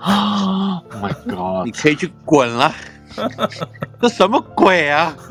[0.00, 1.66] 啊！Oh my god！
[1.66, 2.72] 你可以去滚了！
[4.00, 5.14] 这什么鬼啊？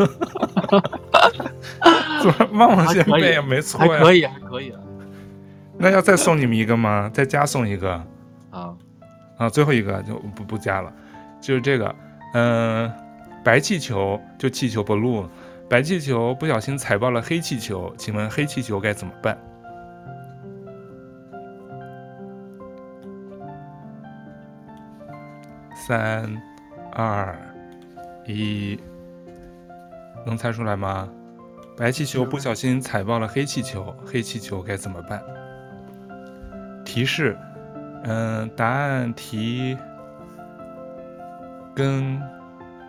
[2.54, 4.74] 旺旺先背也没错呀，还可以，还可以。
[5.84, 7.12] 那要再送你们一个吗？
[7.14, 7.92] 再加送一个？
[8.52, 8.74] 啊
[9.36, 9.50] 啊！
[9.50, 10.90] 最后一个就不不加了，
[11.42, 11.94] 就是这个。
[12.34, 12.90] 嗯，
[13.44, 15.28] 白气球就气球不露。
[15.70, 19.38] 白气球不小心踩爆了黑气球，请问黑气球该怎么办？
[25.86, 26.42] 三、
[26.94, 27.38] 二、
[28.26, 28.80] 一，
[30.26, 31.10] 能猜出来吗？
[31.76, 35.22] 白气球不小心踩爆了黑气球，黑气球该怎么办？
[36.84, 37.38] 提示：
[38.04, 39.78] 嗯，答案题
[41.76, 42.22] 跟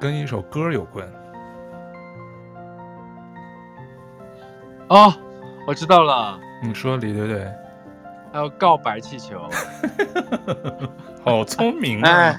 [0.01, 1.07] 跟一首歌有关。
[4.89, 5.13] 哦，
[5.67, 6.39] 我知道了。
[6.63, 7.53] 你说李队队，
[8.33, 9.49] 还有告白气球，
[11.25, 12.39] 好聪明啊！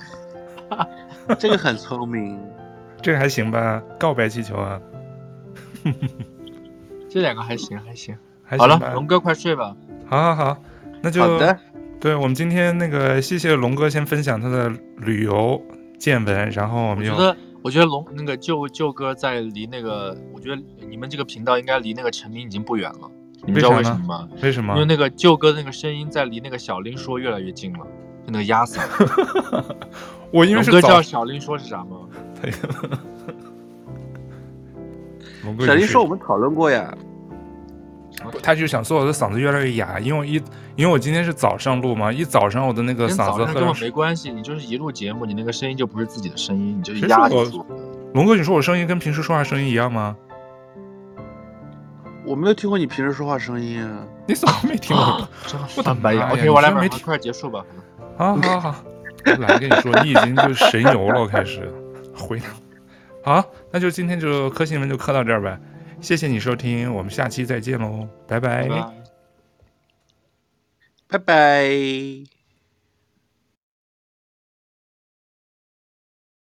[0.69, 2.39] 哎、这个很聪明，
[3.01, 3.81] 这个还行吧？
[3.99, 4.79] 告白气球啊，
[7.09, 8.17] 这两个还行还行。
[8.43, 9.75] 还行好了，龙哥快睡吧。
[10.07, 10.57] 好好好，
[11.05, 11.55] 那就好的。
[11.99, 15.61] 对，我们今天那个谢谢龙哥先分享他的旅游
[15.99, 17.13] 见闻，然后我们就。
[17.61, 23.09] 我觉得龙那个舅舅哥在离那个，我觉得你们这个频道应该离那个成名已经不远了。
[23.43, 24.29] 你们知道为什么吗？
[24.41, 24.73] 为什么？
[24.75, 27.79] 因为那个舅哥那个声音在离那个小林说越来越近了，
[28.25, 28.81] 就那个压嗓。
[30.31, 31.97] 我因为是龙哥知道小林说是啥吗？
[35.65, 36.95] 小林说我们讨论过呀。
[38.41, 40.33] 他就想说我的嗓子越来越哑，因为一
[40.75, 47.43] 因为我今天是早上录嘛，一早上我的那个嗓子跟我没关系，你就是一录节目，你那个声音就不是自己的声音，你就压了。
[48.13, 50.15] 龙哥，你说我声音跟平时说话声音一样吗？
[52.25, 55.27] 我没有听过你平时说话声音、啊，你怎么没听过？
[55.75, 57.63] 不、我白，OK，我来没听，快结束吧。
[58.17, 58.83] 好好好，好
[59.39, 61.71] 来跟你说，你已经就神游了，开始
[62.15, 62.45] 回答。
[63.23, 65.59] 好，那就今天就磕新闻就磕到这儿呗。
[66.05, 68.69] 谢谢你收听我们下期再见喽拜拜。
[71.07, 72.34] 拜拜。